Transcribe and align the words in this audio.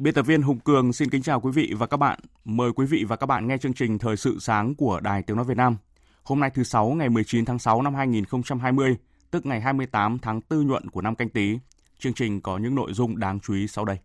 Biên 0.00 0.14
tập 0.14 0.22
viên 0.22 0.42
Hùng 0.42 0.58
Cường 0.60 0.92
xin 0.92 1.10
kính 1.10 1.22
chào 1.22 1.40
quý 1.40 1.50
vị 1.50 1.72
và 1.78 1.86
các 1.86 1.96
bạn. 1.96 2.18
Mời 2.44 2.72
quý 2.72 2.86
vị 2.86 3.04
và 3.08 3.16
các 3.16 3.26
bạn 3.26 3.48
nghe 3.48 3.58
chương 3.58 3.72
trình 3.72 3.98
Thời 3.98 4.16
sự 4.16 4.38
sáng 4.40 4.74
của 4.74 5.00
Đài 5.00 5.22
Tiếng 5.22 5.36
Nói 5.36 5.44
Việt 5.44 5.56
Nam. 5.56 5.76
Hôm 6.22 6.40
nay 6.40 6.50
thứ 6.54 6.64
Sáu 6.64 6.90
ngày 6.90 7.08
19 7.08 7.44
tháng 7.44 7.58
6 7.58 7.82
năm 7.82 7.94
2020, 7.94 8.96
tức 9.30 9.46
ngày 9.46 9.60
28 9.60 10.18
tháng 10.18 10.40
4 10.50 10.66
nhuận 10.66 10.90
của 10.90 11.00
năm 11.00 11.14
canh 11.14 11.28
tí. 11.28 11.58
Chương 11.98 12.12
trình 12.12 12.40
có 12.40 12.58
những 12.58 12.74
nội 12.74 12.92
dung 12.92 13.18
đáng 13.18 13.40
chú 13.40 13.54
ý 13.54 13.68
sau 13.68 13.84
đây. 13.84 13.96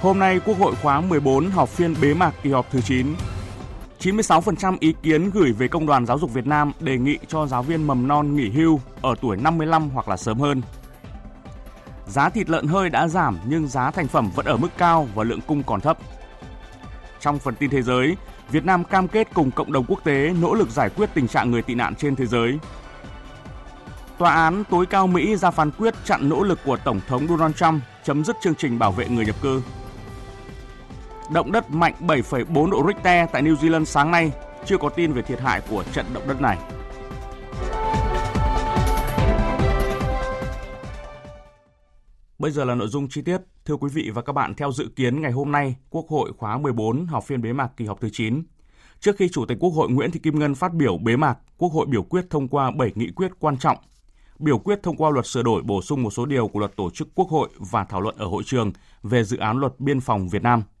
Hôm 0.00 0.18
nay 0.18 0.40
Quốc 0.44 0.58
hội 0.58 0.74
khóa 0.82 1.00
14 1.00 1.50
họp 1.50 1.68
phiên 1.68 1.94
bế 2.02 2.14
mạc 2.14 2.34
kỳ 2.42 2.50
họp 2.50 2.70
thứ 2.70 2.80
9 2.80 3.06
96% 4.04 4.76
ý 4.80 4.94
kiến 5.02 5.30
gửi 5.30 5.52
về 5.52 5.68
Công 5.68 5.86
đoàn 5.86 6.06
Giáo 6.06 6.18
dục 6.18 6.34
Việt 6.34 6.46
Nam 6.46 6.72
đề 6.80 6.98
nghị 6.98 7.18
cho 7.28 7.46
giáo 7.46 7.62
viên 7.62 7.86
mầm 7.86 8.08
non 8.08 8.36
nghỉ 8.36 8.50
hưu 8.50 8.80
ở 9.02 9.14
tuổi 9.20 9.36
55 9.36 9.90
hoặc 9.90 10.08
là 10.08 10.16
sớm 10.16 10.38
hơn. 10.38 10.62
Giá 12.06 12.28
thịt 12.28 12.50
lợn 12.50 12.66
hơi 12.66 12.90
đã 12.90 13.08
giảm 13.08 13.38
nhưng 13.46 13.68
giá 13.68 13.90
thành 13.90 14.08
phẩm 14.08 14.30
vẫn 14.34 14.46
ở 14.46 14.56
mức 14.56 14.68
cao 14.78 15.08
và 15.14 15.24
lượng 15.24 15.40
cung 15.46 15.62
còn 15.62 15.80
thấp. 15.80 15.98
Trong 17.20 17.38
phần 17.38 17.54
tin 17.54 17.70
thế 17.70 17.82
giới, 17.82 18.16
Việt 18.50 18.64
Nam 18.64 18.84
cam 18.84 19.08
kết 19.08 19.28
cùng 19.34 19.50
cộng 19.50 19.72
đồng 19.72 19.84
quốc 19.88 20.04
tế 20.04 20.34
nỗ 20.40 20.54
lực 20.54 20.70
giải 20.70 20.90
quyết 20.90 21.10
tình 21.14 21.28
trạng 21.28 21.50
người 21.50 21.62
tị 21.62 21.74
nạn 21.74 21.94
trên 21.94 22.16
thế 22.16 22.26
giới. 22.26 22.58
Tòa 24.18 24.34
án 24.34 24.64
tối 24.70 24.86
cao 24.86 25.06
Mỹ 25.06 25.36
ra 25.36 25.50
phán 25.50 25.70
quyết 25.70 25.94
chặn 26.04 26.28
nỗ 26.28 26.42
lực 26.42 26.58
của 26.64 26.76
Tổng 26.76 27.00
thống 27.08 27.26
Donald 27.28 27.54
Trump 27.54 27.82
chấm 28.04 28.24
dứt 28.24 28.36
chương 28.42 28.54
trình 28.54 28.78
bảo 28.78 28.92
vệ 28.92 29.08
người 29.08 29.26
nhập 29.26 29.36
cư. 29.42 29.62
Động 31.30 31.52
đất 31.52 31.70
mạnh 31.70 31.94
7,4 32.00 32.70
độ 32.70 32.86
Richter 32.86 33.28
tại 33.32 33.42
New 33.42 33.54
Zealand 33.54 33.84
sáng 33.84 34.10
nay, 34.10 34.32
chưa 34.64 34.78
có 34.78 34.88
tin 34.88 35.12
về 35.12 35.22
thiệt 35.22 35.40
hại 35.40 35.60
của 35.70 35.84
trận 35.92 36.06
động 36.14 36.22
đất 36.28 36.40
này. 36.40 36.58
Bây 42.38 42.50
giờ 42.50 42.64
là 42.64 42.74
nội 42.74 42.88
dung 42.88 43.08
chi 43.08 43.22
tiết. 43.22 43.38
Thưa 43.64 43.76
quý 43.76 43.88
vị 43.94 44.10
và 44.14 44.22
các 44.22 44.32
bạn, 44.32 44.54
theo 44.54 44.72
dự 44.72 44.88
kiến 44.96 45.22
ngày 45.22 45.32
hôm 45.32 45.52
nay, 45.52 45.76
Quốc 45.90 46.06
hội 46.08 46.32
khóa 46.36 46.58
14 46.58 47.06
họp 47.06 47.24
phiên 47.24 47.42
bế 47.42 47.52
mạc 47.52 47.68
kỳ 47.76 47.84
họp 47.84 48.00
thứ 48.00 48.08
9. 48.12 48.42
Trước 49.00 49.16
khi 49.16 49.28
Chủ 49.28 49.46
tịch 49.46 49.58
Quốc 49.60 49.70
hội 49.70 49.90
Nguyễn 49.90 50.10
Thị 50.10 50.20
Kim 50.22 50.38
Ngân 50.38 50.54
phát 50.54 50.74
biểu 50.74 50.98
bế 50.98 51.16
mạc, 51.16 51.38
Quốc 51.58 51.72
hội 51.72 51.86
biểu 51.86 52.02
quyết 52.02 52.24
thông 52.30 52.48
qua 52.48 52.70
7 52.70 52.92
nghị 52.94 53.10
quyết 53.10 53.30
quan 53.38 53.56
trọng. 53.58 53.76
Biểu 54.38 54.58
quyết 54.58 54.82
thông 54.82 54.96
qua 54.96 55.10
luật 55.10 55.26
sửa 55.26 55.42
đổi 55.42 55.62
bổ 55.62 55.82
sung 55.82 56.02
một 56.02 56.10
số 56.10 56.26
điều 56.26 56.48
của 56.48 56.58
luật 56.58 56.76
tổ 56.76 56.90
chức 56.90 57.08
Quốc 57.14 57.28
hội 57.28 57.48
và 57.58 57.84
thảo 57.84 58.00
luận 58.00 58.16
ở 58.18 58.26
hội 58.26 58.42
trường 58.46 58.72
về 59.02 59.24
dự 59.24 59.36
án 59.36 59.58
luật 59.58 59.80
biên 59.80 60.00
phòng 60.00 60.28
Việt 60.28 60.42
Nam– 60.42 60.62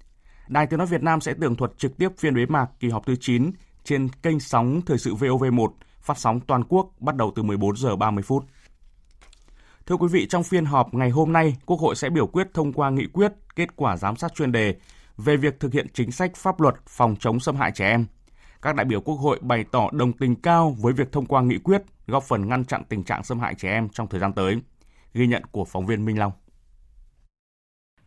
Đài 0.48 0.66
Tiếng 0.66 0.78
Nói 0.78 0.86
Việt 0.86 1.02
Nam 1.02 1.20
sẽ 1.20 1.34
tường 1.40 1.56
thuật 1.56 1.70
trực 1.78 1.96
tiếp 1.98 2.08
phiên 2.18 2.34
bế 2.34 2.46
mạc 2.46 2.66
kỳ 2.80 2.88
họp 2.88 3.06
thứ 3.06 3.16
9 3.20 3.50
trên 3.84 4.08
kênh 4.08 4.40
sóng 4.40 4.80
Thời 4.86 4.98
sự 4.98 5.14
VOV1 5.14 5.68
phát 6.00 6.18
sóng 6.18 6.40
toàn 6.40 6.64
quốc 6.64 6.90
bắt 6.98 7.16
đầu 7.16 7.32
từ 7.36 7.42
14 7.42 7.76
giờ 7.76 7.96
30 7.96 8.22
phút. 8.22 8.44
Thưa 9.86 9.96
quý 9.96 10.08
vị, 10.12 10.26
trong 10.26 10.42
phiên 10.42 10.64
họp 10.64 10.94
ngày 10.94 11.10
hôm 11.10 11.32
nay, 11.32 11.56
Quốc 11.66 11.80
hội 11.80 11.94
sẽ 11.96 12.10
biểu 12.10 12.26
quyết 12.26 12.48
thông 12.54 12.72
qua 12.72 12.90
nghị 12.90 13.06
quyết 13.06 13.32
kết 13.56 13.76
quả 13.76 13.96
giám 13.96 14.16
sát 14.16 14.34
chuyên 14.34 14.52
đề 14.52 14.74
về 15.16 15.36
việc 15.36 15.60
thực 15.60 15.72
hiện 15.72 15.86
chính 15.92 16.10
sách 16.10 16.36
pháp 16.36 16.60
luật 16.60 16.74
phòng 16.86 17.16
chống 17.20 17.40
xâm 17.40 17.56
hại 17.56 17.72
trẻ 17.74 17.88
em. 17.88 18.06
Các 18.62 18.76
đại 18.76 18.84
biểu 18.84 19.00
Quốc 19.00 19.14
hội 19.14 19.38
bày 19.42 19.64
tỏ 19.72 19.88
đồng 19.92 20.12
tình 20.12 20.36
cao 20.36 20.76
với 20.80 20.92
việc 20.92 21.12
thông 21.12 21.26
qua 21.26 21.42
nghị 21.42 21.58
quyết 21.58 21.82
góp 22.06 22.22
phần 22.22 22.48
ngăn 22.48 22.64
chặn 22.64 22.82
tình 22.88 23.04
trạng 23.04 23.24
xâm 23.24 23.40
hại 23.40 23.54
trẻ 23.54 23.70
em 23.70 23.88
trong 23.88 24.08
thời 24.08 24.20
gian 24.20 24.32
tới. 24.32 24.60
Ghi 25.14 25.26
nhận 25.26 25.42
của 25.50 25.64
phóng 25.64 25.86
viên 25.86 26.04
Minh 26.04 26.18
Long. 26.18 26.32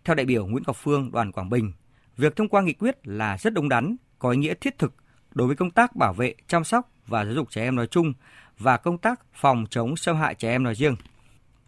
Theo 0.06 0.16
đại 0.16 0.26
biểu 0.26 0.48
Nguyễn 0.48 0.64
Ngọc 0.68 0.76
Phương, 0.80 1.12
đoàn 1.12 1.32
Quảng 1.32 1.50
Bình, 1.50 1.74
Việc 2.18 2.36
thông 2.36 2.50
qua 2.50 2.62
nghị 2.62 2.74
quyết 2.74 2.96
là 3.04 3.38
rất 3.38 3.54
đúng 3.54 3.70
đắn, 3.70 3.96
có 4.20 4.32
ý 4.32 4.38
nghĩa 4.38 4.54
thiết 4.54 4.78
thực 4.78 4.94
đối 5.34 5.48
với 5.48 5.56
công 5.56 5.72
tác 5.72 5.96
bảo 5.96 6.14
vệ, 6.14 6.34
chăm 6.48 6.64
sóc 6.64 6.92
và 7.08 7.26
giáo 7.26 7.34
dục 7.34 7.52
trẻ 7.52 7.64
em 7.64 7.76
nói 7.76 7.88
chung 7.88 8.14
và 8.58 8.78
công 8.78 8.98
tác 8.98 9.22
phòng 9.34 9.66
chống 9.70 9.98
xâm 9.98 10.16
hại 10.16 10.36
trẻ 10.36 10.52
em 10.52 10.64
nói 10.64 10.76
riêng. 10.76 10.96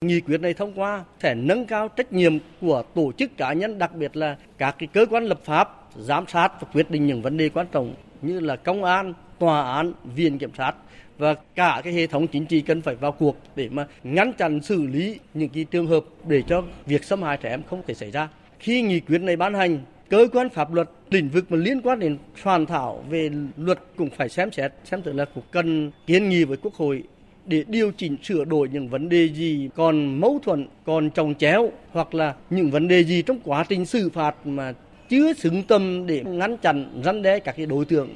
Nghị 0.02 0.22
quyết 0.22 0.42
này 0.42 0.54
thông 0.54 0.80
qua 0.80 1.04
sẽ 1.20 1.36
nâng 1.36 1.66
cao 1.66 1.88
trách 1.88 2.14
nhiệm 2.14 2.38
của 2.62 2.84
tổ 2.96 3.12
chức 3.18 3.38
cá 3.38 3.54
nhân, 3.54 3.78
đặc 3.78 3.96
biệt 3.96 4.18
là 4.18 4.38
các 4.58 4.76
cái 4.80 4.88
cơ 4.94 5.06
quan 5.10 5.24
lập 5.24 5.40
pháp, 5.46 5.70
giám 5.98 6.28
sát 6.28 6.62
và 6.62 6.68
quyết 6.74 6.92
định 6.92 7.08
những 7.08 7.22
vấn 7.22 7.38
đề 7.38 7.50
quan 7.50 7.68
trọng 7.72 7.96
như 8.22 8.40
là 8.40 8.56
công 8.56 8.84
an, 8.84 9.14
tòa 9.40 9.76
án, 9.76 9.94
viện 10.16 10.38
kiểm 10.38 10.52
sát 10.58 10.74
và 11.18 11.36
cả 11.56 11.82
cái 11.84 11.94
hệ 11.94 12.08
thống 12.08 12.28
chính 12.28 12.46
trị 12.46 12.62
cần 12.62 12.82
phải 12.82 12.96
vào 12.96 13.12
cuộc 13.12 13.38
để 13.56 13.70
mà 13.70 13.88
ngăn 14.04 14.34
chặn 14.34 14.62
xử 14.62 14.86
lý 14.86 15.20
những 15.34 15.50
cái 15.50 15.64
trường 15.64 15.88
hợp 15.88 16.04
để 16.28 16.44
cho 16.48 16.64
việc 16.86 17.04
xâm 17.04 17.24
hại 17.24 17.38
trẻ 17.38 17.50
em 17.50 17.64
không 17.64 17.82
thể 17.88 17.94
xảy 17.94 18.12
ra. 18.12 18.30
Khi 18.60 18.82
nghị 18.82 19.00
quyết 19.00 19.22
này 19.22 19.36
ban 19.36 19.54
hành 19.54 19.80
cơ 20.10 20.28
quan 20.34 20.50
pháp 20.50 20.74
luật 20.74 20.90
lĩnh 21.10 21.30
vực 21.30 21.52
mà 21.52 21.58
liên 21.58 21.82
quan 21.82 22.00
đến 22.00 22.18
soạn 22.44 22.66
thảo 22.66 23.04
về 23.10 23.32
luật 23.58 23.80
cũng 23.96 24.10
phải 24.18 24.30
xem 24.30 24.52
xét, 24.52 24.74
xem 24.84 25.02
thử 25.04 25.14
là 25.14 25.26
cũng 25.26 25.44
cần 25.52 25.92
kiến 26.08 26.30
nghị 26.30 26.44
với 26.44 26.58
quốc 26.58 26.74
hội 26.74 27.04
để 27.46 27.64
điều 27.68 27.92
chỉnh 27.98 28.18
sửa 28.24 28.46
đổi 28.46 28.70
những 28.70 28.90
vấn 28.90 29.10
đề 29.10 29.30
gì 29.30 29.70
còn 29.76 30.20
mâu 30.20 30.40
thuẫn, 30.44 30.68
còn 30.86 31.10
trồng 31.10 31.36
chéo, 31.36 31.72
hoặc 31.92 32.14
là 32.14 32.36
những 32.50 32.72
vấn 32.72 32.88
đề 32.88 33.04
gì 33.04 33.22
trong 33.22 33.40
quá 33.44 33.66
trình 33.70 33.86
xử 33.86 34.10
phạt 34.10 34.48
mà 34.48 34.74
chưa 35.10 35.34
xứng 35.34 35.64
tâm 35.64 36.08
để 36.08 36.24
ngăn 36.24 36.58
chặn, 36.58 37.02
răn 37.06 37.22
đe 37.22 37.40
các 37.40 37.56
cái 37.58 37.66
đối 37.66 37.86
tượng. 37.86 38.10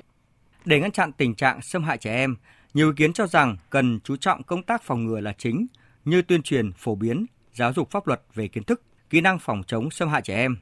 Để 0.65 0.79
ngăn 0.79 0.91
chặn 0.91 1.11
tình 1.11 1.35
trạng 1.35 1.61
xâm 1.61 1.83
hại 1.83 1.97
trẻ 1.97 2.15
em, 2.15 2.35
nhiều 2.73 2.87
ý 2.89 2.93
kiến 2.97 3.13
cho 3.13 3.27
rằng 3.27 3.57
cần 3.69 3.99
chú 4.03 4.15
trọng 4.15 4.43
công 4.43 4.63
tác 4.63 4.83
phòng 4.83 5.05
ngừa 5.05 5.19
là 5.19 5.33
chính, 5.37 5.67
như 6.05 6.21
tuyên 6.21 6.41
truyền 6.41 6.71
phổ 6.71 6.95
biến 6.95 7.25
giáo 7.53 7.73
dục 7.73 7.91
pháp 7.91 8.07
luật 8.07 8.21
về 8.33 8.47
kiến 8.47 8.63
thức, 8.63 8.81
kỹ 9.09 9.21
năng 9.21 9.39
phòng 9.39 9.63
chống 9.67 9.91
xâm 9.91 10.09
hại 10.09 10.21
trẻ 10.21 10.35
em 10.35 10.57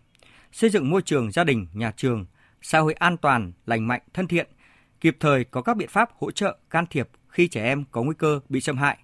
xây 0.52 0.70
dựng 0.70 0.90
môi 0.90 1.02
trường 1.02 1.32
gia 1.32 1.44
đình, 1.44 1.68
nhà 1.74 1.92
trường, 1.98 2.26
xã 2.62 2.80
hội 2.80 2.94
an 2.94 3.18
toàn, 3.18 3.52
lành 3.66 3.88
mạnh, 3.88 4.02
thân 4.14 4.28
thiện, 4.28 4.48
kịp 5.02 5.18
thời 5.20 5.44
có 5.44 5.62
các 5.62 5.78
biện 5.78 5.90
pháp 5.90 6.10
hỗ 6.20 6.32
trợ, 6.32 6.58
can 6.70 6.86
thiệp 6.90 7.10
khi 7.30 7.48
trẻ 7.48 7.64
em 7.64 7.84
có 7.92 8.04
nguy 8.04 8.16
cơ 8.18 8.40
bị 8.50 8.62
xâm 8.62 8.78
hại. 8.78 8.98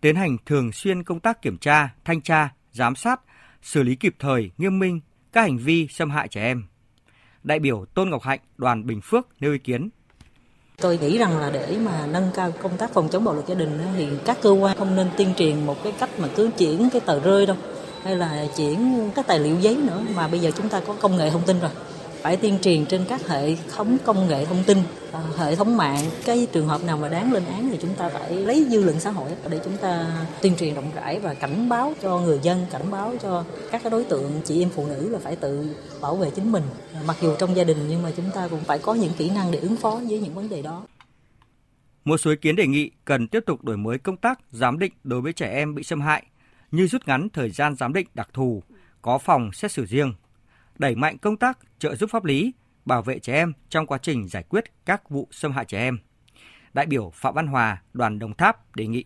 Tiến 0.00 0.16
hành 0.16 0.36
thường 0.46 0.72
xuyên 0.72 1.02
công 1.02 1.20
tác 1.20 1.42
kiểm 1.42 1.58
tra, 1.58 1.94
thanh 2.04 2.20
tra, 2.20 2.48
giám 2.72 2.94
sát, 2.94 3.20
xử 3.62 3.82
lý 3.82 3.94
kịp 3.94 4.16
thời, 4.18 4.50
nghiêm 4.58 4.78
minh 4.78 5.00
các 5.32 5.42
hành 5.42 5.58
vi 5.58 5.88
xâm 5.88 6.10
hại 6.10 6.28
trẻ 6.28 6.42
em. 6.42 6.64
Đại 7.42 7.58
biểu 7.58 7.84
Tôn 7.94 8.10
Ngọc 8.10 8.22
Hạnh, 8.22 8.40
đoàn 8.56 8.86
Bình 8.86 9.00
Phước 9.00 9.28
nêu 9.40 9.52
ý 9.52 9.58
kiến. 9.58 9.88
Tôi 10.80 10.98
nghĩ 10.98 11.18
rằng 11.18 11.38
là 11.38 11.50
để 11.50 11.78
mà 11.84 12.06
nâng 12.06 12.30
cao 12.34 12.52
công 12.62 12.76
tác 12.76 12.92
phòng 12.92 13.08
chống 13.12 13.24
bạo 13.24 13.34
lực 13.34 13.46
gia 13.46 13.54
đình 13.54 13.78
thì 13.96 14.08
các 14.24 14.38
cơ 14.42 14.50
quan 14.50 14.76
không 14.78 14.96
nên 14.96 15.08
tuyên 15.16 15.34
truyền 15.36 15.66
một 15.66 15.82
cái 15.84 15.92
cách 15.98 16.10
mà 16.18 16.28
cứ 16.36 16.50
chuyển 16.58 16.88
cái 16.92 17.00
tờ 17.00 17.20
rơi 17.20 17.46
đâu 17.46 17.56
hay 18.06 18.16
là 18.16 18.46
chuyển 18.56 19.10
các 19.14 19.26
tài 19.26 19.38
liệu 19.38 19.56
giấy 19.60 19.76
nữa? 19.76 20.02
Mà 20.14 20.28
bây 20.28 20.40
giờ 20.40 20.50
chúng 20.56 20.68
ta 20.68 20.80
có 20.80 20.94
công 21.00 21.16
nghệ 21.16 21.30
thông 21.30 21.42
tin 21.46 21.60
rồi. 21.60 21.70
Phải 22.22 22.36
tuyên 22.36 22.58
truyền 22.62 22.86
trên 22.86 23.04
các 23.08 23.28
hệ 23.28 23.56
thống 23.76 23.98
công 24.04 24.28
nghệ 24.28 24.44
thông 24.44 24.62
tin 24.66 24.78
à, 25.12 25.20
hệ 25.36 25.56
thống 25.56 25.76
mạng. 25.76 26.04
Cái 26.24 26.46
trường 26.52 26.68
hợp 26.68 26.84
nào 26.84 26.96
mà 26.96 27.08
đáng 27.08 27.32
lên 27.32 27.44
án 27.44 27.68
thì 27.70 27.78
chúng 27.82 27.94
ta 27.94 28.08
phải 28.08 28.30
lấy 28.30 28.66
dư 28.70 28.84
luận 28.84 29.00
xã 29.00 29.10
hội 29.10 29.30
để 29.50 29.60
chúng 29.64 29.76
ta 29.76 30.06
tuyên 30.42 30.56
truyền 30.56 30.74
rộng 30.74 30.90
rãi 30.94 31.20
và 31.20 31.34
cảnh 31.34 31.68
báo 31.68 31.94
cho 32.02 32.18
người 32.18 32.38
dân, 32.42 32.66
cảnh 32.70 32.90
báo 32.90 33.14
cho 33.22 33.44
các 33.70 33.82
đối 33.90 34.04
tượng, 34.04 34.40
chị 34.44 34.62
em 34.62 34.68
phụ 34.68 34.86
nữ 34.86 35.08
là 35.08 35.18
phải 35.18 35.36
tự 35.36 35.74
bảo 36.00 36.16
vệ 36.16 36.30
chính 36.30 36.52
mình. 36.52 36.64
À, 36.94 37.00
mặc 37.06 37.16
dù 37.20 37.36
trong 37.38 37.56
gia 37.56 37.64
đình 37.64 37.78
nhưng 37.88 38.02
mà 38.02 38.10
chúng 38.16 38.30
ta 38.34 38.48
cũng 38.48 38.60
phải 38.60 38.78
có 38.78 38.94
những 38.94 39.12
kỹ 39.18 39.30
năng 39.30 39.50
để 39.50 39.58
ứng 39.58 39.76
phó 39.76 40.00
với 40.08 40.18
những 40.18 40.34
vấn 40.34 40.48
đề 40.48 40.62
đó. 40.62 40.82
Một 42.04 42.16
số 42.16 42.30
ý 42.30 42.36
kiến 42.36 42.56
đề 42.56 42.66
nghị 42.66 42.90
cần 43.04 43.28
tiếp 43.28 43.42
tục 43.46 43.64
đổi 43.64 43.76
mới 43.76 43.98
công 43.98 44.16
tác 44.16 44.40
giám 44.50 44.78
định 44.78 44.92
đối 45.04 45.20
với 45.20 45.32
trẻ 45.32 45.52
em 45.52 45.74
bị 45.74 45.82
xâm 45.82 46.00
hại 46.00 46.22
như 46.70 46.86
rút 46.86 47.08
ngắn 47.08 47.28
thời 47.28 47.50
gian 47.50 47.74
giám 47.74 47.92
định 47.92 48.06
đặc 48.14 48.28
thù, 48.32 48.62
có 49.02 49.18
phòng 49.18 49.52
xét 49.52 49.72
xử 49.72 49.86
riêng, 49.86 50.14
đẩy 50.78 50.94
mạnh 50.94 51.18
công 51.18 51.36
tác 51.36 51.58
trợ 51.78 51.94
giúp 51.94 52.10
pháp 52.10 52.24
lý, 52.24 52.52
bảo 52.84 53.02
vệ 53.02 53.18
trẻ 53.18 53.34
em 53.34 53.52
trong 53.68 53.86
quá 53.86 53.98
trình 54.02 54.28
giải 54.28 54.42
quyết 54.48 54.64
các 54.86 55.10
vụ 55.10 55.28
xâm 55.30 55.52
hại 55.52 55.64
trẻ 55.64 55.78
em. 55.78 55.98
Đại 56.72 56.86
biểu 56.86 57.10
Phạm 57.14 57.34
Văn 57.34 57.46
Hòa, 57.46 57.82
đoàn 57.92 58.18
Đồng 58.18 58.34
Tháp 58.34 58.76
đề 58.76 58.86
nghị. 58.86 59.04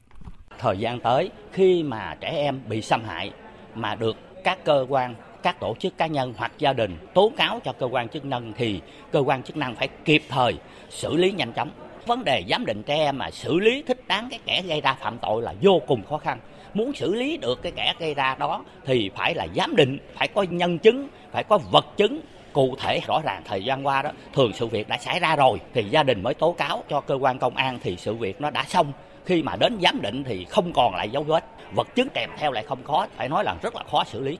Thời 0.58 0.78
gian 0.78 1.00
tới 1.00 1.30
khi 1.52 1.82
mà 1.82 2.16
trẻ 2.20 2.28
em 2.28 2.60
bị 2.68 2.82
xâm 2.82 3.04
hại 3.04 3.32
mà 3.74 3.94
được 3.94 4.16
các 4.44 4.64
cơ 4.64 4.86
quan 4.88 5.14
các 5.42 5.60
tổ 5.60 5.74
chức 5.78 5.98
cá 5.98 6.06
nhân 6.06 6.34
hoặc 6.36 6.52
gia 6.58 6.72
đình 6.72 6.98
tố 7.14 7.32
cáo 7.36 7.60
cho 7.64 7.72
cơ 7.72 7.86
quan 7.86 8.08
chức 8.08 8.24
năng 8.24 8.52
thì 8.56 8.80
cơ 9.12 9.20
quan 9.20 9.42
chức 9.42 9.56
năng 9.56 9.74
phải 9.74 9.88
kịp 10.04 10.22
thời 10.28 10.58
xử 10.90 11.16
lý 11.16 11.32
nhanh 11.32 11.52
chóng 11.52 11.70
vấn 12.06 12.24
đề 12.24 12.44
giám 12.48 12.66
định 12.66 12.82
trẻ 12.82 12.94
em 12.94 13.18
mà 13.18 13.30
xử 13.30 13.58
lý 13.58 13.82
thích 13.82 14.04
đáng 14.06 14.28
cái 14.30 14.38
kẻ 14.46 14.62
gây 14.62 14.80
ra 14.80 14.94
phạm 14.94 15.18
tội 15.18 15.42
là 15.42 15.54
vô 15.62 15.80
cùng 15.86 16.02
khó 16.06 16.18
khăn 16.18 16.38
muốn 16.76 16.94
xử 16.94 17.14
lý 17.14 17.36
được 17.36 17.62
cái 17.62 17.72
kẻ 17.76 17.94
gây 17.98 18.14
ra 18.14 18.36
đó 18.38 18.64
thì 18.84 19.10
phải 19.16 19.34
là 19.34 19.46
giám 19.56 19.76
định, 19.76 19.98
phải 20.14 20.28
có 20.28 20.42
nhân 20.42 20.78
chứng, 20.78 21.08
phải 21.32 21.44
có 21.44 21.58
vật 21.70 21.86
chứng. 21.96 22.20
Cụ 22.52 22.74
thể 22.80 23.00
rõ 23.06 23.20
ràng 23.24 23.42
thời 23.44 23.64
gian 23.64 23.86
qua 23.86 24.02
đó, 24.02 24.10
thường 24.32 24.52
sự 24.52 24.66
việc 24.66 24.88
đã 24.88 24.98
xảy 24.98 25.20
ra 25.20 25.36
rồi 25.36 25.58
thì 25.74 25.84
gia 25.90 26.02
đình 26.02 26.22
mới 26.22 26.34
tố 26.34 26.52
cáo 26.52 26.84
cho 26.88 27.00
cơ 27.00 27.14
quan 27.14 27.38
công 27.38 27.56
an 27.56 27.78
thì 27.82 27.96
sự 27.96 28.14
việc 28.14 28.40
nó 28.40 28.50
đã 28.50 28.64
xong. 28.68 28.92
Khi 29.24 29.42
mà 29.42 29.56
đến 29.56 29.78
giám 29.82 30.02
định 30.02 30.24
thì 30.24 30.44
không 30.44 30.72
còn 30.72 30.94
lại 30.94 31.10
dấu 31.10 31.22
vết, 31.22 31.44
vật 31.74 31.88
chứng 31.94 32.08
kèm 32.14 32.30
theo 32.38 32.52
lại 32.52 32.64
không 32.64 32.82
có, 32.84 33.06
phải 33.16 33.28
nói 33.28 33.44
là 33.44 33.54
rất 33.62 33.74
là 33.74 33.82
khó 33.90 34.04
xử 34.04 34.20
lý. 34.20 34.39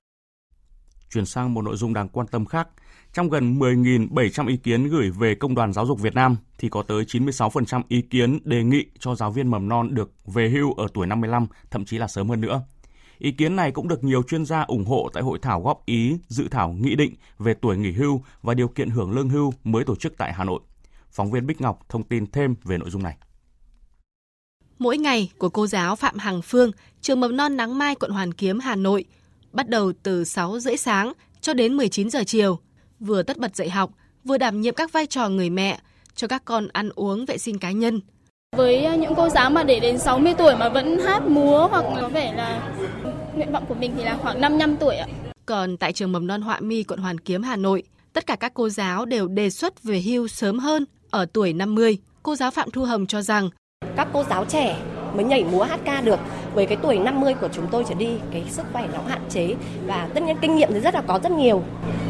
Chuyển 1.12 1.27
sang 1.27 1.55
một 1.55 1.62
nội 1.62 1.77
dung 1.77 1.95
đáng 1.95 2.09
quan 2.09 2.27
tâm 2.27 2.45
khác, 2.45 2.69
trong 3.12 3.31
gần 3.31 3.59
10.700 3.59 4.49
ý 4.49 4.57
kiến 4.57 4.89
gửi 4.89 5.11
về 5.11 5.35
Công 5.35 5.55
đoàn 5.55 5.73
Giáo 5.73 5.87
dục 5.87 6.01
Việt 6.01 6.15
Nam 6.15 6.37
thì 6.59 6.69
có 6.69 6.83
tới 6.83 7.05
96% 7.05 7.83
ý 7.89 8.03
kiến 8.03 8.39
đề 8.45 8.65
nghị 8.65 8.87
cho 8.99 9.15
giáo 9.15 9.31
viên 9.31 9.51
mầm 9.51 9.69
non 9.69 9.95
được 9.95 10.12
về 10.27 10.49
hưu 10.49 10.73
ở 10.73 10.87
tuổi 10.95 11.07
55, 11.07 11.47
thậm 11.71 11.85
chí 11.85 11.99
là 11.99 12.09
sớm 12.09 12.29
hơn 12.29 12.41
nữa. 12.41 12.62
Ý 13.19 13.33
kiến 13.33 13.57
này 13.57 13.71
cũng 13.73 13.89
được 13.89 14.05
nhiều 14.05 14.23
chuyên 14.23 14.45
gia 14.45 14.62
ủng 14.62 14.85
hộ 14.85 15.11
tại 15.12 15.23
hội 15.23 15.39
thảo 15.43 15.62
góp 15.62 15.87
ý 15.87 16.17
dự 16.29 16.49
thảo 16.51 16.73
nghị 16.73 16.95
định 16.95 17.15
về 17.39 17.55
tuổi 17.55 17.77
nghỉ 17.77 17.93
hưu 17.93 18.23
và 18.43 18.55
điều 18.55 18.69
kiện 18.69 18.91
hưởng 18.91 19.13
lương 19.13 19.29
hưu 19.29 19.53
mới 19.65 19.85
tổ 19.85 19.97
chức 19.97 20.17
tại 20.19 20.33
Hà 20.33 20.45
Nội. 20.45 20.61
Phóng 21.11 21.31
viên 21.31 21.47
Bích 21.47 21.61
Ngọc 21.61 21.81
thông 21.89 22.03
tin 22.03 22.27
thêm 22.27 22.55
về 22.65 22.79
nội 22.79 22.91
dung 22.91 23.03
này. 23.03 23.17
Mỗi 24.79 24.99
ngày 24.99 25.31
của 25.39 25.49
cô 25.49 25.67
giáo 25.67 25.97
Phạm 25.97 26.19
Hằng 26.19 26.43
Phương, 26.43 26.71
trường 27.01 27.21
mầm 27.21 27.37
non 27.37 27.56
Nắng 27.56 27.79
Mai, 27.79 27.95
quận 27.95 28.11
Hoàn 28.11 28.33
Kiếm, 28.33 28.59
Hà 28.61 28.77
Nội, 28.77 29.05
bắt 29.52 29.69
đầu 29.69 29.93
từ 30.02 30.25
6 30.25 30.58
rưỡi 30.58 30.76
sáng 30.76 31.12
cho 31.41 31.55
đến 31.55 31.76
19 31.76 32.11
giờ 32.11 32.25
chiều, 32.26 32.58
vừa 33.00 33.23
tất 33.23 33.38
bật 33.38 33.56
dạy 33.56 33.70
học, 33.70 33.91
vừa 34.25 34.38
đảm 34.38 34.61
nhiệm 34.61 34.75
các 34.75 34.93
vai 34.93 35.06
trò 35.06 35.29
người 35.29 35.50
mẹ, 35.50 35.79
cho 36.14 36.26
các 36.26 36.43
con 36.44 36.69
ăn 36.73 36.91
uống 36.94 37.26
vệ 37.26 37.38
sinh 37.38 37.58
cá 37.58 37.70
nhân. 37.70 38.00
Với 38.56 38.85
ờ, 38.85 38.97
những 38.97 39.14
cô 39.17 39.29
giáo 39.29 39.50
mà 39.50 39.64
để 39.64 39.81
đến 39.81 39.99
60 39.99 40.35
tuổi 40.38 40.56
mà 40.56 40.69
vẫn 40.69 40.99
hát 40.99 41.23
múa 41.26 41.69
hoặc 41.70 41.85
có 42.00 42.08
vẻ 42.08 42.32
là 42.37 42.73
nguyện 43.35 43.52
vọng 43.52 43.64
của 43.69 43.75
mình 43.75 43.93
thì 43.97 44.05
là 44.05 44.19
khoảng 44.23 44.41
55 44.41 44.76
tuổi 44.76 44.97
ạ. 44.97 45.06
Còn 45.47 45.76
tại 45.76 45.93
trường 45.93 46.12
mầm 46.12 46.26
non 46.26 46.43
Họa 46.43 46.61
Mi, 46.61 46.82
quận 46.82 47.00
Hoàn 47.00 47.19
Kiếm, 47.19 47.43
Hà 47.43 47.56
Nội, 47.56 47.82
tất 48.12 48.26
cả 48.26 48.37
các 48.37 48.55
cô 48.55 48.69
giáo 48.69 49.05
đều 49.05 49.29
đề 49.29 49.50
xuất 49.50 49.82
về 49.82 50.00
hưu 50.00 50.29
sớm 50.29 50.58
hơn 50.58 50.85
ở 51.11 51.26
tuổi 51.32 51.53
50. 51.53 51.99
Cô 52.23 52.37
giáo 52.37 52.50
Phạm 52.50 52.70
Thu 52.70 52.85
Hồng 52.85 53.06
cho 53.06 53.23
rằng 53.23 53.50
các 53.96 54.08
cô 54.12 54.25
giáo 54.31 54.44
trẻ 54.44 54.82
mới 55.14 55.25
nhảy 55.25 55.44
múa 55.44 55.62
hát 55.62 55.81
ca 55.85 56.00
được 56.00 56.20
với 56.55 56.67
cái 56.67 56.79
tuổi 56.82 56.99
50 56.99 57.35
của 57.41 57.49
chúng 57.52 57.67
tôi 57.70 57.85
trở 57.88 57.94
đi 57.94 58.08
cái 58.32 58.44
sức 58.50 58.62
khỏe 58.73 58.88
nó 58.93 58.99
hạn 59.08 59.23
chế 59.31 59.55
và 59.87 60.08
tất 60.14 60.23
nhiên 60.23 60.37
kinh 60.41 60.56
nghiệm 60.56 60.69
thì 60.73 60.81
rất 60.81 60.94
là 60.94 61.02
có 61.06 61.20
rất 61.23 61.32
nhiều. 61.32 61.62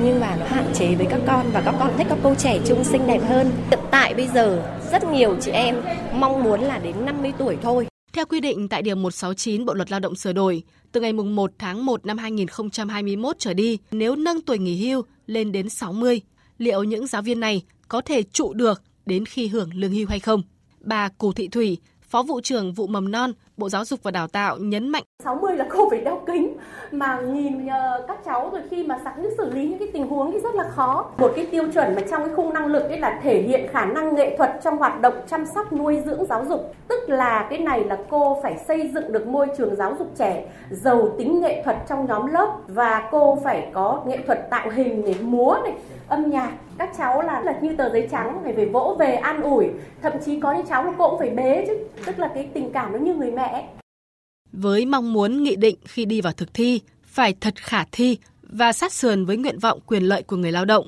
Nhưng 0.03 0.21
mà 0.21 0.37
nó 0.41 0.47
hạn 0.47 0.65
chế 0.75 0.95
với 0.95 1.07
các 1.11 1.21
con 1.27 1.47
và 1.53 1.61
các 1.61 1.75
con 1.79 1.93
thích 1.99 2.07
các 2.11 2.19
cô 2.23 2.35
trẻ 2.35 2.59
trung 2.67 2.85
xinh 2.85 3.07
đẹp 3.07 3.21
hơn. 3.29 3.51
Hiện 3.71 3.81
tại 3.91 4.15
bây 4.15 4.29
giờ 4.29 4.63
rất 4.93 5.05
nhiều 5.05 5.37
chị 5.41 5.51
em 5.51 5.77
mong 6.13 6.45
muốn 6.45 6.61
là 6.61 6.79
đến 6.79 7.05
50 7.05 7.33
tuổi 7.39 7.57
thôi. 7.63 7.87
Theo 8.13 8.25
quy 8.27 8.41
định 8.41 8.69
tại 8.69 8.83
Điều 8.83 8.97
169 8.97 9.65
Bộ 9.65 9.75
Luật 9.75 9.91
Lao 9.91 10.01
động 10.01 10.15
sửa 10.15 10.33
đổi, 10.33 10.63
từ 10.93 11.01
ngày 11.01 11.13
1 11.13 11.51
tháng 11.59 11.87
1 11.87 12.07
năm 12.07 12.19
2021 12.19 13.39
trở 13.39 13.55
đi, 13.55 13.79
nếu 13.91 14.17
nâng 14.17 14.41
tuổi 14.41 14.59
nghỉ 14.59 14.89
hưu 14.89 15.03
lên 15.27 15.53
đến 15.53 15.69
60, 15.69 16.21
liệu 16.59 16.83
những 16.83 17.07
giáo 17.07 17.23
viên 17.23 17.41
này 17.41 17.63
có 17.89 18.01
thể 18.01 18.23
trụ 18.23 18.53
được 18.53 18.83
đến 19.07 19.27
khi 19.27 19.49
hưởng 19.49 19.71
lương 19.75 19.93
hưu 19.93 20.07
hay 20.09 20.21
không? 20.21 20.43
Bà 20.81 21.09
Cù 21.09 21.33
Thị 21.33 21.49
Thủy, 21.49 21.79
Phó 22.11 22.23
vụ 22.23 22.41
trưởng 22.41 22.73
vụ 22.73 22.87
mầm 22.87 23.11
non, 23.11 23.33
Bộ 23.61 23.69
Giáo 23.69 23.85
dục 23.85 24.01
và 24.03 24.11
Đào 24.11 24.27
tạo 24.29 24.57
nhấn 24.57 24.89
mạnh. 24.89 25.03
60 25.25 25.57
là 25.57 25.67
cô 25.71 25.91
phải 25.91 26.01
đeo 26.01 26.21
kính 26.27 26.57
mà 26.91 27.21
nhìn 27.21 27.67
ờ, 27.67 28.05
các 28.09 28.19
cháu 28.25 28.51
rồi 28.53 28.63
khi 28.71 28.87
mà 28.87 29.01
sẵn 29.05 29.29
xử 29.39 29.51
lý 29.51 29.69
những 29.69 29.79
cái 29.79 29.89
tình 29.93 30.09
huống 30.09 30.33
thì 30.33 30.41
rất 30.41 30.55
là 30.55 30.65
khó. 30.65 31.07
Một 31.19 31.33
cái 31.37 31.47
tiêu 31.47 31.65
chuẩn 31.75 31.95
mà 31.95 32.03
trong 32.11 32.25
cái 32.25 32.35
khung 32.37 32.55
năng 32.55 32.67
lực 32.67 32.83
ấy 32.83 32.99
là 32.99 33.21
thể 33.23 33.43
hiện 33.43 33.69
khả 33.73 33.85
năng 33.85 34.15
nghệ 34.15 34.37
thuật 34.37 34.61
trong 34.65 34.77
hoạt 34.77 35.01
động 35.01 35.15
chăm 35.31 35.47
sóc 35.47 35.73
nuôi 35.73 36.03
dưỡng 36.07 36.27
giáo 36.27 36.45
dục. 36.45 36.75
Tức 36.89 37.09
là 37.09 37.47
cái 37.51 37.59
này 37.59 37.85
là 37.85 37.97
cô 38.11 38.41
phải 38.43 38.57
xây 38.69 38.91
dựng 38.95 39.13
được 39.13 39.27
môi 39.27 39.47
trường 39.59 39.77
giáo 39.77 39.97
dục 39.99 40.13
trẻ 40.19 40.45
giàu 40.71 41.09
tính 41.19 41.41
nghệ 41.41 41.63
thuật 41.65 41.77
trong 41.89 42.07
nhóm 42.07 42.27
lớp 42.27 42.55
và 42.69 43.09
cô 43.11 43.39
phải 43.45 43.71
có 43.73 44.03
nghệ 44.07 44.19
thuật 44.27 44.51
tạo 44.51 44.71
hình 44.71 45.05
này, 45.05 45.17
múa 45.21 45.57
này, 45.65 45.73
âm 46.09 46.31
nhạc. 46.31 46.51
Các 46.79 46.91
cháu 46.99 47.23
là 47.23 47.41
là 47.41 47.55
như 47.61 47.77
tờ 47.77 47.91
giấy 47.91 48.09
trắng 48.11 48.41
phải 48.45 48.53
về 48.53 48.65
vỗ 48.65 48.97
về 48.99 49.15
an 49.15 49.43
ủi. 49.43 49.69
Thậm 50.03 50.13
chí 50.25 50.41
có 50.41 50.53
những 50.53 50.67
cháu 50.67 50.85
là 50.85 50.93
cô 50.99 51.11
cũng 51.11 51.19
phải 51.19 51.31
bế 51.31 51.65
chứ. 51.67 51.79
Tức 52.07 52.19
là 52.19 52.29
cái 52.35 52.49
tình 52.55 52.73
cảm 52.73 52.93
nó 52.93 52.99
như 52.99 53.15
người 53.15 53.31
mẹ 53.31 53.50
với 54.53 54.87
mong 54.87 55.13
muốn 55.13 55.43
nghị 55.43 55.57
định 55.57 55.77
khi 55.85 56.05
đi 56.05 56.21
vào 56.21 56.33
thực 56.33 56.55
thi 56.55 56.81
phải 57.05 57.35
thật 57.41 57.55
khả 57.57 57.85
thi 57.93 58.19
và 58.43 58.73
sát 58.73 58.93
sườn 58.93 59.25
với 59.25 59.37
nguyện 59.37 59.59
vọng 59.59 59.81
quyền 59.87 60.03
lợi 60.03 60.23
của 60.23 60.37
người 60.37 60.53
lao 60.53 60.65
động. 60.65 60.87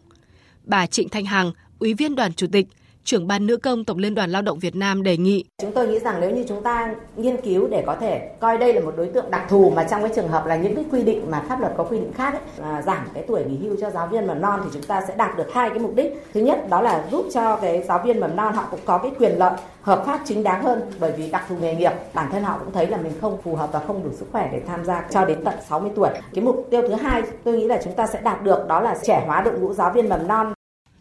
Bà 0.64 0.86
Trịnh 0.86 1.08
Thanh 1.08 1.24
Hằng, 1.24 1.52
Ủy 1.78 1.94
viên 1.94 2.14
Đoàn 2.14 2.32
Chủ 2.32 2.46
tịch, 2.52 2.66
trưởng 3.04 3.26
ban 3.26 3.46
nữ 3.46 3.56
công 3.56 3.84
Tổng 3.84 3.98
Liên 3.98 4.14
đoàn 4.14 4.30
Lao 4.30 4.42
động 4.42 4.58
Việt 4.58 4.76
Nam 4.76 5.02
đề 5.02 5.16
nghị. 5.16 5.44
Chúng 5.62 5.72
tôi 5.72 5.88
nghĩ 5.88 5.98
rằng 5.98 6.20
nếu 6.20 6.30
như 6.30 6.44
chúng 6.48 6.62
ta 6.62 6.94
nghiên 7.16 7.40
cứu 7.40 7.68
để 7.68 7.82
có 7.86 7.96
thể 8.00 8.30
coi 8.40 8.58
đây 8.58 8.74
là 8.74 8.80
một 8.80 8.94
đối 8.96 9.06
tượng 9.06 9.30
đặc 9.30 9.46
thù 9.48 9.70
mà 9.70 9.86
trong 9.90 10.02
cái 10.02 10.12
trường 10.14 10.28
hợp 10.28 10.46
là 10.46 10.56
những 10.56 10.74
cái 10.74 10.84
quy 10.90 11.02
định 11.02 11.30
mà 11.30 11.44
pháp 11.48 11.60
luật 11.60 11.72
có 11.76 11.84
quy 11.84 11.98
định 11.98 12.12
khác 12.12 12.34
ấy, 12.34 12.72
à, 12.72 12.82
giảm 12.82 13.08
cái 13.14 13.24
tuổi 13.28 13.44
nghỉ 13.44 13.56
hưu 13.56 13.76
cho 13.80 13.90
giáo 13.90 14.06
viên 14.06 14.26
mầm 14.26 14.40
non 14.40 14.60
thì 14.64 14.70
chúng 14.72 14.82
ta 14.82 15.04
sẽ 15.08 15.14
đạt 15.16 15.36
được 15.36 15.52
hai 15.52 15.70
cái 15.70 15.78
mục 15.78 15.94
đích. 15.94 16.26
Thứ 16.34 16.40
nhất 16.40 16.68
đó 16.70 16.80
là 16.80 17.04
giúp 17.10 17.26
cho 17.32 17.56
cái 17.56 17.82
giáo 17.88 18.02
viên 18.04 18.20
mầm 18.20 18.36
non 18.36 18.54
họ 18.54 18.66
cũng 18.70 18.80
có 18.84 18.98
cái 18.98 19.10
quyền 19.18 19.38
lợi 19.38 19.52
hợp 19.82 20.02
pháp 20.06 20.20
chính 20.24 20.42
đáng 20.42 20.62
hơn 20.62 20.80
bởi 21.00 21.12
vì 21.12 21.30
đặc 21.30 21.44
thù 21.48 21.56
nghề 21.60 21.74
nghiệp 21.74 21.92
bản 22.14 22.28
thân 22.32 22.42
họ 22.42 22.58
cũng 22.58 22.72
thấy 22.72 22.86
là 22.86 22.96
mình 22.96 23.12
không 23.20 23.42
phù 23.42 23.54
hợp 23.54 23.72
và 23.72 23.78
không 23.86 24.04
đủ 24.04 24.10
sức 24.18 24.26
khỏe 24.32 24.48
để 24.52 24.60
tham 24.66 24.84
gia 24.84 25.04
cho 25.10 25.24
đến 25.24 25.44
tận 25.44 25.54
60 25.68 25.90
tuổi. 25.96 26.10
Cái 26.34 26.44
mục 26.44 26.66
tiêu 26.70 26.82
thứ 26.88 26.94
hai 26.94 27.22
tôi 27.44 27.56
nghĩ 27.56 27.66
là 27.66 27.80
chúng 27.84 27.94
ta 27.94 28.06
sẽ 28.06 28.20
đạt 28.20 28.42
được 28.42 28.68
đó 28.68 28.80
là 28.80 28.96
trẻ 29.02 29.22
hóa 29.26 29.42
đội 29.42 29.58
ngũ 29.58 29.74
giáo 29.74 29.92
viên 29.94 30.08
mầm 30.08 30.28
non 30.28 30.52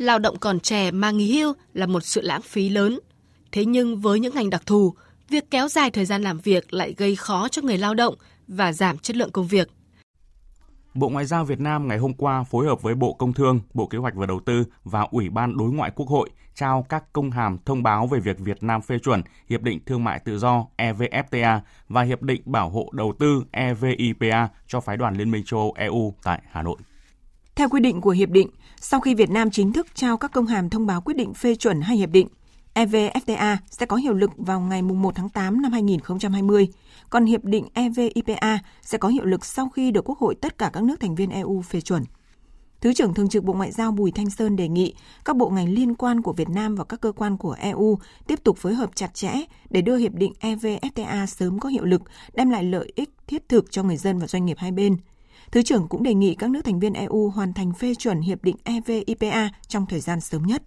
lao 0.01 0.19
động 0.19 0.39
còn 0.39 0.59
trẻ 0.59 0.91
mà 0.91 1.11
nghỉ 1.11 1.39
hưu 1.39 1.53
là 1.73 1.85
một 1.85 2.03
sự 2.03 2.21
lãng 2.21 2.41
phí 2.41 2.69
lớn. 2.69 2.99
Thế 3.51 3.65
nhưng 3.65 3.99
với 3.99 4.19
những 4.19 4.35
ngành 4.35 4.49
đặc 4.49 4.65
thù, 4.65 4.93
việc 5.29 5.51
kéo 5.51 5.67
dài 5.67 5.91
thời 5.91 6.05
gian 6.05 6.21
làm 6.21 6.39
việc 6.39 6.73
lại 6.73 6.93
gây 6.97 7.15
khó 7.15 7.47
cho 7.47 7.61
người 7.61 7.77
lao 7.77 7.93
động 7.93 8.15
và 8.47 8.73
giảm 8.73 8.97
chất 8.97 9.15
lượng 9.15 9.31
công 9.31 9.47
việc. 9.47 9.69
Bộ 10.93 11.09
Ngoại 11.09 11.25
giao 11.25 11.45
Việt 11.45 11.59
Nam 11.59 11.87
ngày 11.87 11.97
hôm 11.97 12.13
qua 12.13 12.43
phối 12.43 12.65
hợp 12.65 12.81
với 12.81 12.95
Bộ 12.95 13.13
Công 13.13 13.33
Thương, 13.33 13.59
Bộ 13.73 13.87
Kế 13.87 13.97
hoạch 13.97 14.15
và 14.15 14.25
Đầu 14.25 14.39
tư 14.45 14.63
và 14.83 15.07
Ủy 15.11 15.29
ban 15.29 15.57
Đối 15.57 15.71
ngoại 15.71 15.91
Quốc 15.95 16.09
hội 16.09 16.29
trao 16.55 16.85
các 16.89 17.13
công 17.13 17.31
hàm 17.31 17.57
thông 17.65 17.83
báo 17.83 18.07
về 18.07 18.19
việc 18.19 18.39
Việt 18.39 18.63
Nam 18.63 18.81
phê 18.81 18.99
chuẩn 18.99 19.21
Hiệp 19.49 19.61
định 19.61 19.79
Thương 19.85 20.03
mại 20.03 20.19
Tự 20.19 20.37
do 20.37 20.65
EVFTA 20.77 21.59
và 21.89 22.01
Hiệp 22.01 22.21
định 22.21 22.41
Bảo 22.45 22.69
hộ 22.69 22.89
Đầu 22.91 23.13
tư 23.19 23.43
EVIPA 23.51 24.47
cho 24.67 24.79
phái 24.79 24.97
đoàn 24.97 25.15
Liên 25.15 25.31
minh 25.31 25.43
châu 25.45 25.59
Âu 25.59 25.73
EU 25.77 26.13
tại 26.23 26.41
Hà 26.51 26.61
Nội. 26.61 26.77
Theo 27.55 27.69
quy 27.69 27.79
định 27.79 28.01
của 28.01 28.09
hiệp 28.09 28.29
định, 28.29 28.49
sau 28.83 28.99
khi 28.99 29.15
Việt 29.15 29.29
Nam 29.29 29.51
chính 29.51 29.73
thức 29.73 29.87
trao 29.93 30.17
các 30.17 30.31
công 30.31 30.47
hàm 30.47 30.69
thông 30.69 30.85
báo 30.85 31.01
quyết 31.01 31.17
định 31.17 31.33
phê 31.33 31.55
chuẩn 31.55 31.81
hai 31.81 31.97
hiệp 31.97 32.09
định, 32.09 32.27
EVFTA 32.73 33.57
sẽ 33.69 33.85
có 33.85 33.95
hiệu 33.95 34.13
lực 34.13 34.31
vào 34.37 34.59
ngày 34.59 34.81
1 34.81 35.15
tháng 35.15 35.29
8 35.29 35.61
năm 35.61 35.71
2020, 35.71 36.67
còn 37.09 37.25
hiệp 37.25 37.43
định 37.43 37.67
EVIPA 37.73 38.59
sẽ 38.81 38.97
có 38.97 39.07
hiệu 39.07 39.25
lực 39.25 39.45
sau 39.45 39.69
khi 39.69 39.91
được 39.91 40.09
Quốc 40.09 40.17
hội 40.17 40.35
tất 40.35 40.57
cả 40.57 40.69
các 40.73 40.83
nước 40.83 40.99
thành 40.99 41.15
viên 41.15 41.29
EU 41.29 41.61
phê 41.61 41.81
chuẩn. 41.81 42.03
Thứ 42.81 42.93
trưởng 42.93 43.13
Thường 43.13 43.29
trực 43.29 43.43
Bộ 43.43 43.53
Ngoại 43.53 43.71
giao 43.71 43.91
Bùi 43.91 44.11
Thanh 44.11 44.29
Sơn 44.29 44.55
đề 44.55 44.67
nghị 44.67 44.93
các 45.25 45.35
bộ 45.35 45.49
ngành 45.49 45.69
liên 45.73 45.95
quan 45.95 46.21
của 46.21 46.33
Việt 46.33 46.49
Nam 46.49 46.75
và 46.75 46.83
các 46.83 47.01
cơ 47.01 47.11
quan 47.11 47.37
của 47.37 47.55
EU 47.59 47.99
tiếp 48.27 48.43
tục 48.43 48.57
phối 48.57 48.73
hợp 48.73 48.89
chặt 48.95 49.13
chẽ 49.13 49.33
để 49.69 49.81
đưa 49.81 49.97
hiệp 49.97 50.13
định 50.13 50.33
EVFTA 50.39 51.25
sớm 51.25 51.59
có 51.59 51.69
hiệu 51.69 51.85
lực, 51.85 52.01
đem 52.33 52.49
lại 52.49 52.63
lợi 52.63 52.91
ích 52.95 53.09
thiết 53.27 53.49
thực 53.49 53.71
cho 53.71 53.83
người 53.83 53.97
dân 53.97 54.19
và 54.19 54.27
doanh 54.27 54.45
nghiệp 54.45 54.57
hai 54.59 54.71
bên– 54.71 54.97
Thứ 55.51 55.61
trưởng 55.61 55.87
cũng 55.87 56.03
đề 56.03 56.13
nghị 56.13 56.35
các 56.35 56.49
nước 56.49 56.61
thành 56.65 56.79
viên 56.79 56.93
EU 56.93 57.29
hoàn 57.29 57.53
thành 57.53 57.73
phê 57.73 57.95
chuẩn 57.95 58.21
hiệp 58.21 58.43
định 58.43 58.55
EVIPA 58.63 59.49
trong 59.67 59.85
thời 59.85 59.99
gian 59.99 60.21
sớm 60.21 60.43
nhất. 60.43 60.63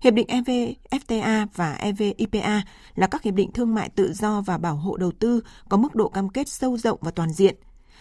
Hiệp 0.00 0.14
định 0.14 0.26
EVFTA 0.28 1.46
và 1.54 1.72
EVIPA 1.72 2.62
là 2.94 3.06
các 3.06 3.22
hiệp 3.22 3.34
định 3.34 3.52
thương 3.52 3.74
mại 3.74 3.88
tự 3.88 4.12
do 4.12 4.40
và 4.40 4.58
bảo 4.58 4.76
hộ 4.76 4.96
đầu 4.96 5.12
tư 5.12 5.40
có 5.68 5.76
mức 5.76 5.94
độ 5.94 6.08
cam 6.08 6.28
kết 6.28 6.48
sâu 6.48 6.76
rộng 6.76 6.98
và 7.02 7.10
toàn 7.10 7.32
diện. 7.32 7.56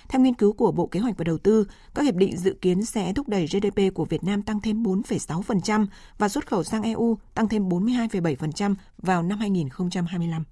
Theo 0.10 0.22
nghiên 0.22 0.34
cứu 0.34 0.54
của 0.54 0.72
Bộ 0.72 0.88
Kế 0.88 1.00
hoạch 1.00 1.18
và 1.18 1.24
Đầu 1.24 1.38
tư, 1.38 1.68
các 1.96 2.04
hiệp 2.04 2.16
định 2.16 2.38
dự 2.38 2.58
kiến 2.62 2.86
sẽ 2.86 3.14
thúc 3.14 3.30
đẩy 3.30 3.46
GDP 3.46 3.94
của 3.94 4.06
Việt 4.06 4.24
Nam 4.24 4.42
tăng 4.42 4.62
thêm 4.62 4.84
4,6% 4.84 5.86
và 6.18 6.30
xuất 6.30 6.48
khẩu 6.48 6.64
sang 6.64 6.84
EU 6.84 7.18
tăng 7.34 7.48
thêm 7.48 7.70
42,7% 7.70 8.76
vào 8.98 9.24
năm 9.24 9.40
2025 9.40 10.44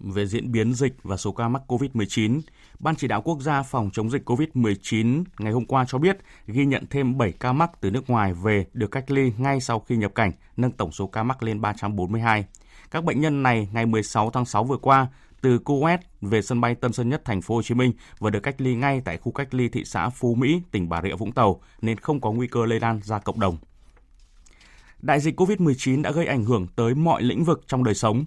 về 0.00 0.26
diễn 0.26 0.52
biến 0.52 0.74
dịch 0.74 0.92
và 1.02 1.16
số 1.16 1.32
ca 1.32 1.48
mắc 1.48 1.62
COVID-19, 1.68 2.40
Ban 2.78 2.96
chỉ 2.96 3.08
đạo 3.08 3.22
quốc 3.22 3.40
gia 3.40 3.62
phòng 3.62 3.90
chống 3.92 4.10
dịch 4.10 4.28
COVID-19 4.28 5.24
ngày 5.38 5.52
hôm 5.52 5.64
qua 5.64 5.84
cho 5.88 5.98
biết 5.98 6.18
ghi 6.46 6.66
nhận 6.66 6.84
thêm 6.90 7.18
7 7.18 7.32
ca 7.32 7.52
mắc 7.52 7.70
từ 7.80 7.90
nước 7.90 8.10
ngoài 8.10 8.32
về 8.32 8.66
được 8.72 8.90
cách 8.90 9.10
ly 9.10 9.32
ngay 9.38 9.60
sau 9.60 9.80
khi 9.80 9.96
nhập 9.96 10.14
cảnh, 10.14 10.32
nâng 10.56 10.72
tổng 10.72 10.92
số 10.92 11.06
ca 11.06 11.22
mắc 11.22 11.42
lên 11.42 11.60
342. 11.60 12.44
Các 12.90 13.04
bệnh 13.04 13.20
nhân 13.20 13.42
này 13.42 13.68
ngày 13.72 13.86
16 13.86 14.30
tháng 14.30 14.44
6 14.44 14.64
vừa 14.64 14.76
qua 14.76 15.06
từ 15.40 15.58
Kuwait 15.58 15.98
về 16.20 16.42
sân 16.42 16.60
bay 16.60 16.74
Tân 16.74 16.92
Sơn 16.92 17.08
Nhất, 17.08 17.22
thành 17.24 17.42
phố 17.42 17.54
Hồ 17.54 17.62
Chí 17.62 17.74
Minh 17.74 17.92
và 18.18 18.30
được 18.30 18.40
cách 18.40 18.60
ly 18.60 18.74
ngay 18.74 19.02
tại 19.04 19.18
khu 19.18 19.32
cách 19.32 19.54
ly 19.54 19.68
thị 19.68 19.84
xã 19.84 20.08
Phú 20.08 20.34
Mỹ, 20.34 20.62
tỉnh 20.70 20.88
Bà 20.88 21.02
Rịa 21.02 21.14
Vũng 21.14 21.32
Tàu 21.32 21.60
nên 21.82 21.98
không 21.98 22.20
có 22.20 22.32
nguy 22.32 22.46
cơ 22.46 22.66
lây 22.66 22.80
lan 22.80 23.00
ra 23.04 23.18
cộng 23.18 23.40
đồng. 23.40 23.56
Đại 24.98 25.20
dịch 25.20 25.40
COVID-19 25.40 26.02
đã 26.02 26.10
gây 26.10 26.26
ảnh 26.26 26.44
hưởng 26.44 26.66
tới 26.76 26.94
mọi 26.94 27.22
lĩnh 27.22 27.44
vực 27.44 27.64
trong 27.66 27.84
đời 27.84 27.94
sống, 27.94 28.24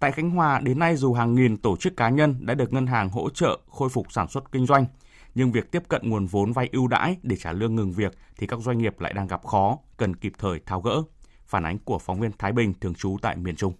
Tại 0.00 0.12
Khánh 0.12 0.30
Hòa, 0.30 0.60
đến 0.60 0.78
nay 0.78 0.96
dù 0.96 1.12
hàng 1.12 1.34
nghìn 1.34 1.56
tổ 1.56 1.76
chức 1.76 1.96
cá 1.96 2.08
nhân 2.08 2.34
đã 2.40 2.54
được 2.54 2.72
ngân 2.72 2.86
hàng 2.86 3.08
hỗ 3.08 3.30
trợ 3.30 3.58
khôi 3.70 3.88
phục 3.88 4.12
sản 4.12 4.28
xuất 4.28 4.52
kinh 4.52 4.66
doanh, 4.66 4.86
nhưng 5.34 5.52
việc 5.52 5.70
tiếp 5.70 5.82
cận 5.88 6.10
nguồn 6.10 6.26
vốn 6.26 6.52
vay 6.52 6.68
ưu 6.72 6.88
đãi 6.88 7.16
để 7.22 7.36
trả 7.36 7.52
lương 7.52 7.74
ngừng 7.74 7.92
việc 7.92 8.12
thì 8.38 8.46
các 8.46 8.58
doanh 8.60 8.78
nghiệp 8.78 9.00
lại 9.00 9.12
đang 9.12 9.26
gặp 9.26 9.44
khó, 9.44 9.78
cần 9.96 10.16
kịp 10.16 10.32
thời 10.38 10.60
tháo 10.66 10.80
gỡ. 10.80 11.02
Phản 11.46 11.66
ánh 11.66 11.78
của 11.78 11.98
phóng 11.98 12.20
viên 12.20 12.30
Thái 12.38 12.52
Bình 12.52 12.74
thường 12.80 12.94
trú 12.94 13.16
tại 13.22 13.36
miền 13.36 13.56
Trung. 13.56 13.72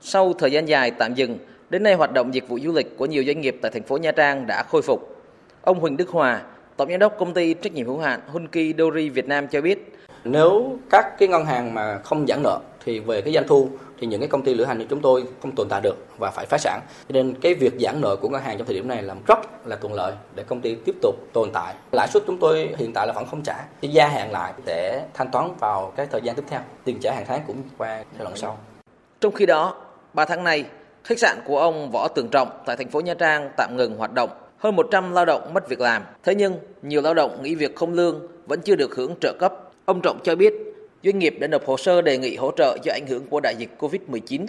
Sau 0.00 0.32
thời 0.32 0.52
gian 0.52 0.66
dài 0.66 0.90
tạm 0.90 1.14
dừng, 1.14 1.38
đến 1.70 1.82
nay 1.82 1.94
hoạt 1.94 2.12
động 2.12 2.34
dịch 2.34 2.48
vụ 2.48 2.58
du 2.58 2.72
lịch 2.72 2.98
của 2.98 3.06
nhiều 3.06 3.24
doanh 3.26 3.40
nghiệp 3.40 3.56
tại 3.62 3.70
thành 3.74 3.82
phố 3.82 3.98
Nha 3.98 4.12
Trang 4.12 4.46
đã 4.46 4.62
khôi 4.62 4.82
phục. 4.82 5.24
Ông 5.62 5.80
Huỳnh 5.80 5.96
Đức 5.96 6.08
Hòa, 6.08 6.42
Tổng 6.76 6.88
giám 6.90 6.98
đốc 6.98 7.16
công 7.18 7.34
ty 7.34 7.54
trách 7.54 7.72
nhiệm 7.72 7.86
hữu 7.86 7.98
hạn 7.98 8.20
Hunki 8.26 8.76
Dori 8.78 9.08
Việt 9.08 9.26
Nam 9.26 9.48
cho 9.48 9.60
biết, 9.60 9.92
nếu 10.24 10.78
các 10.90 11.04
cái 11.18 11.28
ngân 11.28 11.44
hàng 11.44 11.74
mà 11.74 11.98
không 12.04 12.26
giãn 12.26 12.42
nợ 12.42 12.60
thì 12.84 13.00
về 13.00 13.20
cái 13.20 13.34
doanh 13.34 13.48
thu 13.48 13.68
thì 14.00 14.06
những 14.06 14.20
cái 14.20 14.28
công 14.28 14.42
ty 14.42 14.54
lữ 14.54 14.64
hành 14.64 14.78
như 14.78 14.86
chúng 14.90 15.00
tôi 15.00 15.24
không 15.42 15.54
tồn 15.54 15.68
tại 15.68 15.80
được 15.80 15.96
và 16.18 16.30
phải 16.30 16.46
phá 16.46 16.58
sản. 16.58 16.80
Cho 17.08 17.12
nên 17.12 17.34
cái 17.40 17.54
việc 17.54 17.74
giãn 17.80 18.00
nợ 18.00 18.16
của 18.16 18.28
ngân 18.28 18.42
hàng 18.42 18.58
trong 18.58 18.66
thời 18.66 18.74
điểm 18.74 18.88
này 18.88 19.02
là 19.02 19.14
rất 19.26 19.38
là 19.66 19.76
thuận 19.76 19.94
lợi 19.94 20.12
để 20.34 20.42
công 20.42 20.60
ty 20.60 20.74
tiếp 20.74 20.94
tục 21.02 21.14
tồn 21.32 21.50
tại. 21.52 21.74
Lãi 21.92 22.08
suất 22.08 22.22
chúng 22.26 22.38
tôi 22.38 22.68
hiện 22.76 22.92
tại 22.92 23.06
là 23.06 23.12
vẫn 23.12 23.26
không 23.26 23.42
trả, 23.42 23.54
thì 23.80 23.88
gia 23.88 24.08
hạn 24.08 24.32
lại 24.32 24.52
để 24.64 25.02
thanh 25.14 25.30
toán 25.30 25.50
vào 25.60 25.92
cái 25.96 26.06
thời 26.06 26.20
gian 26.20 26.36
tiếp 26.36 26.44
theo. 26.48 26.60
Tiền 26.84 26.98
trả 27.02 27.14
hàng 27.14 27.24
tháng 27.28 27.40
cũng 27.46 27.62
qua 27.78 27.96
giai 27.96 28.24
đoạn 28.24 28.36
sau. 28.36 28.58
Trong 29.20 29.32
khi 29.32 29.46
đó, 29.46 29.74
3 30.14 30.24
tháng 30.24 30.44
nay, 30.44 30.64
khách 31.04 31.18
sạn 31.18 31.38
của 31.46 31.58
ông 31.58 31.90
Võ 31.90 32.08
Tường 32.08 32.28
Trọng 32.28 32.48
tại 32.66 32.76
thành 32.76 32.88
phố 32.88 33.00
Nha 33.00 33.14
Trang 33.14 33.50
tạm 33.56 33.76
ngừng 33.76 33.96
hoạt 33.96 34.12
động. 34.12 34.30
Hơn 34.58 34.76
100 34.76 35.12
lao 35.12 35.24
động 35.24 35.54
mất 35.54 35.68
việc 35.68 35.80
làm. 35.80 36.02
Thế 36.24 36.34
nhưng, 36.34 36.58
nhiều 36.82 37.02
lao 37.02 37.14
động 37.14 37.42
nghỉ 37.42 37.54
việc 37.54 37.76
không 37.76 37.92
lương 37.92 38.26
vẫn 38.46 38.60
chưa 38.60 38.74
được 38.74 38.94
hưởng 38.96 39.14
trợ 39.20 39.32
cấp. 39.38 39.54
Ông 39.84 40.00
Trọng 40.00 40.18
cho 40.22 40.36
biết 40.36 40.54
doanh 41.04 41.18
nghiệp 41.18 41.36
đã 41.40 41.46
nộp 41.46 41.66
hồ 41.66 41.76
sơ 41.76 42.02
đề 42.02 42.18
nghị 42.18 42.36
hỗ 42.36 42.50
trợ 42.56 42.76
do 42.82 42.92
ảnh 42.92 43.06
hưởng 43.08 43.26
của 43.26 43.40
đại 43.40 43.54
dịch 43.58 43.70
Covid-19. 43.78 44.46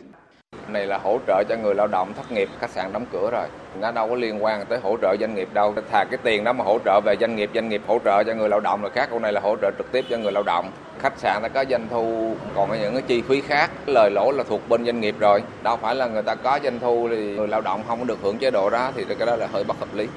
Này 0.67 0.87
là 0.87 0.97
hỗ 0.97 1.19
trợ 1.27 1.43
cho 1.49 1.55
người 1.63 1.75
lao 1.75 1.87
động 1.87 2.13
thất 2.13 2.31
nghiệp, 2.31 2.49
khách 2.59 2.69
sạn 2.69 2.93
đóng 2.93 3.05
cửa 3.11 3.29
rồi. 3.31 3.47
Nó 3.79 3.91
đâu 3.91 4.09
có 4.09 4.15
liên 4.15 4.43
quan 4.43 4.65
tới 4.65 4.79
hỗ 4.79 4.97
trợ 5.01 5.15
doanh 5.19 5.35
nghiệp 5.35 5.47
đâu. 5.53 5.73
Thà 5.91 6.03
cái 6.03 6.19
tiền 6.23 6.43
đó 6.43 6.53
mà 6.53 6.63
hỗ 6.63 6.79
trợ 6.85 7.01
về 7.05 7.15
doanh 7.19 7.35
nghiệp, 7.35 7.49
doanh 7.55 7.69
nghiệp 7.69 7.81
hỗ 7.87 7.99
trợ 8.05 8.23
cho 8.27 8.33
người 8.33 8.49
lao 8.49 8.59
động 8.59 8.83
là 8.83 8.89
khác. 8.89 9.07
Câu 9.09 9.19
này 9.19 9.33
là 9.33 9.41
hỗ 9.41 9.55
trợ 9.61 9.71
trực 9.77 9.91
tiếp 9.91 10.05
cho 10.09 10.17
người 10.17 10.31
lao 10.31 10.43
động. 10.43 10.71
Khách 10.99 11.13
sạn 11.17 11.41
đã 11.43 11.49
có 11.49 11.65
doanh 11.69 11.87
thu, 11.89 12.35
còn 12.55 12.81
những 12.81 12.93
cái 12.93 13.03
chi 13.07 13.21
phí 13.21 13.41
khác. 13.41 13.71
Lời 13.87 14.11
lỗ 14.11 14.31
là 14.31 14.43
thuộc 14.43 14.69
bên 14.69 14.85
doanh 14.85 15.01
nghiệp 15.01 15.15
rồi. 15.19 15.43
Đâu 15.63 15.77
phải 15.77 15.95
là 15.95 16.07
người 16.07 16.23
ta 16.23 16.35
có 16.35 16.59
doanh 16.63 16.79
thu 16.79 17.07
thì 17.11 17.35
người 17.35 17.47
lao 17.47 17.61
động 17.61 17.83
không 17.87 18.07
được 18.07 18.19
hưởng 18.21 18.37
chế 18.37 18.51
độ 18.51 18.69
đó 18.69 18.91
thì 18.95 19.05
cái 19.17 19.27
đó 19.27 19.35
là 19.35 19.47
hơi 19.47 19.63
bất 19.63 19.79
hợp 19.79 19.95
lý. 19.95 20.07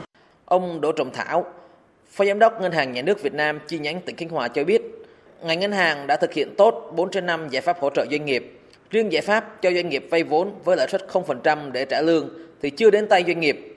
Ông 0.45 0.81
Đỗ 0.81 0.93
Trọng 0.93 1.11
Thảo, 1.11 1.45
Phó 2.11 2.25
Giám 2.25 2.38
đốc 2.38 2.61
Ngân 2.61 2.73
hàng 2.73 2.93
Nhà 2.93 3.03
nước 3.03 3.23
Việt 3.23 3.35
Nam 3.35 3.59
chi 3.67 3.79
nhánh 3.79 4.00
tỉnh 4.00 4.17
Khánh 4.17 4.29
Hòa 4.29 4.49
cho 4.49 4.64
biết, 4.64 4.83
ngành 5.45 5.61
ngân 5.61 5.73
hàng 5.73 6.07
đã 6.07 6.17
thực 6.17 6.33
hiện 6.33 6.55
tốt 6.57 6.93
4 6.97 7.11
trên 7.11 7.27
5 7.27 7.49
giải 7.49 7.63
pháp 7.63 7.81
hỗ 7.81 7.91
trợ 7.91 8.07
doanh 8.11 8.25
nghiệp. 8.25 8.61
Riêng 8.91 9.13
giải 9.13 9.23
pháp 9.23 9.63
cho 9.63 9.71
doanh 9.71 9.89
nghiệp 9.89 10.07
vay 10.11 10.23
vốn 10.23 10.53
với 10.65 10.77
lãi 10.77 10.89
suất 10.89 11.07
0% 11.13 11.73
để 11.73 11.85
trả 11.85 12.01
lương 12.01 12.29
thì 12.63 12.71
chưa 12.71 12.91
đến 12.91 13.07
tay 13.09 13.25
doanh 13.27 13.41
nghiệp. 13.41 13.77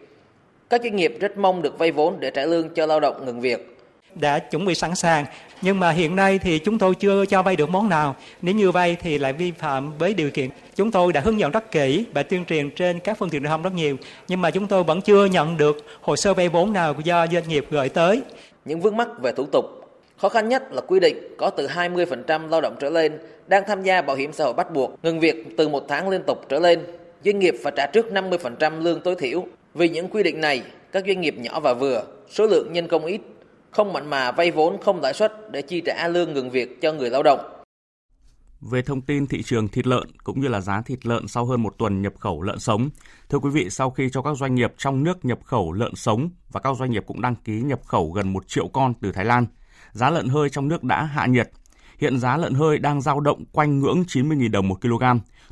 Các 0.70 0.82
doanh 0.84 0.96
nghiệp 0.96 1.18
rất 1.20 1.38
mong 1.38 1.62
được 1.62 1.80
vay 1.80 1.92
vốn 1.92 2.20
để 2.20 2.32
trả 2.32 2.46
lương 2.46 2.70
cho 2.70 2.86
lao 2.86 3.00
động 3.00 3.26
ngừng 3.26 3.42
việc. 3.42 3.78
Đã 4.16 4.40
chuẩn 4.40 4.66
bị 4.66 4.76
sẵn 4.76 4.96
sàng, 4.96 5.26
nhưng 5.62 5.80
mà 5.80 5.92
hiện 5.92 6.16
nay 6.16 6.40
thì 6.40 6.60
chúng 6.60 6.80
tôi 6.80 6.96
chưa 6.96 7.26
cho 7.26 7.44
vay 7.44 7.56
được 7.56 7.70
món 7.70 7.90
nào. 7.90 8.16
Nếu 8.42 8.56
như 8.56 8.72
vay 8.72 8.98
thì 9.02 9.18
lại 9.18 9.34
vi 9.34 9.52
phạm 9.52 9.98
với 9.98 10.14
điều 10.14 10.30
kiện. 10.30 10.50
Chúng 10.76 10.92
tôi 10.92 11.14
đã 11.14 11.22
hướng 11.22 11.40
dẫn 11.40 11.52
rất 11.52 11.72
kỹ 11.72 12.06
và 12.14 12.24
tuyên 12.24 12.46
truyền 12.46 12.70
trên 12.70 13.00
các 13.00 13.18
phương 13.18 13.30
tiện 13.30 13.42
truyền 13.42 13.50
thông 13.50 13.64
rất 13.64 13.74
nhiều, 13.74 13.98
nhưng 14.28 14.42
mà 14.42 14.52
chúng 14.52 14.68
tôi 14.68 14.84
vẫn 14.84 15.02
chưa 15.02 15.26
nhận 15.26 15.58
được 15.58 15.78
hồ 16.02 16.16
sơ 16.16 16.34
vay 16.34 16.50
vốn 16.50 16.74
nào 16.74 16.96
do 17.04 17.28
doanh 17.28 17.48
nghiệp 17.48 17.66
gửi 17.70 17.90
tới. 17.90 18.22
Những 18.66 18.82
vướng 18.82 18.98
mắc 18.98 19.08
về 19.22 19.32
thủ 19.32 19.46
tục 19.52 19.77
Khó 20.22 20.30
khăn 20.30 20.50
nhất 20.50 20.72
là 20.72 20.82
quy 20.82 21.00
định 21.00 21.18
có 21.38 21.50
từ 21.50 21.68
20% 21.68 22.50
lao 22.50 22.62
động 22.62 22.76
trở 22.80 22.90
lên 22.90 23.20
đang 23.48 23.64
tham 23.68 23.84
gia 23.84 24.02
bảo 24.02 24.16
hiểm 24.16 24.34
xã 24.34 24.44
hội 24.44 24.54
bắt 24.54 24.74
buộc 24.74 25.00
ngừng 25.04 25.20
việc 25.20 25.58
từ 25.58 25.68
một 25.68 25.86
tháng 25.88 26.10
liên 26.10 26.22
tục 26.28 26.46
trở 26.50 26.60
lên. 26.60 26.80
Doanh 27.26 27.40
nghiệp 27.40 27.56
phải 27.64 27.74
trả 27.76 27.88
trước 27.88 28.06
50% 28.12 28.82
lương 28.82 29.02
tối 29.02 29.16
thiểu. 29.16 29.46
Vì 29.74 29.90
những 29.90 30.10
quy 30.10 30.24
định 30.24 30.42
này, 30.42 30.64
các 30.92 31.04
doanh 31.08 31.22
nghiệp 31.22 31.36
nhỏ 31.38 31.60
và 31.60 31.74
vừa, 31.74 32.04
số 32.30 32.48
lượng 32.48 32.74
nhân 32.74 32.88
công 32.88 33.06
ít, 33.06 33.22
không 33.72 33.94
mặn 33.94 34.10
mà 34.10 34.32
vay 34.32 34.52
vốn 34.52 34.78
không 34.82 35.02
lãi 35.02 35.14
suất 35.14 35.52
để 35.52 35.62
chi 35.62 35.82
trả 35.86 36.08
lương 36.08 36.34
ngừng 36.34 36.50
việc 36.50 36.82
cho 36.82 36.94
người 36.94 37.10
lao 37.10 37.24
động. 37.24 37.40
Về 38.62 38.82
thông 38.82 39.02
tin 39.02 39.28
thị 39.28 39.44
trường 39.44 39.68
thịt 39.68 39.88
lợn 39.88 40.08
cũng 40.24 40.40
như 40.42 40.48
là 40.48 40.62
giá 40.62 40.82
thịt 40.86 41.06
lợn 41.06 41.28
sau 41.28 41.46
hơn 41.46 41.64
một 41.64 41.78
tuần 41.78 42.02
nhập 42.02 42.14
khẩu 42.20 42.42
lợn 42.42 42.60
sống. 42.60 42.90
Thưa 43.30 43.40
quý 43.40 43.50
vị, 43.50 43.70
sau 43.70 43.90
khi 43.90 44.10
cho 44.12 44.22
các 44.22 44.38
doanh 44.38 44.56
nghiệp 44.56 44.74
trong 44.78 45.04
nước 45.04 45.26
nhập 45.26 45.40
khẩu 45.44 45.72
lợn 45.72 45.96
sống 45.96 46.30
và 46.52 46.60
các 46.60 46.78
doanh 46.80 46.92
nghiệp 46.92 47.04
cũng 47.08 47.22
đăng 47.22 47.36
ký 47.36 47.62
nhập 47.62 47.80
khẩu 47.86 48.12
gần 48.12 48.34
1 48.34 48.48
triệu 48.48 48.68
con 48.68 48.94
từ 49.02 49.12
Thái 49.12 49.26
Lan, 49.26 49.46
giá 49.98 50.10
lợn 50.10 50.30
hơi 50.30 50.50
trong 50.50 50.68
nước 50.68 50.84
đã 50.84 51.04
hạ 51.04 51.25
nhiệt. 51.25 51.51
Hiện 51.98 52.20
giá 52.20 52.38
lợn 52.38 52.54
hơi 52.54 52.77
đang 52.77 53.01
dao 53.01 53.20
động 53.20 53.46
quanh 53.51 53.80
ngưỡng 53.80 54.04
90.000 54.08 54.51
đồng 54.51 54.68
một 54.68 54.82
kg. 54.82 55.04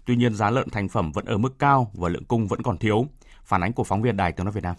Tuy 0.06 0.16
nhiên 0.16 0.36
giá 0.36 0.50
lợn 0.50 0.70
thành 0.70 0.90
phẩm 0.90 1.12
vẫn 1.12 1.26
ở 1.26 1.38
mức 1.38 1.60
cao 1.60 1.92
và 1.94 2.10
lượng 2.10 2.26
cung 2.26 2.48
vẫn 2.48 2.62
còn 2.62 2.78
thiếu. 2.78 3.08
Phản 3.44 3.64
ánh 3.64 3.74
của 3.74 3.84
phóng 3.84 4.02
viên 4.02 4.18
Đài 4.18 4.32
Tiếng 4.32 4.46
nói 4.46 4.54
Việt 4.54 4.64
Nam. 4.64 4.76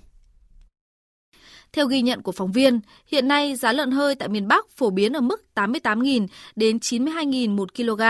Theo 1.72 1.86
ghi 1.86 2.02
nhận 2.02 2.22
của 2.22 2.32
phóng 2.32 2.52
viên, 2.52 2.80
hiện 3.06 3.28
nay 3.28 3.56
giá 3.56 3.72
lợn 3.72 3.90
hơi 3.90 4.14
tại 4.14 4.28
miền 4.28 4.48
Bắc 4.48 4.70
phổ 4.76 4.90
biến 4.90 5.12
ở 5.12 5.20
mức 5.20 5.42
88.000 5.54 6.26
đến 6.56 6.78
92.000 6.78 7.56
một 7.56 7.74
kg, 7.74 8.02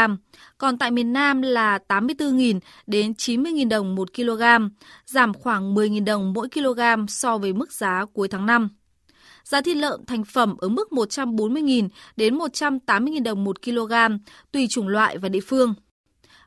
còn 0.59 0.79
tại 0.79 0.91
miền 0.91 1.13
Nam 1.13 1.43
là 1.43 1.79
84.000 1.89 2.61
đến 2.87 3.13
90.000 3.13 3.69
đồng 3.69 3.95
một 3.95 4.15
kg, 4.15 4.43
giảm 5.07 5.35
khoảng 5.35 5.75
10.000 5.75 6.05
đồng 6.05 6.33
mỗi 6.33 6.49
kg 6.49 7.07
so 7.09 7.39
với 7.39 7.53
mức 7.53 7.73
giá 7.73 8.05
cuối 8.13 8.29
tháng 8.29 8.47
5. 8.47 8.69
Giá 9.49 9.61
thịt 9.61 9.77
lợn 9.77 10.07
thành 10.07 10.25
phẩm 10.25 10.57
ở 10.59 10.69
mức 10.69 10.89
140.000 10.91 11.89
đến 12.17 12.39
180.000 12.39 13.23
đồng 13.23 13.45
một 13.45 13.63
kg, 13.63 13.93
tùy 14.53 14.67
chủng 14.71 14.89
loại 14.89 15.19
và 15.19 15.29
địa 15.29 15.41
phương. 15.41 15.75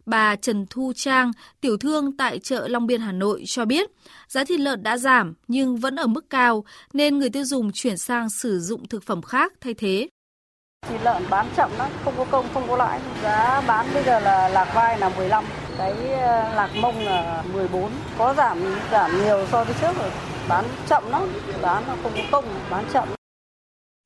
Bà 0.06 0.36
Trần 0.36 0.66
Thu 0.70 0.94
Trang, 0.96 1.32
tiểu 1.62 1.78
thương 1.78 2.18
tại 2.18 2.40
chợ 2.40 2.68
Long 2.68 2.88
Biên 2.88 3.02
Hà 3.02 3.12
Nội 3.12 3.44
cho 3.48 3.66
biết, 3.66 3.90
giá 4.28 4.44
thịt 4.44 4.60
lợn 4.60 4.84
đã 4.84 4.98
giảm 4.98 5.34
nhưng 5.48 5.78
vẫn 5.78 5.96
ở 5.96 6.08
mức 6.08 6.30
cao 6.30 6.64
nên 6.94 7.20
người 7.20 7.30
tiêu 7.30 7.44
dùng 7.44 7.72
chuyển 7.72 7.98
sang 7.98 8.30
sử 8.30 8.60
dụng 8.60 8.88
thực 8.88 9.04
phẩm 9.04 9.22
khác 9.22 9.54
thay 9.62 9.74
thế. 9.74 10.08
Thịt 10.90 11.02
lợn 11.04 11.24
bán 11.30 11.48
chậm 11.58 11.72
lắm, 11.78 11.92
không 12.04 12.14
có 12.18 12.26
công, 12.32 12.46
không 12.54 12.68
có 12.68 12.78
lãi. 12.78 13.00
Giá 13.24 13.62
bán 13.68 13.86
bây 13.94 14.04
giờ 14.04 14.20
là 14.20 14.50
lạc 14.50 14.72
vai 14.76 15.00
là 15.00 15.10
15, 15.10 15.46
cái 15.78 15.94
ờ, 16.14 16.54
lạc 16.56 16.70
mông 16.82 17.00
là 17.00 17.44
14. 17.54 17.92
Có 18.18 18.34
giảm 18.34 18.58
giảm 18.92 19.24
nhiều 19.24 19.48
so 19.52 19.64
với 19.64 19.76
trước 19.82 19.92
rồi. 20.00 20.10
Bán 20.50 20.66
chậm 20.90 21.04
lắm, 21.12 21.22
bán 21.64 21.84
không 21.86 22.12
có 22.16 22.22
công, 22.32 22.44
bán 22.72 22.84
chậm. 22.94 23.08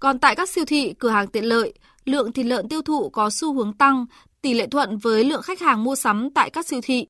Còn 0.01 0.19
tại 0.19 0.35
các 0.35 0.49
siêu 0.49 0.63
thị, 0.67 0.95
cửa 0.99 1.09
hàng 1.09 1.27
tiện 1.27 1.43
lợi, 1.43 1.73
lượng 2.05 2.31
thịt 2.31 2.45
lợn 2.45 2.69
tiêu 2.69 2.81
thụ 2.81 3.09
có 3.09 3.29
xu 3.31 3.53
hướng 3.53 3.73
tăng, 3.73 4.05
tỷ 4.41 4.53
lệ 4.53 4.67
thuận 4.71 4.97
với 5.03 5.23
lượng 5.23 5.41
khách 5.41 5.59
hàng 5.59 5.83
mua 5.83 5.95
sắm 5.95 6.29
tại 6.35 6.49
các 6.49 6.65
siêu 6.65 6.79
thị. 6.83 7.07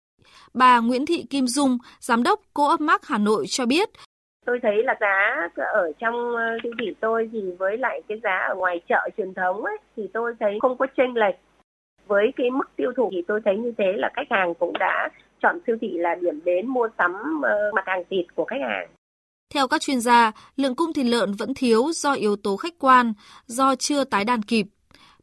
Bà 0.54 0.80
Nguyễn 0.80 1.06
Thị 1.06 1.26
Kim 1.30 1.48
Dung, 1.48 1.78
giám 2.00 2.24
đốc 2.24 2.40
Co 2.54 2.74
op 2.74 2.82
Mart 2.82 3.02
Hà 3.04 3.18
Nội 3.18 3.46
cho 3.48 3.66
biết, 3.66 3.90
tôi 4.46 4.60
thấy 4.64 4.84
là 4.84 4.96
giá 5.02 5.50
ở 5.56 5.92
trong 6.00 6.36
ờ, 6.36 6.58
siêu 6.64 6.72
thị 6.80 6.86
tôi 7.00 7.30
thì 7.34 7.42
với 7.60 7.78
lại 7.78 8.02
cái 8.08 8.20
giá 8.24 8.38
ở 8.50 8.56
ngoài 8.56 8.82
chợ 8.90 9.10
truyền 9.18 9.34
thống 9.34 9.64
ấy 9.64 9.78
thì 9.98 10.04
tôi 10.14 10.34
thấy 10.40 10.58
không 10.62 10.78
có 10.78 10.88
chênh 10.98 11.14
lệch 11.18 11.36
với 12.08 12.34
cái 12.36 12.50
mức 12.50 12.76
tiêu 12.76 12.92
thụ 12.98 13.10
thì 13.12 13.22
tôi 13.28 13.42
thấy 13.46 13.58
như 13.58 13.74
thế 13.78 13.94
là 13.96 14.10
khách 14.16 14.28
hàng 14.30 14.54
cũng 14.54 14.74
đã 14.80 15.10
chọn 15.42 15.60
siêu 15.68 15.78
thị 15.82 15.92
là 15.98 16.16
điểm 16.16 16.40
đến 16.46 16.68
mua 16.68 16.90
sắm 16.98 17.42
ờ, 17.44 17.72
mặt 17.76 17.84
hàng 17.86 18.04
thịt 18.10 18.26
của 18.36 18.46
khách 18.46 18.62
hàng. 18.62 18.88
Theo 19.54 19.68
các 19.68 19.82
chuyên 19.82 20.00
gia, 20.00 20.32
lượng 20.56 20.76
cung 20.76 20.94
thịt 20.94 21.06
lợn 21.06 21.34
vẫn 21.34 21.54
thiếu 21.54 21.92
do 21.96 22.14
yếu 22.14 22.36
tố 22.36 22.58
khách 22.58 22.74
quan, 22.80 23.14
do 23.48 23.76
chưa 23.76 24.04
tái 24.04 24.26
đàn 24.26 24.44
kịp. 24.44 24.68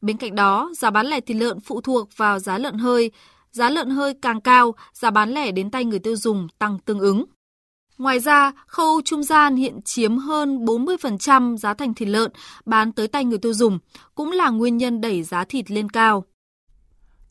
Bên 0.00 0.16
cạnh 0.16 0.34
đó, 0.34 0.70
giá 0.76 0.90
bán 0.90 1.06
lẻ 1.06 1.20
thịt 1.20 1.36
lợn 1.36 1.60
phụ 1.60 1.80
thuộc 1.80 2.08
vào 2.16 2.38
giá 2.38 2.58
lợn 2.58 2.74
hơi. 2.74 3.10
Giá 3.50 3.70
lợn 3.70 3.90
hơi 3.90 4.14
càng 4.22 4.40
cao, 4.40 4.74
giá 4.92 5.10
bán 5.10 5.30
lẻ 5.30 5.52
đến 5.52 5.70
tay 5.70 5.84
người 5.84 5.98
tiêu 5.98 6.16
dùng 6.16 6.48
tăng 6.58 6.78
tương 6.78 7.00
ứng. 7.00 7.24
Ngoài 7.98 8.20
ra, 8.20 8.52
khâu 8.66 9.02
trung 9.04 9.22
gian 9.22 9.56
hiện 9.56 9.82
chiếm 9.82 10.18
hơn 10.18 10.64
40% 10.64 11.56
giá 11.56 11.74
thành 11.74 11.94
thịt 11.94 12.08
lợn 12.08 12.32
bán 12.64 12.92
tới 12.92 13.08
tay 13.08 13.24
người 13.24 13.38
tiêu 13.38 13.54
dùng, 13.54 13.78
cũng 14.14 14.32
là 14.32 14.50
nguyên 14.50 14.76
nhân 14.76 15.00
đẩy 15.00 15.22
giá 15.22 15.44
thịt 15.44 15.70
lên 15.70 15.88
cao. 15.88 16.24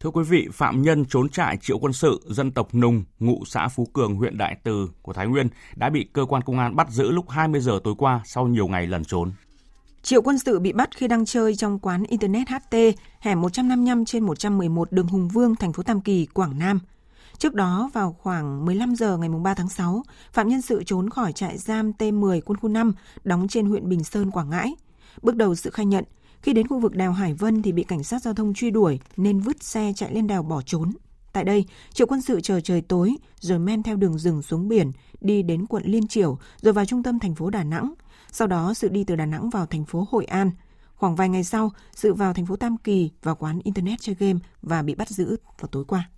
Thưa 0.03 0.09
quý 0.09 0.23
vị, 0.23 0.47
phạm 0.53 0.81
nhân 0.81 1.05
trốn 1.05 1.29
trại 1.29 1.57
triệu 1.57 1.79
quân 1.79 1.93
sự 1.93 2.21
dân 2.25 2.51
tộc 2.51 2.75
Nùng, 2.75 3.03
ngụ 3.19 3.43
xã 3.45 3.67
Phú 3.67 3.87
Cường, 3.93 4.15
huyện 4.15 4.37
Đại 4.37 4.57
Từ 4.63 4.89
của 5.01 5.13
Thái 5.13 5.27
Nguyên 5.27 5.47
đã 5.75 5.89
bị 5.89 6.09
cơ 6.13 6.25
quan 6.25 6.41
công 6.41 6.59
an 6.59 6.75
bắt 6.75 6.89
giữ 6.89 7.11
lúc 7.11 7.29
20 7.29 7.61
giờ 7.61 7.79
tối 7.83 7.93
qua 7.97 8.21
sau 8.25 8.47
nhiều 8.47 8.67
ngày 8.67 8.87
lẩn 8.87 9.05
trốn. 9.05 9.31
Triệu 10.01 10.21
quân 10.21 10.39
sự 10.39 10.59
bị 10.59 10.73
bắt 10.73 10.89
khi 10.95 11.07
đang 11.07 11.25
chơi 11.25 11.55
trong 11.55 11.79
quán 11.79 12.03
Internet 12.03 12.49
HT, 12.49 12.75
hẻm 13.19 13.41
155 13.41 14.05
trên 14.05 14.23
111 14.23 14.91
đường 14.91 15.07
Hùng 15.07 15.27
Vương, 15.27 15.55
thành 15.55 15.73
phố 15.73 15.83
Tam 15.83 16.01
Kỳ, 16.01 16.25
Quảng 16.25 16.59
Nam. 16.59 16.79
Trước 17.37 17.53
đó, 17.53 17.89
vào 17.93 18.15
khoảng 18.19 18.65
15 18.65 18.95
giờ 18.95 19.17
ngày 19.17 19.29
3 19.29 19.53
tháng 19.53 19.69
6, 19.69 20.03
Phạm 20.33 20.47
Nhân 20.47 20.61
Sự 20.61 20.83
trốn 20.83 21.09
khỏi 21.09 21.33
trại 21.33 21.57
giam 21.57 21.91
T10 21.91 22.41
quân 22.45 22.57
khu 22.57 22.69
5 22.69 22.93
đóng 23.23 23.47
trên 23.47 23.65
huyện 23.65 23.89
Bình 23.89 24.03
Sơn, 24.03 24.31
Quảng 24.31 24.49
Ngãi. 24.49 24.75
Bước 25.21 25.35
đầu 25.35 25.55
Sự 25.55 25.69
khai 25.69 25.85
nhận, 25.85 26.03
khi 26.41 26.53
đến 26.53 26.67
khu 26.67 26.79
vực 26.79 26.95
đèo 26.95 27.11
Hải 27.11 27.33
Vân 27.33 27.61
thì 27.61 27.71
bị 27.71 27.83
cảnh 27.83 28.03
sát 28.03 28.21
giao 28.21 28.33
thông 28.33 28.53
truy 28.53 28.71
đuổi 28.71 28.99
nên 29.17 29.39
vứt 29.39 29.63
xe 29.63 29.93
chạy 29.95 30.13
lên 30.13 30.27
đèo 30.27 30.43
bỏ 30.43 30.61
trốn. 30.61 30.91
Tại 31.33 31.43
đây, 31.43 31.65
Triệu 31.93 32.07
quân 32.07 32.21
sự 32.21 32.41
chờ 32.41 32.61
trời 32.61 32.81
tối 32.81 33.15
rồi 33.39 33.59
men 33.59 33.83
theo 33.83 33.95
đường 33.95 34.17
rừng 34.17 34.41
xuống 34.41 34.67
biển, 34.67 34.91
đi 35.21 35.43
đến 35.43 35.65
quận 35.65 35.83
Liên 35.85 36.07
Triểu 36.07 36.37
rồi 36.61 36.73
vào 36.73 36.85
trung 36.85 37.03
tâm 37.03 37.19
thành 37.19 37.35
phố 37.35 37.49
Đà 37.49 37.63
Nẵng. 37.63 37.93
Sau 38.31 38.47
đó, 38.47 38.73
Sự 38.73 38.89
đi 38.89 39.03
từ 39.03 39.15
Đà 39.15 39.25
Nẵng 39.25 39.49
vào 39.49 39.65
thành 39.65 39.85
phố 39.85 40.07
Hội 40.11 40.25
An. 40.25 40.51
Khoảng 40.95 41.15
vài 41.15 41.29
ngày 41.29 41.43
sau, 41.43 41.71
Sự 41.95 42.13
vào 42.13 42.33
thành 42.33 42.45
phố 42.45 42.55
Tam 42.55 42.77
Kỳ 42.77 43.11
vào 43.23 43.35
quán 43.35 43.59
Internet 43.63 44.01
chơi 44.01 44.15
game 44.19 44.39
và 44.61 44.81
bị 44.81 44.95
bắt 44.95 45.09
giữ 45.09 45.37
vào 45.59 45.67
tối 45.67 45.85
qua. 45.87 46.09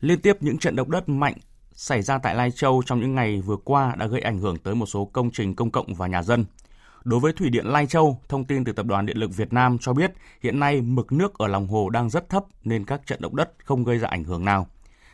Liên 0.00 0.20
tiếp 0.20 0.36
những 0.40 0.58
trận 0.58 0.76
động 0.76 0.90
đất 0.90 1.08
mạnh 1.08 1.34
xảy 1.72 2.02
ra 2.02 2.18
tại 2.18 2.34
Lai 2.34 2.50
Châu 2.50 2.82
trong 2.86 3.00
những 3.00 3.14
ngày 3.14 3.40
vừa 3.40 3.56
qua 3.56 3.94
đã 3.98 4.06
gây 4.06 4.20
ảnh 4.20 4.38
hưởng 4.38 4.56
tới 4.58 4.74
một 4.74 4.86
số 4.86 5.04
công 5.04 5.30
trình 5.30 5.54
công 5.54 5.70
cộng 5.70 5.94
và 5.94 6.06
nhà 6.06 6.22
dân. 6.22 6.44
Đối 7.04 7.20
với 7.20 7.32
Thủy 7.32 7.50
điện 7.50 7.66
Lai 7.66 7.86
Châu, 7.86 8.20
thông 8.28 8.44
tin 8.44 8.64
từ 8.64 8.72
Tập 8.72 8.86
đoàn 8.86 9.06
Điện 9.06 9.16
lực 9.16 9.36
Việt 9.36 9.52
Nam 9.52 9.78
cho 9.78 9.92
biết 9.92 10.12
hiện 10.42 10.60
nay 10.60 10.80
mực 10.80 11.12
nước 11.12 11.38
ở 11.38 11.46
lòng 11.48 11.66
hồ 11.66 11.90
đang 11.90 12.10
rất 12.10 12.28
thấp 12.28 12.44
nên 12.64 12.84
các 12.84 13.06
trận 13.06 13.20
động 13.22 13.36
đất 13.36 13.52
không 13.64 13.84
gây 13.84 13.98
ra 13.98 14.08
ảnh 14.08 14.24
hưởng 14.24 14.44
nào. 14.44 14.66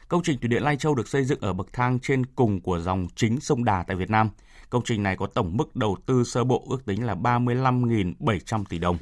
Công 0.08 0.22
trình 0.22 0.38
Thủy 0.38 0.48
điện 0.48 0.62
Lai 0.62 0.76
Châu 0.76 0.94
được 0.94 1.08
xây 1.08 1.24
dựng 1.24 1.40
ở 1.40 1.52
bậc 1.52 1.72
thang 1.72 1.98
trên 1.98 2.26
cùng 2.26 2.60
của 2.60 2.78
dòng 2.78 3.08
chính 3.14 3.40
sông 3.40 3.64
Đà 3.64 3.82
tại 3.82 3.96
Việt 3.96 4.10
Nam. 4.10 4.30
Công 4.70 4.82
trình 4.84 5.02
này 5.02 5.16
có 5.16 5.26
tổng 5.26 5.56
mức 5.56 5.76
đầu 5.76 5.96
tư 6.06 6.24
sơ 6.24 6.44
bộ 6.44 6.64
ước 6.68 6.84
tính 6.84 7.06
là 7.06 7.14
35.700 7.14 8.64
tỷ 8.64 8.78
đồng. 8.78 8.98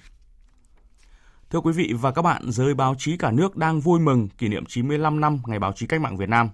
Thưa 1.50 1.60
quý 1.60 1.72
vị 1.72 1.92
và 2.00 2.12
các 2.12 2.22
bạn, 2.22 2.42
giới 2.50 2.74
báo 2.74 2.94
chí 2.98 3.16
cả 3.16 3.30
nước 3.30 3.56
đang 3.56 3.80
vui 3.80 4.00
mừng 4.00 4.28
kỷ 4.28 4.48
niệm 4.48 4.64
95 4.66 5.20
năm 5.20 5.38
Ngày 5.46 5.58
báo 5.58 5.72
chí 5.72 5.86
cách 5.86 6.00
mạng 6.00 6.16
Việt 6.16 6.28
Nam. 6.28 6.48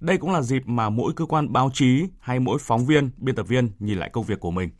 Đây 0.00 0.18
cũng 0.18 0.32
là 0.32 0.42
dịp 0.42 0.62
mà 0.66 0.90
mỗi 0.90 1.12
cơ 1.16 1.26
quan 1.26 1.52
báo 1.52 1.70
chí 1.74 2.06
hay 2.20 2.40
mỗi 2.40 2.58
phóng 2.60 2.86
viên, 2.86 3.10
biên 3.16 3.34
tập 3.34 3.48
viên 3.48 3.70
nhìn 3.78 3.98
lại 3.98 4.10
công 4.12 4.24
việc 4.24 4.40
của 4.40 4.50
mình. 4.50 4.70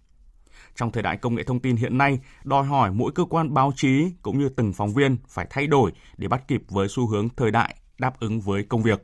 Trong 0.77 0.93
thời 0.93 1.03
đại 1.03 1.17
công 1.17 1.35
nghệ 1.35 1.43
thông 1.43 1.61
tin 1.61 1.77
hiện 1.77 1.99
nay, 1.99 2.21
đòi 2.45 2.65
hỏi 2.65 2.91
mỗi 2.93 3.13
cơ 3.13 3.25
quan 3.25 3.55
báo 3.55 3.73
chí 3.77 4.05
cũng 4.23 4.39
như 4.39 4.49
từng 4.49 4.73
phóng 4.73 4.95
viên 4.95 5.17
phải 5.29 5.47
thay 5.51 5.67
đổi 5.67 5.93
để 6.17 6.29
bắt 6.29 6.49
kịp 6.49 6.63
với 6.69 6.89
xu 6.89 7.07
hướng 7.07 7.29
thời 7.37 7.51
đại, 7.51 7.77
đáp 7.99 8.21
ứng 8.21 8.41
với 8.41 8.63
công 8.63 8.83
việc. 8.83 9.03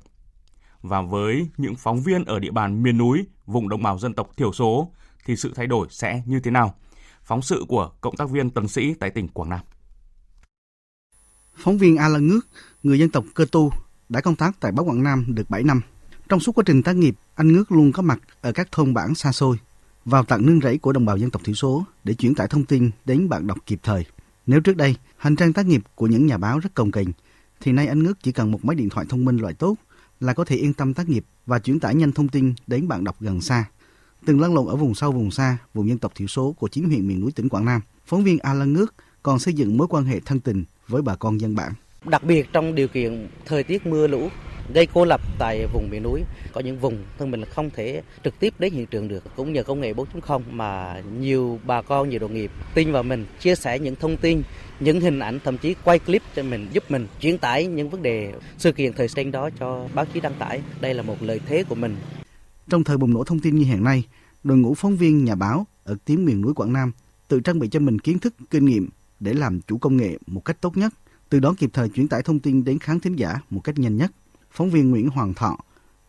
Và 0.82 1.02
với 1.02 1.48
những 1.56 1.74
phóng 1.74 2.00
viên 2.00 2.24
ở 2.24 2.38
địa 2.38 2.50
bàn 2.50 2.82
miền 2.82 2.98
núi, 2.98 3.26
vùng 3.46 3.68
đồng 3.68 3.82
bào 3.82 3.98
dân 3.98 4.14
tộc 4.14 4.30
thiểu 4.36 4.52
số 4.52 4.92
thì 5.26 5.36
sự 5.36 5.52
thay 5.54 5.66
đổi 5.66 5.86
sẽ 5.90 6.22
như 6.26 6.40
thế 6.40 6.50
nào? 6.50 6.74
Phóng 7.22 7.42
sự 7.42 7.64
của 7.68 7.90
cộng 8.00 8.16
tác 8.16 8.30
viên 8.30 8.50
Tấn 8.50 8.68
Sĩ 8.68 8.94
tại 8.94 9.10
tỉnh 9.10 9.28
Quảng 9.28 9.50
Nam. 9.50 9.60
Phóng 11.56 11.78
viên 11.78 11.96
A 11.96 12.08
Lân 12.08 12.28
Ngước, 12.28 12.48
người 12.82 12.98
dân 12.98 13.10
tộc 13.10 13.24
Cơ 13.34 13.46
Tu, 13.52 13.72
đã 14.08 14.20
công 14.20 14.36
tác 14.36 14.60
tại 14.60 14.72
Báo 14.72 14.84
Quảng 14.84 15.02
Nam 15.02 15.34
được 15.34 15.50
7 15.50 15.62
năm. 15.62 15.80
Trong 16.28 16.40
suốt 16.40 16.52
quá 16.52 16.64
trình 16.66 16.82
tác 16.82 16.96
nghiệp, 16.96 17.14
anh 17.34 17.52
Ngước 17.52 17.72
luôn 17.72 17.92
có 17.92 18.02
mặt 18.02 18.18
ở 18.40 18.52
các 18.52 18.72
thôn 18.72 18.94
bản 18.94 19.14
xa 19.14 19.32
xôi, 19.32 19.56
vào 20.04 20.24
tận 20.24 20.46
nương 20.46 20.60
rẫy 20.60 20.78
của 20.78 20.92
đồng 20.92 21.04
bào 21.04 21.16
dân 21.16 21.30
tộc 21.30 21.42
thiểu 21.44 21.54
số 21.54 21.84
để 22.04 22.14
chuyển 22.14 22.34
tải 22.34 22.48
thông 22.48 22.64
tin 22.64 22.90
đến 23.04 23.28
bạn 23.28 23.46
đọc 23.46 23.58
kịp 23.66 23.80
thời. 23.82 24.04
Nếu 24.46 24.60
trước 24.60 24.76
đây, 24.76 24.96
hành 25.16 25.36
trang 25.36 25.52
tác 25.52 25.66
nghiệp 25.66 25.82
của 25.94 26.06
những 26.06 26.26
nhà 26.26 26.38
báo 26.38 26.58
rất 26.58 26.74
cồng 26.74 26.90
kềnh, 26.90 27.08
thì 27.60 27.72
nay 27.72 27.86
anh 27.86 28.02
Ngước 28.02 28.22
chỉ 28.22 28.32
cần 28.32 28.50
một 28.50 28.64
máy 28.64 28.76
điện 28.76 28.88
thoại 28.88 29.06
thông 29.08 29.24
minh 29.24 29.36
loại 29.36 29.54
tốt 29.54 29.74
là 30.20 30.32
có 30.32 30.44
thể 30.44 30.56
yên 30.56 30.74
tâm 30.74 30.94
tác 30.94 31.08
nghiệp 31.08 31.24
và 31.46 31.58
chuyển 31.58 31.80
tải 31.80 31.94
nhanh 31.94 32.12
thông 32.12 32.28
tin 32.28 32.54
đến 32.66 32.88
bạn 32.88 33.04
đọc 33.04 33.16
gần 33.20 33.40
xa. 33.40 33.64
Từng 34.24 34.40
lăn 34.40 34.54
lộn 34.54 34.66
ở 34.66 34.76
vùng 34.76 34.94
sâu 34.94 35.12
vùng 35.12 35.30
xa, 35.30 35.58
vùng 35.74 35.88
dân 35.88 35.98
tộc 35.98 36.12
thiểu 36.14 36.26
số 36.26 36.52
của 36.52 36.68
chín 36.68 36.84
huyện 36.84 37.08
miền 37.08 37.20
núi 37.20 37.32
tỉnh 37.32 37.48
Quảng 37.48 37.64
Nam, 37.64 37.80
phóng 38.06 38.24
viên 38.24 38.38
A 38.38 38.52
Ngước 38.54 38.94
còn 39.22 39.38
xây 39.38 39.54
dựng 39.54 39.76
mối 39.76 39.86
quan 39.90 40.04
hệ 40.04 40.20
thân 40.20 40.40
tình 40.40 40.64
với 40.88 41.02
bà 41.02 41.16
con 41.16 41.40
dân 41.40 41.54
bản. 41.54 41.72
Đặc 42.04 42.24
biệt 42.24 42.52
trong 42.52 42.74
điều 42.74 42.88
kiện 42.88 43.28
thời 43.46 43.62
tiết 43.62 43.86
mưa 43.86 44.06
lũ 44.06 44.28
gây 44.72 44.86
cô 44.86 45.04
lập 45.04 45.20
tại 45.38 45.66
vùng 45.66 45.90
miền 45.90 46.02
núi, 46.02 46.22
có 46.52 46.60
những 46.60 46.78
vùng 46.78 47.04
thân 47.18 47.30
mình 47.30 47.40
là 47.40 47.46
không 47.46 47.70
thể 47.70 48.02
trực 48.24 48.40
tiếp 48.40 48.54
đến 48.58 48.72
hiện 48.72 48.86
trường 48.86 49.08
được. 49.08 49.24
Cũng 49.36 49.52
nhờ 49.52 49.62
công 49.62 49.80
nghệ 49.80 49.92
4.0 49.92 50.42
mà 50.50 51.02
nhiều 51.18 51.58
bà 51.64 51.82
con, 51.82 52.08
nhiều 52.08 52.18
đồng 52.18 52.34
nghiệp 52.34 52.50
tin 52.74 52.92
vào 52.92 53.02
mình, 53.02 53.26
chia 53.40 53.54
sẻ 53.54 53.78
những 53.78 53.96
thông 53.96 54.16
tin, 54.16 54.42
những 54.80 55.00
hình 55.00 55.18
ảnh, 55.18 55.38
thậm 55.44 55.58
chí 55.58 55.74
quay 55.84 55.98
clip 55.98 56.22
cho 56.36 56.42
mình, 56.42 56.68
giúp 56.72 56.84
mình 56.90 57.06
chuyển 57.20 57.38
tải 57.38 57.66
những 57.66 57.90
vấn 57.90 58.02
đề 58.02 58.32
sự 58.58 58.72
kiện 58.72 58.92
thời 58.92 59.08
sinh 59.08 59.30
đó 59.30 59.50
cho 59.58 59.88
báo 59.94 60.04
chí 60.14 60.20
đăng 60.20 60.34
tải. 60.38 60.60
Đây 60.80 60.94
là 60.94 61.02
một 61.02 61.22
lợi 61.22 61.40
thế 61.46 61.64
của 61.64 61.74
mình. 61.74 61.96
Trong 62.68 62.84
thời 62.84 62.96
bùng 62.96 63.14
nổ 63.14 63.24
thông 63.24 63.40
tin 63.40 63.56
như 63.56 63.64
hiện 63.64 63.84
nay, 63.84 64.04
đội 64.44 64.58
ngũ 64.58 64.74
phóng 64.74 64.96
viên 64.96 65.24
nhà 65.24 65.34
báo 65.34 65.66
ở 65.84 65.96
tiếng 66.04 66.24
miền 66.24 66.40
núi 66.40 66.54
Quảng 66.54 66.72
Nam 66.72 66.92
tự 67.28 67.40
trang 67.40 67.58
bị 67.58 67.68
cho 67.68 67.80
mình 67.80 67.98
kiến 67.98 68.18
thức, 68.18 68.34
kinh 68.50 68.64
nghiệm 68.64 68.88
để 69.20 69.32
làm 69.32 69.60
chủ 69.60 69.78
công 69.78 69.96
nghệ 69.96 70.18
một 70.26 70.44
cách 70.44 70.60
tốt 70.60 70.76
nhất, 70.76 70.94
từ 71.28 71.40
đó 71.40 71.54
kịp 71.58 71.70
thời 71.72 71.88
chuyển 71.88 72.08
tải 72.08 72.22
thông 72.22 72.40
tin 72.40 72.64
đến 72.64 72.78
khán 72.78 73.00
thính 73.00 73.16
giả 73.16 73.40
một 73.50 73.60
cách 73.64 73.78
nhanh 73.78 73.96
nhất. 73.96 74.10
Phóng 74.52 74.70
viên 74.70 74.90
Nguyễn 74.90 75.08
Hoàng 75.08 75.34
Thọ, 75.34 75.56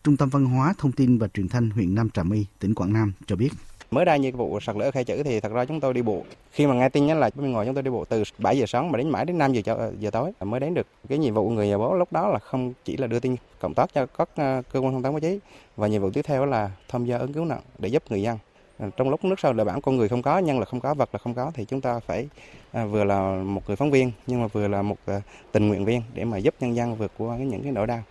Trung 0.04 0.16
tâm 0.16 0.28
Văn 0.28 0.44
hóa, 0.44 0.74
Thông 0.78 0.92
tin 0.92 1.18
và 1.18 1.28
Truyền 1.28 1.48
thanh 1.48 1.70
huyện 1.70 1.94
Nam 1.94 2.10
Trà 2.10 2.22
My, 2.22 2.44
tỉnh 2.58 2.74
Quảng 2.74 2.92
Nam 2.92 3.12
cho 3.26 3.36
biết. 3.36 3.48
Mới 3.90 4.04
đây 4.04 4.18
như 4.18 4.32
vụ 4.32 4.60
sạt 4.60 4.76
lở 4.76 4.90
khai 4.90 5.04
chữ 5.04 5.22
thì 5.22 5.40
thật 5.40 5.52
ra 5.52 5.64
chúng 5.64 5.80
tôi 5.80 5.94
đi 5.94 6.02
bộ. 6.02 6.24
Khi 6.52 6.66
mà 6.66 6.74
nghe 6.74 6.88
tin 6.88 7.06
nhắn 7.06 7.20
là 7.20 7.30
bên 7.34 7.52
ngoài 7.52 7.66
chúng 7.66 7.74
tôi 7.74 7.82
đi 7.82 7.90
bộ 7.90 8.04
từ 8.04 8.22
7 8.38 8.58
giờ 8.58 8.66
sáng 8.66 8.92
mà 8.92 8.98
đến 8.98 9.10
mãi 9.10 9.24
đến 9.24 9.38
5 9.38 9.52
giờ 9.52 9.90
giờ 9.98 10.10
tối 10.10 10.32
mới 10.40 10.60
đến 10.60 10.74
được. 10.74 10.86
Cái 11.08 11.18
nhiệm 11.18 11.34
vụ 11.34 11.50
người 11.50 11.68
nhà 11.68 11.78
báo 11.78 11.94
lúc 11.94 12.12
đó 12.12 12.28
là 12.28 12.38
không 12.38 12.72
chỉ 12.84 12.96
là 12.96 13.06
đưa 13.06 13.20
tin 13.20 13.36
cộng 13.60 13.74
tác 13.74 13.94
cho 13.94 14.06
các 14.06 14.28
ờ, 14.34 14.62
cơ 14.72 14.80
quan 14.80 14.92
thông 14.92 15.02
tấn 15.02 15.12
báo 15.12 15.20
chí 15.20 15.38
và 15.76 15.86
nhiệm 15.86 16.02
vụ 16.02 16.10
tiếp 16.10 16.22
theo 16.22 16.46
là 16.46 16.70
tham 16.88 17.04
gia 17.04 17.18
ứng 17.18 17.32
cứu 17.32 17.44
nạn 17.44 17.60
để 17.78 17.88
giúp 17.88 18.02
người 18.10 18.22
dân. 18.22 18.38
Ờ, 18.78 18.90
trong 18.96 19.10
lúc 19.10 19.24
nước 19.24 19.40
sâu 19.40 19.52
là 19.52 19.64
bản 19.64 19.80
con 19.80 19.96
người 19.96 20.08
không 20.08 20.22
có, 20.22 20.38
nhân 20.38 20.58
là 20.58 20.64
không 20.64 20.80
có, 20.80 20.94
vật 20.94 21.08
là 21.12 21.18
không 21.18 21.34
có 21.34 21.50
thì 21.54 21.64
chúng 21.64 21.80
ta 21.80 22.00
phải 22.00 22.28
à, 22.72 22.84
vừa 22.84 23.04
là 23.04 23.42
một 23.44 23.62
người 23.66 23.76
phóng 23.76 23.90
viên 23.90 24.12
nhưng 24.26 24.40
mà 24.40 24.46
vừa 24.46 24.68
là 24.68 24.82
một 24.82 24.96
à, 25.06 25.20
tình 25.52 25.68
nguyện 25.68 25.84
viên 25.84 26.02
để 26.14 26.24
mà 26.24 26.38
giúp 26.38 26.54
nhân 26.60 26.76
dân 26.76 26.96
vượt 26.96 27.12
qua 27.18 27.36
những 27.36 27.62
cái 27.62 27.72
nỗi 27.72 27.86
đau. 27.86 28.02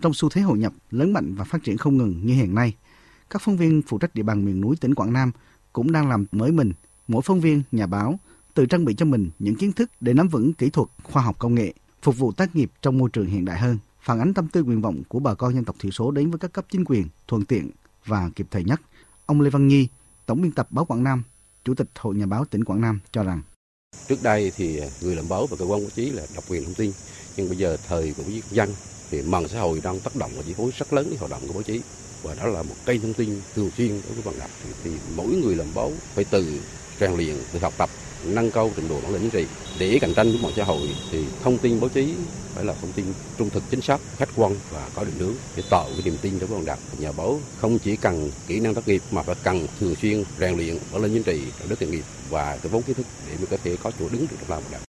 Trong 0.00 0.14
xu 0.14 0.28
thế 0.28 0.40
hội 0.40 0.58
nhập 0.58 0.72
lớn 0.90 1.12
mạnh 1.12 1.34
và 1.34 1.44
phát 1.44 1.64
triển 1.64 1.76
không 1.76 1.96
ngừng 1.96 2.26
như 2.26 2.34
hiện 2.34 2.54
nay, 2.54 2.74
các 3.30 3.42
phóng 3.42 3.56
viên 3.56 3.82
phụ 3.82 3.98
trách 3.98 4.14
địa 4.14 4.22
bàn 4.22 4.44
miền 4.44 4.60
núi 4.60 4.76
tỉnh 4.80 4.94
Quảng 4.94 5.12
Nam 5.12 5.30
cũng 5.72 5.92
đang 5.92 6.08
làm 6.08 6.26
mới 6.32 6.52
mình. 6.52 6.72
Mỗi 7.08 7.22
phóng 7.22 7.40
viên, 7.40 7.62
nhà 7.72 7.86
báo 7.86 8.18
tự 8.54 8.66
trang 8.66 8.84
bị 8.84 8.94
cho 8.94 9.06
mình 9.06 9.30
những 9.38 9.54
kiến 9.54 9.72
thức 9.72 9.90
để 10.00 10.14
nắm 10.14 10.28
vững 10.28 10.52
kỹ 10.52 10.70
thuật, 10.70 10.88
khoa 11.02 11.22
học 11.22 11.36
công 11.38 11.54
nghệ, 11.54 11.72
phục 12.02 12.18
vụ 12.18 12.32
tác 12.32 12.56
nghiệp 12.56 12.70
trong 12.82 12.98
môi 12.98 13.10
trường 13.12 13.26
hiện 13.26 13.44
đại 13.44 13.58
hơn, 13.58 13.78
phản 14.00 14.18
ánh 14.18 14.34
tâm 14.34 14.48
tư 14.48 14.62
nguyện 14.62 14.80
vọng 14.80 15.02
của 15.08 15.18
bà 15.18 15.34
con 15.34 15.54
dân 15.54 15.64
tộc 15.64 15.76
thiểu 15.78 15.90
số 15.90 16.10
đến 16.10 16.30
với 16.30 16.38
các 16.38 16.52
cấp 16.52 16.64
chính 16.70 16.84
quyền 16.84 17.06
thuận 17.28 17.44
tiện 17.44 17.70
và 18.06 18.30
kịp 18.36 18.46
thời 18.50 18.64
nhất. 18.64 18.80
Ông 19.26 19.40
Lê 19.40 19.50
Văn 19.50 19.68
Nhi, 19.68 19.88
tổng 20.26 20.42
biên 20.42 20.52
tập 20.52 20.66
báo 20.70 20.84
Quảng 20.84 21.04
Nam, 21.04 21.22
chủ 21.64 21.74
tịch 21.74 21.88
Hội 21.98 22.14
Nhà 22.14 22.26
báo 22.26 22.44
tỉnh 22.44 22.64
Quảng 22.64 22.80
Nam 22.80 23.00
cho 23.12 23.22
rằng 23.22 23.42
Trước 24.08 24.22
đây 24.22 24.52
thì 24.56 24.80
người 25.02 25.16
làm 25.16 25.28
báo 25.28 25.46
và 25.46 25.56
cơ 25.58 25.64
quan 25.64 25.80
báo 25.80 25.90
chí 25.94 26.10
là 26.10 26.22
độc 26.34 26.44
quyền 26.48 26.64
thông 26.64 26.74
tin, 26.74 26.92
nhưng 27.36 27.48
bây 27.48 27.58
giờ 27.58 27.76
thời 27.88 28.14
của 28.16 28.22
dân 28.50 28.70
thì 29.10 29.22
mạng 29.22 29.48
xã 29.48 29.60
hội 29.60 29.80
đang 29.84 30.00
tác 30.00 30.16
động 30.16 30.30
và 30.36 30.42
chi 30.46 30.54
phối 30.56 30.70
rất 30.78 30.92
lớn 30.92 31.06
đến 31.10 31.18
hoạt 31.18 31.30
động 31.30 31.42
của 31.46 31.52
báo 31.52 31.62
chí. 31.62 31.80
Và 32.22 32.34
đó 32.34 32.46
là 32.46 32.62
một 32.62 32.74
kênh 32.86 33.00
thông 33.00 33.14
tin 33.14 33.40
thường 33.54 33.70
xuyên 33.76 33.88
đối 33.88 34.14
với 34.14 34.24
bạn 34.24 34.34
đọc 34.38 34.50
thì, 34.64 34.70
thì 34.84 34.90
mỗi 35.16 35.26
người 35.26 35.56
làm 35.56 35.66
báo 35.74 35.92
phải 36.14 36.24
từ 36.30 36.60
rèn 37.00 37.16
luyện 37.16 37.36
từ 37.52 37.58
học 37.58 37.74
tập 37.76 37.90
nâng 38.24 38.50
cao 38.50 38.70
trình 38.76 38.88
độ 38.88 39.00
bản 39.00 39.12
lĩnh 39.12 39.22
chính 39.22 39.30
trị. 39.30 39.46
Để 39.78 39.98
cạnh 40.00 40.14
tranh 40.14 40.30
với 40.30 40.40
mạng 40.42 40.52
xã 40.56 40.64
hội 40.64 40.88
thì 41.10 41.24
thông 41.42 41.58
tin 41.58 41.80
báo 41.80 41.88
chí 41.88 42.14
phải 42.56 42.64
là 42.64 42.74
thông 42.80 42.92
tin 42.92 43.04
trung 43.38 43.50
thực 43.50 43.62
chính 43.70 43.80
xác 43.80 44.00
khách 44.16 44.28
quan 44.36 44.54
và 44.70 44.88
có 44.94 45.04
định 45.04 45.18
hướng 45.18 45.34
để 45.56 45.62
tạo 45.70 45.84
cái 45.84 46.02
niềm 46.04 46.16
tin 46.22 46.38
cho 46.40 46.46
bạn 46.46 46.64
đọc 46.64 46.78
nhà 46.98 47.12
báo 47.12 47.40
không 47.56 47.78
chỉ 47.78 47.96
cần 47.96 48.30
kỹ 48.46 48.60
năng 48.60 48.74
tác 48.74 48.88
nghiệp 48.88 49.02
mà 49.10 49.22
phải 49.22 49.34
cần 49.42 49.66
thường 49.80 49.94
xuyên 49.94 50.24
rèn 50.38 50.56
luyện 50.56 50.78
bản 50.92 51.02
lĩnh 51.02 51.12
chính 51.12 51.22
trị 51.22 51.42
đạo 51.58 51.68
đức 51.68 51.82
nghề 51.82 51.86
nghiệp 51.88 52.04
và 52.30 52.58
cái 52.62 52.72
vốn 52.72 52.82
kiến 52.82 52.96
thức 52.96 53.06
để 53.28 53.36
mới 53.36 53.46
có 53.46 53.56
thể 53.64 53.76
có 53.82 53.90
chỗ 53.98 54.08
đứng 54.12 54.26
được 54.30 54.36
trong 54.40 54.50
làm 54.50 54.62
bạn 54.62 54.72
đọc 54.72 54.82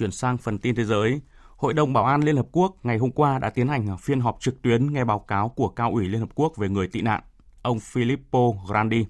Chuyển 0.00 0.10
sang 0.10 0.38
phần 0.38 0.58
tin 0.58 0.74
thế 0.74 0.84
giới, 0.84 1.20
Hội 1.56 1.74
đồng 1.74 1.92
Bảo 1.92 2.04
an 2.04 2.20
Liên 2.20 2.36
Hợp 2.36 2.46
Quốc 2.52 2.76
ngày 2.82 2.98
hôm 2.98 3.10
qua 3.10 3.38
đã 3.38 3.50
tiến 3.50 3.68
hành 3.68 3.96
phiên 3.98 4.20
họp 4.20 4.40
trực 4.40 4.62
tuyến 4.62 4.92
nghe 4.92 5.04
báo 5.04 5.18
cáo 5.18 5.48
của 5.48 5.68
Cao 5.68 5.90
ủy 5.90 6.08
Liên 6.08 6.20
Hợp 6.20 6.28
Quốc 6.34 6.56
về 6.56 6.68
người 6.68 6.88
tị 6.88 7.00
nạn, 7.00 7.22
ông 7.62 7.78
Filippo 7.78 8.66
Grandi. 8.66 9.06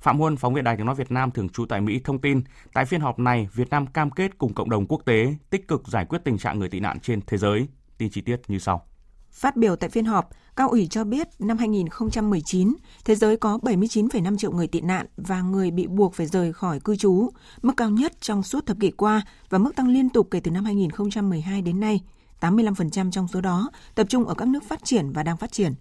Phạm 0.00 0.18
Huân, 0.18 0.36
phóng 0.36 0.54
viên 0.54 0.64
Đài 0.64 0.76
tiếng 0.76 0.86
nói 0.86 0.94
Việt 0.94 1.10
Nam 1.10 1.30
thường 1.30 1.48
trú 1.48 1.66
tại 1.66 1.80
Mỹ 1.80 2.00
thông 2.04 2.20
tin, 2.20 2.42
tại 2.72 2.84
phiên 2.84 3.00
họp 3.00 3.18
này, 3.18 3.48
Việt 3.54 3.70
Nam 3.70 3.86
cam 3.86 4.10
kết 4.10 4.38
cùng 4.38 4.54
cộng 4.54 4.70
đồng 4.70 4.86
quốc 4.86 5.02
tế 5.04 5.34
tích 5.50 5.68
cực 5.68 5.88
giải 5.88 6.04
quyết 6.04 6.18
tình 6.24 6.38
trạng 6.38 6.58
người 6.58 6.68
tị 6.68 6.80
nạn 6.80 7.00
trên 7.00 7.20
thế 7.26 7.38
giới. 7.38 7.68
Tin 7.98 8.10
chi 8.10 8.20
tiết 8.20 8.40
như 8.48 8.58
sau. 8.58 8.86
Phát 9.32 9.56
biểu 9.56 9.76
tại 9.76 9.90
phiên 9.90 10.04
họp, 10.04 10.30
Cao 10.56 10.68
ủy 10.68 10.86
cho 10.86 11.04
biết 11.04 11.28
năm 11.38 11.58
2019, 11.58 12.74
thế 13.04 13.14
giới 13.14 13.36
có 13.36 13.58
79,5 13.62 14.36
triệu 14.36 14.52
người 14.52 14.66
tị 14.66 14.80
nạn 14.80 15.06
và 15.16 15.42
người 15.42 15.70
bị 15.70 15.86
buộc 15.86 16.14
phải 16.14 16.26
rời 16.26 16.52
khỏi 16.52 16.80
cư 16.80 16.96
trú, 16.96 17.28
mức 17.62 17.72
cao 17.76 17.90
nhất 17.90 18.20
trong 18.20 18.42
suốt 18.42 18.66
thập 18.66 18.80
kỷ 18.80 18.90
qua 18.90 19.22
và 19.50 19.58
mức 19.58 19.76
tăng 19.76 19.88
liên 19.88 20.08
tục 20.08 20.28
kể 20.30 20.40
từ 20.40 20.50
năm 20.50 20.64
2012 20.64 21.62
đến 21.62 21.80
nay. 21.80 22.00
85% 22.40 23.10
trong 23.10 23.28
số 23.28 23.40
đó 23.40 23.70
tập 23.94 24.06
trung 24.08 24.24
ở 24.24 24.34
các 24.34 24.48
nước 24.48 24.64
phát 24.64 24.84
triển 24.84 25.12
và 25.12 25.22
đang 25.22 25.36
phát 25.36 25.52
triển. 25.52 25.74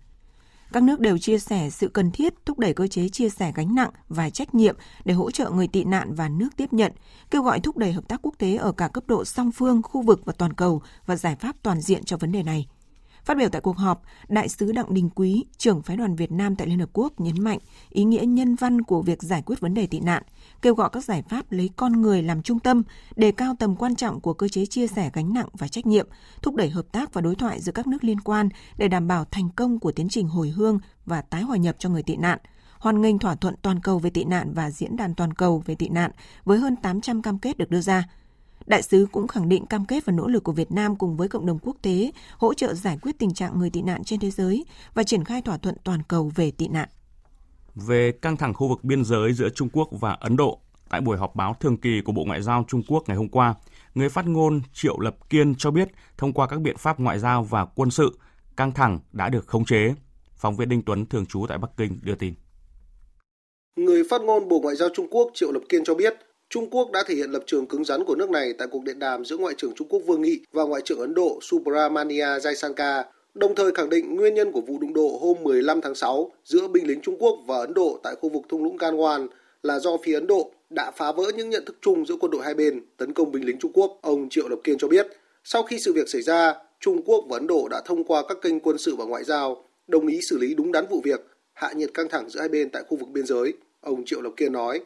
Các 0.71 0.83
nước 0.83 0.99
đều 0.99 1.17
chia 1.17 1.39
sẻ 1.39 1.69
sự 1.69 1.87
cần 1.87 2.11
thiết 2.11 2.33
thúc 2.45 2.59
đẩy 2.59 2.73
cơ 2.73 2.87
chế 2.87 3.09
chia 3.09 3.29
sẻ 3.29 3.51
gánh 3.55 3.75
nặng 3.75 3.89
và 4.09 4.29
trách 4.29 4.55
nhiệm 4.55 4.75
để 5.05 5.13
hỗ 5.13 5.31
trợ 5.31 5.49
người 5.49 5.67
tị 5.67 5.83
nạn 5.83 6.13
và 6.15 6.29
nước 6.29 6.49
tiếp 6.57 6.73
nhận, 6.73 6.91
kêu 7.31 7.43
gọi 7.43 7.59
thúc 7.59 7.77
đẩy 7.77 7.91
hợp 7.91 8.07
tác 8.07 8.19
quốc 8.21 8.35
tế 8.37 8.55
ở 8.55 8.71
cả 8.71 8.87
cấp 8.87 9.03
độ 9.07 9.25
song 9.25 9.51
phương, 9.51 9.81
khu 9.81 10.01
vực 10.01 10.21
và 10.25 10.33
toàn 10.33 10.53
cầu 10.53 10.81
và 11.05 11.15
giải 11.15 11.35
pháp 11.35 11.55
toàn 11.63 11.81
diện 11.81 12.03
cho 12.03 12.17
vấn 12.17 12.31
đề 12.31 12.43
này. 12.43 12.67
Phát 13.25 13.37
biểu 13.37 13.49
tại 13.49 13.61
cuộc 13.61 13.77
họp, 13.77 14.03
Đại 14.27 14.49
sứ 14.49 14.71
Đặng 14.71 14.93
Đình 14.93 15.09
Quý, 15.15 15.45
trưởng 15.57 15.81
phái 15.81 15.97
đoàn 15.97 16.15
Việt 16.15 16.31
Nam 16.31 16.55
tại 16.55 16.67
Liên 16.67 16.79
Hợp 16.79 16.89
Quốc 16.93 17.19
nhấn 17.19 17.43
mạnh 17.43 17.59
ý 17.89 18.03
nghĩa 18.03 18.25
nhân 18.25 18.55
văn 18.55 18.81
của 18.81 19.01
việc 19.01 19.23
giải 19.23 19.41
quyết 19.45 19.59
vấn 19.59 19.73
đề 19.73 19.87
tị 19.87 19.99
nạn, 19.99 20.23
kêu 20.61 20.75
gọi 20.75 20.89
các 20.91 21.03
giải 21.03 21.23
pháp 21.29 21.51
lấy 21.51 21.69
con 21.75 22.01
người 22.01 22.23
làm 22.23 22.41
trung 22.41 22.59
tâm, 22.59 22.83
đề 23.15 23.31
cao 23.31 23.55
tầm 23.59 23.75
quan 23.75 23.95
trọng 23.95 24.19
của 24.19 24.33
cơ 24.33 24.47
chế 24.47 24.65
chia 24.65 24.87
sẻ 24.87 25.09
gánh 25.13 25.33
nặng 25.33 25.47
và 25.53 25.67
trách 25.67 25.85
nhiệm, 25.85 26.07
thúc 26.41 26.55
đẩy 26.55 26.69
hợp 26.69 26.85
tác 26.91 27.13
và 27.13 27.21
đối 27.21 27.35
thoại 27.35 27.59
giữa 27.59 27.71
các 27.71 27.87
nước 27.87 28.03
liên 28.03 28.19
quan 28.19 28.49
để 28.77 28.87
đảm 28.87 29.07
bảo 29.07 29.25
thành 29.31 29.49
công 29.55 29.79
của 29.79 29.91
tiến 29.91 30.09
trình 30.09 30.27
hồi 30.27 30.49
hương 30.49 30.79
và 31.05 31.21
tái 31.21 31.41
hòa 31.41 31.57
nhập 31.57 31.75
cho 31.79 31.89
người 31.89 32.03
tị 32.03 32.15
nạn, 32.15 32.39
hoan 32.79 33.01
nghênh 33.01 33.19
thỏa 33.19 33.35
thuận 33.35 33.55
toàn 33.61 33.79
cầu 33.79 33.99
về 33.99 34.09
tị 34.09 34.23
nạn 34.23 34.53
và 34.53 34.71
diễn 34.71 34.95
đàn 34.95 35.15
toàn 35.15 35.33
cầu 35.33 35.63
về 35.65 35.75
tị 35.75 35.89
nạn 35.89 36.11
với 36.43 36.59
hơn 36.59 36.75
800 36.75 37.21
cam 37.21 37.39
kết 37.39 37.57
được 37.57 37.69
đưa 37.69 37.81
ra– 37.81 38.03
Đại 38.65 38.81
sứ 38.81 39.07
cũng 39.11 39.27
khẳng 39.27 39.49
định 39.49 39.65
cam 39.65 39.85
kết 39.85 40.05
và 40.05 40.13
nỗ 40.13 40.27
lực 40.27 40.43
của 40.43 40.51
Việt 40.51 40.71
Nam 40.71 40.95
cùng 40.95 41.17
với 41.17 41.27
cộng 41.27 41.45
đồng 41.45 41.59
quốc 41.59 41.77
tế 41.81 42.11
hỗ 42.37 42.53
trợ 42.53 42.73
giải 42.73 42.97
quyết 43.01 43.19
tình 43.19 43.33
trạng 43.33 43.59
người 43.59 43.69
tị 43.69 43.81
nạn 43.81 44.03
trên 44.03 44.19
thế 44.19 44.31
giới 44.31 44.65
và 44.93 45.03
triển 45.03 45.23
khai 45.23 45.41
thỏa 45.41 45.57
thuận 45.57 45.75
toàn 45.83 46.01
cầu 46.07 46.31
về 46.35 46.51
tị 46.51 46.67
nạn. 46.67 46.89
Về 47.75 48.11
căng 48.11 48.37
thẳng 48.37 48.53
khu 48.53 48.67
vực 48.67 48.83
biên 48.83 49.05
giới 49.05 49.33
giữa 49.33 49.49
Trung 49.49 49.69
Quốc 49.73 49.89
và 49.91 50.11
Ấn 50.13 50.37
Độ, 50.37 50.59
tại 50.89 51.01
buổi 51.01 51.17
họp 51.17 51.35
báo 51.35 51.55
thường 51.59 51.77
kỳ 51.77 52.01
của 52.05 52.11
Bộ 52.11 52.23
Ngoại 52.25 52.41
giao 52.41 52.65
Trung 52.67 52.83
Quốc 52.87 53.03
ngày 53.07 53.17
hôm 53.17 53.29
qua, 53.29 53.55
Người 53.95 54.09
phát 54.09 54.27
ngôn 54.27 54.61
Triệu 54.73 54.99
Lập 54.99 55.29
Kiên 55.29 55.55
cho 55.55 55.71
biết 55.71 55.87
thông 56.17 56.33
qua 56.33 56.47
các 56.47 56.61
biện 56.61 56.77
pháp 56.77 56.99
ngoại 56.99 57.19
giao 57.19 57.43
và 57.43 57.65
quân 57.65 57.91
sự, 57.91 58.19
căng 58.57 58.71
thẳng 58.71 58.99
đã 59.11 59.29
được 59.29 59.47
khống 59.47 59.65
chế. 59.65 59.93
Phóng 60.35 60.55
viên 60.55 60.69
Đinh 60.69 60.81
Tuấn 60.81 61.05
thường 61.05 61.25
trú 61.25 61.45
tại 61.49 61.57
Bắc 61.57 61.71
Kinh 61.77 61.99
đưa 62.03 62.15
tin. 62.15 62.33
Người 63.75 64.03
phát 64.09 64.21
ngôn 64.21 64.49
Bộ 64.49 64.59
Ngoại 64.59 64.75
giao 64.75 64.89
Trung 64.93 65.07
Quốc 65.11 65.31
Triệu 65.33 65.51
Lập 65.51 65.61
Kiên 65.69 65.83
cho 65.83 65.95
biết, 65.95 66.13
Trung 66.51 66.69
Quốc 66.69 66.91
đã 66.91 67.03
thể 67.07 67.15
hiện 67.15 67.31
lập 67.31 67.43
trường 67.45 67.67
cứng 67.67 67.85
rắn 67.85 68.03
của 68.03 68.15
nước 68.15 68.29
này 68.29 68.53
tại 68.53 68.67
cuộc 68.71 68.83
điện 68.83 68.99
đàm 68.99 69.25
giữa 69.25 69.37
Ngoại 69.37 69.55
trưởng 69.57 69.73
Trung 69.75 69.87
Quốc 69.87 69.99
Vương 70.05 70.21
Nghị 70.21 70.39
và 70.51 70.63
Ngoại 70.63 70.81
trưởng 70.85 70.99
Ấn 70.99 71.13
Độ 71.13 71.39
Subramania 71.41 72.25
Jaishankar, 72.25 73.03
đồng 73.33 73.55
thời 73.55 73.71
khẳng 73.71 73.89
định 73.89 74.15
nguyên 74.15 74.33
nhân 74.33 74.51
của 74.51 74.61
vụ 74.61 74.79
đụng 74.79 74.93
độ 74.93 75.19
hôm 75.21 75.43
15 75.43 75.81
tháng 75.81 75.95
6 75.95 76.31
giữa 76.45 76.67
binh 76.67 76.87
lính 76.87 77.01
Trung 77.01 77.17
Quốc 77.19 77.39
và 77.47 77.57
Ấn 77.57 77.73
Độ 77.73 77.99
tại 78.03 78.15
khu 78.21 78.29
vực 78.29 78.41
thung 78.49 78.63
lũng 78.63 78.77
Ganwan 78.77 79.27
là 79.63 79.79
do 79.79 79.97
phía 80.03 80.13
Ấn 80.13 80.27
Độ 80.27 80.51
đã 80.69 80.91
phá 80.91 81.11
vỡ 81.11 81.23
những 81.35 81.49
nhận 81.49 81.65
thức 81.65 81.75
chung 81.81 82.05
giữa 82.05 82.15
quân 82.19 82.31
đội 82.31 82.43
hai 82.43 82.53
bên 82.53 82.81
tấn 82.97 83.13
công 83.13 83.31
binh 83.31 83.45
lính 83.45 83.59
Trung 83.59 83.71
Quốc. 83.73 83.99
Ông 84.01 84.29
Triệu 84.29 84.47
Lập 84.49 84.59
Kiên 84.63 84.77
cho 84.77 84.87
biết, 84.87 85.07
sau 85.43 85.63
khi 85.63 85.79
sự 85.79 85.93
việc 85.93 86.09
xảy 86.09 86.21
ra, 86.21 86.53
Trung 86.79 87.01
Quốc 87.05 87.25
và 87.29 87.37
Ấn 87.37 87.47
Độ 87.47 87.67
đã 87.71 87.81
thông 87.85 88.03
qua 88.03 88.23
các 88.27 88.37
kênh 88.41 88.59
quân 88.59 88.77
sự 88.77 88.95
và 88.95 89.05
ngoại 89.05 89.23
giao 89.23 89.63
đồng 89.87 90.07
ý 90.07 90.19
xử 90.21 90.37
lý 90.37 90.53
đúng 90.53 90.71
đắn 90.71 90.85
vụ 90.89 91.01
việc, 91.03 91.21
hạ 91.53 91.71
nhiệt 91.75 91.93
căng 91.93 92.09
thẳng 92.09 92.29
giữa 92.29 92.39
hai 92.39 92.49
bên 92.49 92.69
tại 92.69 92.83
khu 92.87 92.97
vực 92.97 93.09
biên 93.09 93.25
giới. 93.25 93.53
Ông 93.81 94.05
Triệu 94.05 94.21
Lập 94.21 94.31
Kiên 94.37 94.53
nói, 94.53 94.81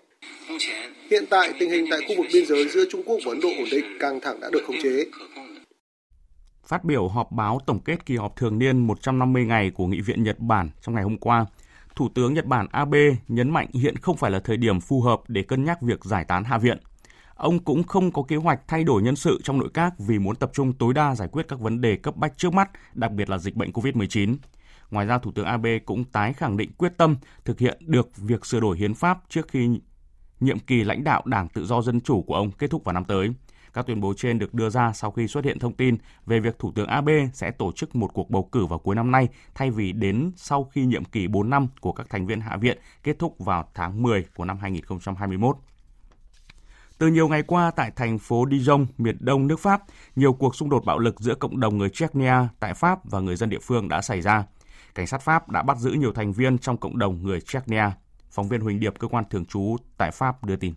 hiện 1.11 1.23
tại 1.29 1.53
tình 1.59 1.69
hình 1.69 1.85
tại 1.91 1.99
khu 2.07 2.15
vực 2.17 2.25
biên 2.33 2.45
giới 2.45 2.67
giữa 2.67 2.85
Trung 2.91 3.01
Quốc 3.05 3.19
và 3.25 3.31
Ấn 3.31 3.39
Độ 3.41 3.49
ổn 3.57 3.67
định, 3.71 3.85
căng 3.99 4.19
thẳng 4.21 4.39
đã 4.41 4.49
được 4.51 4.63
khống 4.67 4.81
chế. 4.83 5.05
Phát 6.67 6.83
biểu 6.83 7.07
họp 7.07 7.31
báo 7.31 7.59
tổng 7.65 7.79
kết 7.79 8.05
kỳ 8.05 8.15
họp 8.15 8.35
thường 8.35 8.59
niên 8.59 8.87
150 8.87 9.45
ngày 9.45 9.71
của 9.71 9.87
Nghị 9.87 10.01
viện 10.01 10.23
Nhật 10.23 10.39
Bản 10.39 10.69
trong 10.81 10.95
ngày 10.95 11.03
hôm 11.03 11.17
qua, 11.17 11.45
Thủ 11.95 12.09
tướng 12.15 12.33
Nhật 12.33 12.45
Bản 12.45 12.67
Abe 12.71 12.99
nhấn 13.27 13.49
mạnh 13.49 13.67
hiện 13.73 13.95
không 13.97 14.17
phải 14.17 14.31
là 14.31 14.39
thời 14.39 14.57
điểm 14.57 14.79
phù 14.79 15.01
hợp 15.01 15.21
để 15.27 15.43
cân 15.43 15.63
nhắc 15.65 15.81
việc 15.81 16.03
giải 16.03 16.25
tán 16.27 16.43
Hạ 16.43 16.57
viện. 16.57 16.77
Ông 17.35 17.59
cũng 17.59 17.83
không 17.83 18.11
có 18.11 18.23
kế 18.27 18.35
hoạch 18.35 18.59
thay 18.67 18.83
đổi 18.83 19.01
nhân 19.01 19.15
sự 19.15 19.39
trong 19.43 19.59
nội 19.59 19.69
các 19.73 19.93
vì 19.99 20.19
muốn 20.19 20.35
tập 20.35 20.51
trung 20.53 20.73
tối 20.73 20.93
đa 20.93 21.15
giải 21.15 21.27
quyết 21.31 21.47
các 21.47 21.59
vấn 21.59 21.81
đề 21.81 21.95
cấp 21.95 22.15
bách 22.17 22.37
trước 22.37 22.53
mắt, 22.53 22.69
đặc 22.93 23.11
biệt 23.11 23.29
là 23.29 23.37
dịch 23.37 23.55
bệnh 23.55 23.71
COVID-19. 23.71 24.35
Ngoài 24.91 25.05
ra, 25.05 25.17
Thủ 25.17 25.31
tướng 25.31 25.45
Abe 25.45 25.79
cũng 25.79 26.03
tái 26.03 26.33
khẳng 26.33 26.57
định 26.57 26.71
quyết 26.77 26.97
tâm 26.97 27.15
thực 27.45 27.59
hiện 27.59 27.77
được 27.79 28.17
việc 28.17 28.45
sửa 28.45 28.59
đổi 28.59 28.77
hiến 28.77 28.93
pháp 28.93 29.17
trước 29.29 29.47
khi 29.47 29.69
nhiệm 30.39 30.59
kỳ 30.59 30.83
lãnh 30.83 31.03
đạo 31.03 31.21
Đảng 31.25 31.47
Tự 31.49 31.65
do 31.65 31.81
Dân 31.81 32.01
Chủ 32.01 32.21
của 32.21 32.35
ông 32.35 32.51
kết 32.51 32.69
thúc 32.69 32.83
vào 32.83 32.93
năm 32.93 33.05
tới. 33.05 33.29
Các 33.73 33.87
tuyên 33.87 34.01
bố 34.01 34.13
trên 34.17 34.39
được 34.39 34.53
đưa 34.53 34.69
ra 34.69 34.91
sau 34.93 35.11
khi 35.11 35.27
xuất 35.27 35.45
hiện 35.45 35.59
thông 35.59 35.73
tin 35.73 35.97
về 36.25 36.39
việc 36.39 36.59
Thủ 36.59 36.71
tướng 36.75 36.87
Abe 36.87 37.29
sẽ 37.33 37.51
tổ 37.51 37.71
chức 37.71 37.95
một 37.95 38.13
cuộc 38.13 38.29
bầu 38.29 38.49
cử 38.51 38.65
vào 38.65 38.79
cuối 38.79 38.95
năm 38.95 39.11
nay 39.11 39.27
thay 39.55 39.71
vì 39.71 39.91
đến 39.91 40.31
sau 40.35 40.63
khi 40.63 40.85
nhiệm 40.85 41.05
kỳ 41.05 41.27
4 41.27 41.49
năm 41.49 41.67
của 41.81 41.91
các 41.91 42.09
thành 42.09 42.25
viên 42.27 42.41
Hạ 42.41 42.57
viện 42.57 42.77
kết 43.03 43.19
thúc 43.19 43.35
vào 43.39 43.69
tháng 43.73 44.01
10 44.03 44.25
của 44.35 44.45
năm 44.45 44.57
2021. 44.57 45.57
Từ 46.97 47.07
nhiều 47.07 47.27
ngày 47.27 47.43
qua 47.43 47.71
tại 47.71 47.91
thành 47.95 48.19
phố 48.19 48.45
Dijon, 48.45 48.85
miền 48.97 49.17
đông 49.19 49.47
nước 49.47 49.59
Pháp, 49.59 49.81
nhiều 50.15 50.33
cuộc 50.33 50.55
xung 50.55 50.69
đột 50.69 50.85
bạo 50.85 50.99
lực 50.99 51.19
giữa 51.19 51.35
cộng 51.35 51.59
đồng 51.59 51.77
người 51.77 51.89
Chechnya 51.89 52.47
tại 52.59 52.73
Pháp 52.73 52.99
và 53.03 53.19
người 53.19 53.35
dân 53.35 53.49
địa 53.49 53.59
phương 53.61 53.87
đã 53.87 54.01
xảy 54.01 54.21
ra. 54.21 54.43
Cảnh 54.95 55.07
sát 55.07 55.21
Pháp 55.21 55.49
đã 55.49 55.63
bắt 55.63 55.77
giữ 55.77 55.91
nhiều 55.91 56.13
thành 56.13 56.31
viên 56.31 56.57
trong 56.57 56.77
cộng 56.77 56.97
đồng 56.97 57.23
người 57.23 57.41
Chechnya. 57.41 57.91
Phóng 58.35 58.47
viên 58.47 58.61
Huỳnh 58.61 58.79
Điệp, 58.79 58.99
cơ 58.99 59.07
quan 59.07 59.23
thường 59.29 59.45
trú 59.45 59.77
tại 59.97 60.11
Pháp 60.11 60.43
đưa 60.43 60.55
tin. 60.55 60.73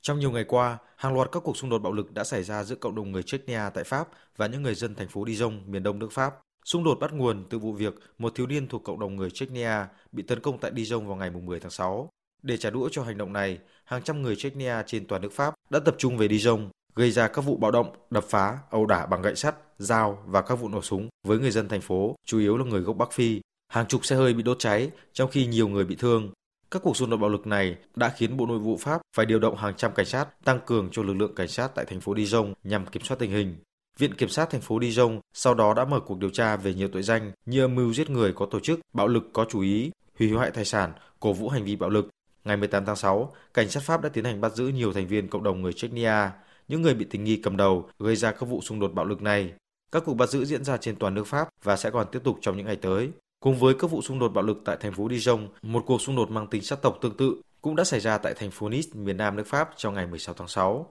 Trong 0.00 0.18
nhiều 0.18 0.30
ngày 0.30 0.44
qua, 0.44 0.78
hàng 0.96 1.14
loạt 1.14 1.28
các 1.32 1.42
cuộc 1.44 1.56
xung 1.56 1.70
đột 1.70 1.78
bạo 1.78 1.92
lực 1.92 2.12
đã 2.12 2.24
xảy 2.24 2.42
ra 2.42 2.64
giữa 2.64 2.76
cộng 2.76 2.94
đồng 2.94 3.12
người 3.12 3.22
Chechnya 3.22 3.70
tại 3.70 3.84
Pháp 3.84 4.08
và 4.36 4.46
những 4.46 4.62
người 4.62 4.74
dân 4.74 4.94
thành 4.94 5.08
phố 5.08 5.24
Dijon, 5.24 5.60
miền 5.66 5.82
đông 5.82 5.98
nước 5.98 6.12
Pháp. 6.12 6.34
Xung 6.64 6.84
đột 6.84 6.98
bắt 7.00 7.12
nguồn 7.12 7.44
từ 7.50 7.58
vụ 7.58 7.72
việc 7.72 7.94
một 8.18 8.32
thiếu 8.34 8.46
niên 8.46 8.68
thuộc 8.68 8.84
cộng 8.84 9.00
đồng 9.00 9.16
người 9.16 9.30
Chechnya 9.30 9.88
bị 10.12 10.22
tấn 10.22 10.40
công 10.40 10.58
tại 10.58 10.70
Dijon 10.70 11.06
vào 11.06 11.16
ngày 11.16 11.30
10 11.30 11.60
tháng 11.60 11.70
6. 11.70 12.08
Để 12.42 12.56
trả 12.56 12.70
đũa 12.70 12.88
cho 12.92 13.02
hành 13.02 13.18
động 13.18 13.32
này, 13.32 13.58
hàng 13.84 14.02
trăm 14.02 14.22
người 14.22 14.36
Chechnya 14.36 14.82
trên 14.86 15.06
toàn 15.06 15.22
nước 15.22 15.32
Pháp 15.32 15.54
đã 15.70 15.78
tập 15.78 15.94
trung 15.98 16.16
về 16.16 16.28
Dijon, 16.28 16.68
gây 16.94 17.10
ra 17.10 17.28
các 17.28 17.42
vụ 17.42 17.56
bạo 17.56 17.70
động, 17.70 17.96
đập 18.10 18.24
phá, 18.28 18.58
ẩu 18.70 18.86
đả 18.86 19.06
bằng 19.06 19.22
gậy 19.22 19.36
sắt, 19.36 19.56
dao 19.78 20.22
và 20.26 20.42
các 20.42 20.54
vụ 20.54 20.68
nổ 20.68 20.82
súng 20.82 21.08
với 21.26 21.38
người 21.38 21.50
dân 21.50 21.68
thành 21.68 21.80
phố, 21.80 22.14
chủ 22.26 22.38
yếu 22.38 22.56
là 22.56 22.64
người 22.64 22.80
gốc 22.80 22.96
Bắc 22.96 23.12
Phi. 23.12 23.40
Hàng 23.68 23.86
chục 23.86 24.04
xe 24.04 24.16
hơi 24.16 24.34
bị 24.34 24.42
đốt 24.42 24.58
cháy, 24.58 24.90
trong 25.12 25.30
khi 25.30 25.46
nhiều 25.46 25.68
người 25.68 25.84
bị 25.84 25.96
thương. 25.96 26.30
Các 26.70 26.82
cuộc 26.82 26.96
xung 26.96 27.10
đột 27.10 27.16
bạo 27.16 27.30
lực 27.30 27.46
này 27.46 27.76
đã 27.96 28.08
khiến 28.16 28.36
Bộ 28.36 28.46
Nội 28.46 28.58
vụ 28.58 28.76
Pháp 28.76 29.00
phải 29.16 29.26
điều 29.26 29.38
động 29.38 29.56
hàng 29.56 29.74
trăm 29.76 29.92
cảnh 29.94 30.06
sát 30.06 30.44
tăng 30.44 30.60
cường 30.66 30.88
cho 30.92 31.02
lực 31.02 31.14
lượng 31.14 31.34
cảnh 31.34 31.48
sát 31.48 31.70
tại 31.74 31.84
thành 31.84 32.00
phố 32.00 32.14
Dijon 32.14 32.52
nhằm 32.64 32.86
kiểm 32.86 33.02
soát 33.02 33.16
tình 33.20 33.30
hình. 33.30 33.56
Viện 33.98 34.14
Kiểm 34.14 34.28
sát 34.28 34.50
thành 34.50 34.60
phố 34.60 34.78
Dijon 34.78 35.20
sau 35.32 35.54
đó 35.54 35.74
đã 35.74 35.84
mở 35.84 36.00
cuộc 36.00 36.18
điều 36.18 36.30
tra 36.30 36.56
về 36.56 36.74
nhiều 36.74 36.88
tội 36.92 37.02
danh 37.02 37.32
như 37.46 37.60
âm 37.60 37.74
mưu 37.74 37.94
giết 37.94 38.10
người 38.10 38.32
có 38.32 38.46
tổ 38.46 38.60
chức, 38.60 38.80
bạo 38.92 39.08
lực 39.08 39.22
có 39.32 39.44
chủ 39.48 39.60
ý, 39.60 39.90
hủy 40.18 40.30
hoại 40.30 40.50
tài 40.50 40.64
sản, 40.64 40.92
cổ 41.20 41.32
vũ 41.32 41.48
hành 41.48 41.64
vi 41.64 41.76
bạo 41.76 41.90
lực. 41.90 42.08
Ngày 42.44 42.56
18 42.56 42.84
tháng 42.86 42.96
6, 42.96 43.34
cảnh 43.54 43.68
sát 43.68 43.82
Pháp 43.82 44.02
đã 44.02 44.08
tiến 44.08 44.24
hành 44.24 44.40
bắt 44.40 44.54
giữ 44.54 44.68
nhiều 44.68 44.92
thành 44.92 45.06
viên 45.06 45.28
cộng 45.28 45.42
đồng 45.42 45.62
người 45.62 45.72
Chechnya, 45.72 46.32
những 46.68 46.82
người 46.82 46.94
bị 46.94 47.06
tình 47.10 47.24
nghi 47.24 47.36
cầm 47.36 47.56
đầu 47.56 47.88
gây 47.98 48.16
ra 48.16 48.32
các 48.32 48.46
vụ 48.48 48.60
xung 48.60 48.80
đột 48.80 48.94
bạo 48.94 49.04
lực 49.04 49.22
này. 49.22 49.52
Các 49.92 50.02
cuộc 50.06 50.14
bắt 50.14 50.30
giữ 50.30 50.44
diễn 50.44 50.64
ra 50.64 50.76
trên 50.76 50.96
toàn 50.96 51.14
nước 51.14 51.26
Pháp 51.26 51.48
và 51.62 51.76
sẽ 51.76 51.90
còn 51.90 52.06
tiếp 52.12 52.20
tục 52.24 52.38
trong 52.40 52.56
những 52.56 52.66
ngày 52.66 52.76
tới. 52.76 53.10
Cùng 53.40 53.58
với 53.58 53.74
các 53.78 53.90
vụ 53.90 54.02
xung 54.02 54.18
đột 54.18 54.28
bạo 54.28 54.44
lực 54.44 54.62
tại 54.64 54.76
thành 54.80 54.92
phố 54.92 55.08
Dijon, 55.08 55.48
một 55.62 55.82
cuộc 55.86 56.00
xung 56.00 56.16
đột 56.16 56.30
mang 56.30 56.46
tính 56.46 56.62
sắc 56.62 56.82
tộc 56.82 56.98
tương 57.00 57.16
tự 57.16 57.42
cũng 57.62 57.76
đã 57.76 57.84
xảy 57.84 58.00
ra 58.00 58.18
tại 58.18 58.34
thành 58.36 58.50
phố 58.50 58.68
Nice, 58.68 58.88
miền 58.94 59.16
nam 59.16 59.36
nước 59.36 59.46
Pháp 59.46 59.70
trong 59.76 59.94
ngày 59.94 60.06
16 60.06 60.34
tháng 60.34 60.48
6. 60.48 60.86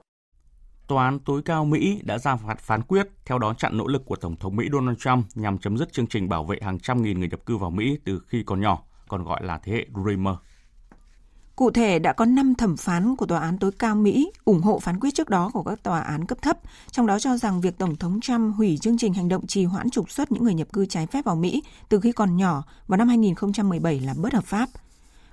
Tòa 0.86 1.04
án 1.04 1.18
tối 1.18 1.42
cao 1.44 1.64
Mỹ 1.64 2.00
đã 2.04 2.18
ra 2.18 2.36
phạt 2.36 2.58
phán 2.60 2.82
quyết 2.82 3.06
theo 3.24 3.38
đó 3.38 3.54
chặn 3.54 3.76
nỗ 3.76 3.86
lực 3.86 4.02
của 4.06 4.16
Tổng 4.16 4.36
thống 4.36 4.56
Mỹ 4.56 4.68
Donald 4.72 4.98
Trump 4.98 5.26
nhằm 5.34 5.58
chấm 5.58 5.78
dứt 5.78 5.92
chương 5.92 6.06
trình 6.06 6.28
bảo 6.28 6.44
vệ 6.44 6.58
hàng 6.62 6.78
trăm 6.78 7.02
nghìn 7.02 7.18
người 7.18 7.28
nhập 7.28 7.46
cư 7.46 7.56
vào 7.56 7.70
Mỹ 7.70 7.98
từ 8.04 8.20
khi 8.26 8.42
còn 8.46 8.60
nhỏ, 8.60 8.82
còn 9.08 9.24
gọi 9.24 9.44
là 9.44 9.58
thế 9.58 9.72
hệ 9.72 9.86
Dreamer. 10.04 10.34
Cụ 11.58 11.70
thể, 11.70 11.98
đã 11.98 12.12
có 12.12 12.24
5 12.24 12.54
thẩm 12.54 12.76
phán 12.76 13.16
của 13.16 13.26
Tòa 13.26 13.40
án 13.40 13.58
tối 13.58 13.70
cao 13.78 13.94
Mỹ 13.94 14.32
ủng 14.44 14.60
hộ 14.60 14.78
phán 14.78 15.00
quyết 15.00 15.14
trước 15.14 15.28
đó 15.28 15.50
của 15.52 15.62
các 15.62 15.82
tòa 15.82 16.00
án 16.00 16.24
cấp 16.24 16.38
thấp, 16.42 16.58
trong 16.90 17.06
đó 17.06 17.18
cho 17.18 17.36
rằng 17.36 17.60
việc 17.60 17.78
Tổng 17.78 17.96
thống 17.96 18.20
Trump 18.20 18.56
hủy 18.56 18.78
chương 18.78 18.98
trình 18.98 19.14
hành 19.14 19.28
động 19.28 19.46
trì 19.46 19.64
hoãn 19.64 19.90
trục 19.90 20.10
xuất 20.10 20.32
những 20.32 20.44
người 20.44 20.54
nhập 20.54 20.72
cư 20.72 20.86
trái 20.86 21.06
phép 21.06 21.24
vào 21.24 21.36
Mỹ 21.36 21.62
từ 21.88 22.00
khi 22.00 22.12
còn 22.12 22.36
nhỏ 22.36 22.64
vào 22.86 22.96
năm 22.96 23.08
2017 23.08 24.00
là 24.00 24.14
bất 24.22 24.32
hợp 24.32 24.44
pháp. 24.44 24.68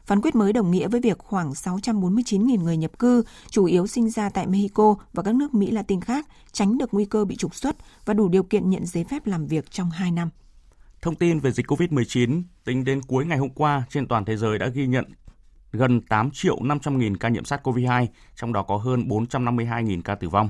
Phán 0.06 0.22
quyết 0.22 0.36
mới 0.36 0.54
đồng 0.54 0.72
nghĩa 0.72 0.88
với 0.88 1.02
việc 1.02 1.18
khoảng 1.18 1.52
649.000 1.52 2.64
người 2.64 2.78
nhập 2.78 3.00
cư, 3.00 3.24
chủ 3.50 3.66
yếu 3.66 3.88
sinh 3.88 4.10
ra 4.10 4.30
tại 4.30 4.48
Mexico 4.48 4.96
và 5.14 5.24
các 5.24 5.36
nước 5.36 5.54
Mỹ 5.54 5.72
Latin 5.72 6.02
khác, 6.02 6.28
tránh 6.52 6.78
được 6.78 6.94
nguy 6.94 7.06
cơ 7.06 7.26
bị 7.26 7.36
trục 7.36 7.56
xuất 7.56 7.76
và 8.06 8.14
đủ 8.14 8.30
điều 8.30 8.44
kiện 8.44 8.70
nhận 8.70 8.86
giấy 8.86 9.04
phép 9.04 9.28
làm 9.28 9.48
việc 9.48 9.72
trong 9.72 9.90
2 9.90 10.12
năm. 10.12 10.30
Thông 11.02 11.16
tin 11.16 11.40
về 11.40 11.52
dịch 11.52 11.72
COVID-19, 11.72 12.44
tính 12.64 12.84
đến 12.84 13.02
cuối 13.02 13.26
ngày 13.26 13.38
hôm 13.38 13.50
qua, 13.50 13.84
trên 13.90 14.08
toàn 14.08 14.26
thế 14.26 14.38
giới 14.38 14.60
đã 14.60 14.68
ghi 14.68 14.88
nhận 14.88 15.06
gần 15.76 16.02
8 16.02 16.32
triệu 16.32 16.58
500 16.64 16.98
nghìn 16.98 17.18
ca 17.18 17.30
nhiễm 17.30 17.44
SARS-CoV-2, 17.44 18.08
trong 18.36 18.54
đó 18.54 18.64
có 18.64 18.78
hơn 18.78 19.08
452 19.08 19.84
nghìn 19.84 20.02
ca 20.02 20.16
tử 20.16 20.30
vong. 20.30 20.50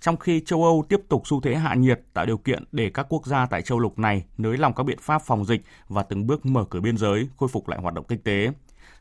Trong 0.00 0.16
khi 0.16 0.40
châu 0.46 0.64
Âu 0.64 0.84
tiếp 0.88 1.00
tục 1.08 1.22
xu 1.26 1.40
thế 1.40 1.54
hạ 1.54 1.74
nhiệt 1.74 2.00
tạo 2.14 2.26
điều 2.26 2.38
kiện 2.38 2.64
để 2.72 2.90
các 2.94 3.06
quốc 3.08 3.26
gia 3.26 3.46
tại 3.46 3.62
châu 3.62 3.78
lục 3.78 3.98
này 3.98 4.24
nới 4.38 4.56
lỏng 4.56 4.74
các 4.74 4.82
biện 4.82 4.98
pháp 5.00 5.22
phòng 5.22 5.44
dịch 5.44 5.62
và 5.88 6.02
từng 6.02 6.26
bước 6.26 6.46
mở 6.46 6.64
cửa 6.70 6.80
biên 6.80 6.96
giới, 6.96 7.28
khôi 7.36 7.48
phục 7.48 7.68
lại 7.68 7.80
hoạt 7.82 7.94
động 7.94 8.04
kinh 8.08 8.22
tế. 8.22 8.50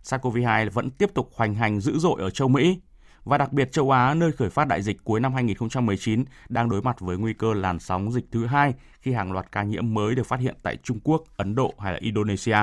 SARS-CoV-2 0.04 0.70
vẫn 0.70 0.90
tiếp 0.90 1.10
tục 1.14 1.30
hoành 1.36 1.56
hành 1.56 1.80
dữ 1.80 1.98
dội 1.98 2.22
ở 2.22 2.30
châu 2.30 2.48
Mỹ, 2.48 2.80
và 3.24 3.38
đặc 3.38 3.54
biệt 3.54 3.72
châu 3.72 3.92
Á 3.92 4.14
nơi 4.14 4.32
khởi 4.32 4.50
phát 4.50 4.68
đại 4.68 4.82
dịch 4.82 5.04
cuối 5.04 5.20
năm 5.20 5.34
2019 5.34 6.24
đang 6.50 6.70
đối 6.70 6.82
mặt 6.82 7.00
với 7.00 7.18
nguy 7.18 7.34
cơ 7.34 7.54
làn 7.54 7.80
sóng 7.80 8.12
dịch 8.12 8.26
thứ 8.32 8.46
hai 8.46 8.74
khi 9.02 9.14
hàng 9.14 9.32
loạt 9.32 9.52
ca 9.52 9.64
nhiễm 9.64 9.94
mới 9.94 10.16
được 10.16 10.28
phát 10.28 10.40
hiện 10.40 10.56
tại 10.64 10.78
Trung 10.84 11.00
Quốc, 11.04 11.24
Ấn 11.38 11.56
Độ 11.56 11.74
hay 11.80 11.94
là 11.94 12.00
Indonesia 12.02 12.58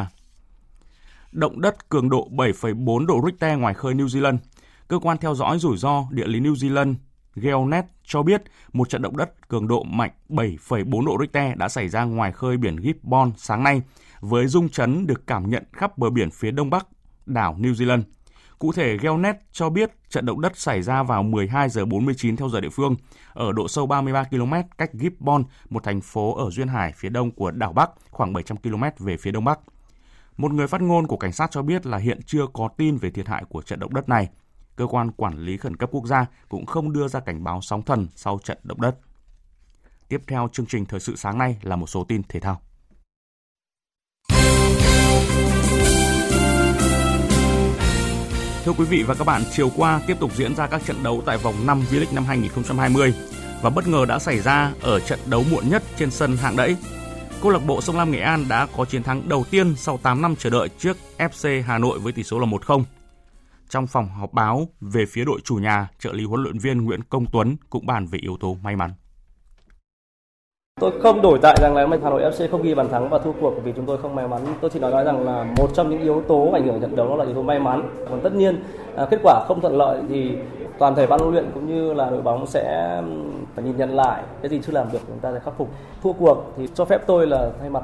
động 1.33 1.61
đất 1.61 1.89
cường 1.89 2.09
độ 2.09 2.29
7,4 2.31 3.07
độ 3.07 3.21
Richter 3.27 3.59
ngoài 3.59 3.75
khơi 3.75 3.95
New 3.95 4.07
Zealand. 4.07 4.37
Cơ 4.89 4.99
quan 4.99 5.19
theo 5.19 5.35
dõi 5.35 5.59
rủi 5.59 5.77
ro 5.77 6.05
địa 6.11 6.27
lý 6.27 6.41
New 6.41 6.55
Zealand 6.55 6.95
GeoNet 7.35 7.85
cho 8.05 8.23
biết 8.23 8.43
một 8.73 8.89
trận 8.89 9.03
động 9.03 9.17
đất 9.17 9.49
cường 9.49 9.69
độ 9.69 9.83
mạnh 9.83 10.11
7,4 10.29 11.07
độ 11.07 11.17
Richter 11.21 11.57
đã 11.57 11.69
xảy 11.69 11.89
ra 11.89 12.05
ngoài 12.05 12.33
khơi 12.33 12.57
biển 12.57 12.77
Gibbon 12.83 13.33
sáng 13.37 13.63
nay, 13.63 13.83
với 14.21 14.47
rung 14.47 14.69
chấn 14.69 15.07
được 15.07 15.27
cảm 15.27 15.51
nhận 15.51 15.65
khắp 15.73 15.99
bờ 15.99 16.11
biển 16.11 16.31
phía 16.31 16.51
đông 16.51 16.71
bắc 16.71 16.87
đảo 17.27 17.57
New 17.59 17.73
Zealand. 17.73 18.03
Cụ 18.59 18.73
thể, 18.73 18.99
GeoNet 18.99 19.37
cho 19.53 19.71
biết 19.71 19.91
trận 20.09 20.27
động 20.27 20.41
đất 20.41 20.59
xảy 20.59 20.83
ra 20.83 21.03
vào 21.03 21.23
12 21.23 21.69
giờ 21.69 21.85
49 21.85 22.37
theo 22.37 22.49
giờ 22.49 22.61
địa 22.61 22.69
phương 22.69 22.97
ở 23.33 23.53
độ 23.53 23.69
sâu 23.69 23.87
33 23.87 24.25
km 24.25 24.53
cách 24.79 24.91
Gibbon, 24.93 25.45
một 25.71 25.85
thành 25.85 26.01
phố 26.01 26.35
ở 26.35 26.51
duyên 26.51 26.69
hải 26.69 26.93
phía 26.97 27.09
đông 27.09 27.31
của 27.31 27.51
đảo 27.51 27.73
Bắc, 27.73 27.91
khoảng 28.11 28.33
700 28.33 28.57
km 28.57 28.83
về 28.99 29.17
phía 29.17 29.31
đông 29.31 29.45
bắc. 29.45 29.59
Một 30.37 30.53
người 30.53 30.67
phát 30.67 30.81
ngôn 30.81 31.07
của 31.07 31.17
cảnh 31.17 31.33
sát 31.33 31.51
cho 31.51 31.63
biết 31.63 31.87
là 31.87 31.99
hiện 31.99 32.21
chưa 32.27 32.47
có 32.53 32.69
tin 32.77 32.97
về 32.97 33.11
thiệt 33.11 33.29
hại 33.29 33.45
của 33.49 33.63
trận 33.63 33.81
động 33.81 33.95
đất 33.95 34.09
này. 34.09 34.29
Cơ 34.77 34.87
quan 34.87 35.11
quản 35.11 35.39
lý 35.39 35.57
khẩn 35.57 35.77
cấp 35.77 35.89
quốc 35.93 36.07
gia 36.07 36.27
cũng 36.49 36.67
không 36.67 36.93
đưa 36.93 37.09
ra 37.09 37.21
cảnh 37.21 37.45
báo 37.45 37.61
sóng 37.63 37.83
thần 37.83 38.09
sau 38.15 38.39
trận 38.45 38.59
động 38.63 38.81
đất. 38.81 38.97
Tiếp 40.09 40.21
theo 40.27 40.49
chương 40.53 40.67
trình 40.67 40.85
thời 40.85 41.01
sự 41.01 41.17
sáng 41.17 41.39
nay 41.39 41.57
là 41.63 41.77
một 41.77 41.87
số 41.87 42.05
tin 42.05 42.23
thể 42.29 42.41
thao. 42.41 42.61
Thưa 48.65 48.73
quý 48.73 48.85
vị 48.85 49.03
và 49.03 49.15
các 49.15 49.25
bạn, 49.25 49.43
chiều 49.53 49.71
qua 49.77 50.01
tiếp 50.07 50.17
tục 50.21 50.35
diễn 50.35 50.55
ra 50.55 50.67
các 50.67 50.85
trận 50.85 51.03
đấu 51.03 51.23
tại 51.27 51.39
vòng 51.39 51.55
5 51.67 51.85
V-League 51.91 52.15
năm 52.15 52.25
2020 52.25 53.15
và 53.63 53.71
bất 53.71 53.89
ngờ 53.89 54.05
đã 54.09 54.19
xảy 54.19 54.41
ra 54.41 54.73
ở 54.81 55.01
trận 55.01 55.19
đấu 55.27 55.45
muộn 55.51 55.69
nhất 55.69 55.83
trên 55.97 56.11
sân 56.11 56.37
hạng 56.37 56.57
đẫy 56.57 56.77
câu 57.43 57.53
lạc 57.53 57.61
bộ 57.67 57.81
Sông 57.81 57.97
Lam 57.97 58.11
Nghệ 58.11 58.21
An 58.21 58.45
đã 58.49 58.67
có 58.77 58.85
chiến 58.85 59.03
thắng 59.03 59.23
đầu 59.29 59.45
tiên 59.51 59.75
sau 59.77 59.99
8 60.03 60.23
năm 60.23 60.35
chờ 60.39 60.51
đợi 60.51 60.69
trước 60.79 60.97
FC 61.19 61.63
Hà 61.63 61.79
Nội 61.79 61.99
với 61.99 62.13
tỷ 62.13 62.23
số 62.23 62.39
là 62.39 62.47
1-0. 62.47 62.83
trong 63.69 63.87
phòng 63.87 64.09
họp 64.09 64.33
báo 64.33 64.69
về 64.81 65.05
phía 65.09 65.25
đội 65.25 65.41
chủ 65.45 65.55
nhà, 65.55 65.89
trợ 65.99 66.13
lý 66.13 66.25
huấn 66.25 66.43
luyện 66.43 66.59
viên 66.59 66.85
Nguyễn 66.85 67.01
Công 67.03 67.27
Tuấn 67.33 67.57
cũng 67.71 67.87
bàn 67.87 68.07
về 68.07 68.19
yếu 68.23 68.37
tố 68.41 68.57
may 68.63 68.77
mắn. 68.77 68.91
Tôi 70.81 70.93
không 71.03 71.23
đổi 71.23 71.39
tại 71.43 71.57
rằng 71.61 71.75
là 71.75 71.87
Hà 72.03 72.11
Nội 72.11 72.23
FC 72.23 72.49
không 72.51 72.63
ghi 72.63 72.75
bàn 72.75 72.89
thắng 72.91 73.09
và 73.09 73.19
thua 73.19 73.33
cuộc 73.41 73.55
vì 73.65 73.73
chúng 73.77 73.87
tôi 73.87 73.99
không 74.03 74.15
may 74.15 74.29
mắn. 74.29 74.41
Tôi 74.61 74.71
chỉ 74.75 74.81
nói 74.81 74.91
nói 74.91 75.05
rằng 75.05 75.25
là 75.25 75.45
một 75.57 75.69
trong 75.75 75.91
những 75.91 76.03
yếu 76.03 76.23
tố 76.29 76.51
ảnh 76.53 76.67
hưởng 76.67 76.81
trận 76.81 76.97
đấu 76.97 77.09
đó 77.09 77.17
là 77.17 77.25
yếu 77.25 77.35
tố 77.35 77.43
may 77.43 77.61
mắn. 77.61 77.89
Còn 78.11 78.21
tất 78.23 78.33
nhiên 78.33 78.63
à, 78.97 79.07
kết 79.11 79.21
quả 79.23 79.45
không 79.49 79.61
thuận 79.61 79.77
lợi 79.77 80.03
thì 80.09 80.31
toàn 80.79 80.95
thể 80.95 81.07
ban 81.07 81.21
huấn 81.21 81.33
luyện 81.33 81.51
cũng 81.55 81.67
như 81.67 81.95
là 81.95 82.11
đội 82.11 82.23
bóng 82.23 82.47
sẽ 82.47 83.03
phải 83.55 83.65
nhìn 83.65 83.77
nhận 83.77 83.97
lại 83.97 84.23
cái 84.43 84.51
gì 84.51 84.61
chưa 84.67 84.73
làm 84.73 84.93
được 84.93 84.99
chúng 85.09 85.19
ta 85.19 85.33
sẽ 85.33 85.39
khắc 85.39 85.55
phục. 85.57 85.69
Thua 86.03 86.13
cuộc 86.13 86.53
thì 86.57 86.69
cho 86.75 86.85
phép 86.85 87.03
tôi 87.07 87.27
là 87.27 87.51
thay 87.61 87.71
mặt 87.71 87.83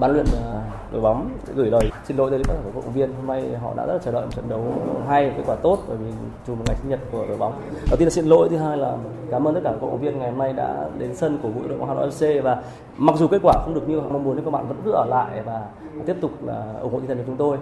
ban 0.00 0.12
luyện 0.12 0.26
à, 0.26 0.60
đội 0.92 1.00
bóng 1.00 1.30
gửi 1.54 1.70
lời 1.70 1.90
xin 2.04 2.16
lỗi 2.16 2.30
tới 2.30 2.42
các 2.48 2.56
cổ 2.74 2.80
động 2.80 2.92
viên. 2.92 3.12
Hôm 3.14 3.26
nay 3.26 3.44
họ 3.62 3.72
đã 3.76 3.86
rất 3.86 3.92
là 3.92 3.98
chờ 3.98 4.12
đợi 4.12 4.22
một 4.22 4.32
trận 4.36 4.48
đấu 4.48 4.64
hay 5.08 5.32
kết 5.36 5.42
quả 5.46 5.56
tốt 5.62 5.78
bởi 5.88 5.96
vì 5.96 6.10
chùm 6.46 6.58
một 6.58 6.64
ngày 6.66 6.76
sinh 6.80 6.90
nhật 6.90 7.00
của 7.12 7.24
đội 7.28 7.36
bóng. 7.36 7.52
Đầu 7.90 7.96
tiên 7.96 8.06
là 8.06 8.10
xin 8.10 8.26
lỗi, 8.26 8.48
thứ 8.48 8.56
hai 8.56 8.76
là 8.76 8.96
cảm 9.30 9.48
ơn 9.48 9.54
tất 9.54 9.60
cả 9.64 9.70
các 9.70 9.78
cổ 9.80 9.86
động 9.86 10.00
viên 10.00 10.18
ngày 10.18 10.30
hôm 10.30 10.38
nay 10.38 10.52
đã 10.52 10.88
đến 10.98 11.16
sân 11.16 11.38
của 11.42 11.48
đội 11.68 11.78
bóng 11.78 11.88
Hà 11.88 11.94
Nội 11.94 12.08
FC 12.08 12.42
và 12.42 12.62
mặc 12.96 13.16
dù 13.16 13.28
kết 13.28 13.38
quả 13.42 13.54
không 13.64 13.74
được 13.74 13.88
như 13.88 14.00
mong 14.00 14.24
muốn, 14.24 14.36
nhưng 14.36 14.44
các 14.44 14.50
bạn 14.50 14.68
vẫn 14.68 14.80
cứ 14.84 14.90
ở 14.90 15.04
lại 15.08 15.42
và 15.44 15.66
tiếp 16.06 16.16
tục 16.20 16.30
là 16.44 16.64
ủng 16.80 16.92
hộ 16.92 16.98
tinh 16.98 17.08
thần 17.08 17.18
của 17.18 17.24
chúng 17.26 17.36
tôi 17.36 17.56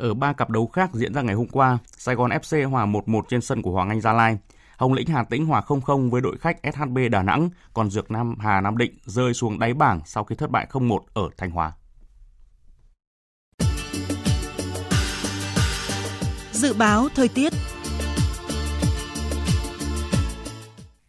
ở 0.00 0.14
ba 0.14 0.32
cặp 0.32 0.50
đấu 0.50 0.66
khác 0.66 0.90
diễn 0.94 1.14
ra 1.14 1.22
ngày 1.22 1.34
hôm 1.34 1.46
qua, 1.46 1.78
Sài 1.96 2.14
Gòn 2.14 2.30
FC 2.30 2.70
hòa 2.70 2.86
1-1 2.86 3.22
trên 3.28 3.40
sân 3.40 3.62
của 3.62 3.70
Hoàng 3.70 3.88
Anh 3.88 4.00
Gia 4.00 4.12
Lai. 4.12 4.38
Hồng 4.76 4.92
Lĩnh 4.92 5.08
Hà 5.08 5.24
Tĩnh 5.24 5.46
hòa 5.46 5.62
0-0 5.66 6.10
với 6.10 6.20
đội 6.20 6.36
khách 6.38 6.56
SHB 6.74 6.98
Đà 7.10 7.22
Nẵng, 7.22 7.50
còn 7.74 7.90
Dược 7.90 8.10
Nam 8.10 8.34
Hà 8.38 8.60
Nam 8.60 8.76
Định 8.76 8.98
rơi 9.04 9.34
xuống 9.34 9.58
đáy 9.58 9.74
bảng 9.74 10.00
sau 10.04 10.24
khi 10.24 10.34
thất 10.34 10.50
bại 10.50 10.66
0-1 10.70 10.98
ở 11.14 11.28
Thanh 11.36 11.50
Hóa. 11.50 11.72
Dự 16.52 16.74
báo 16.74 17.08
thời 17.14 17.28
tiết 17.28 17.52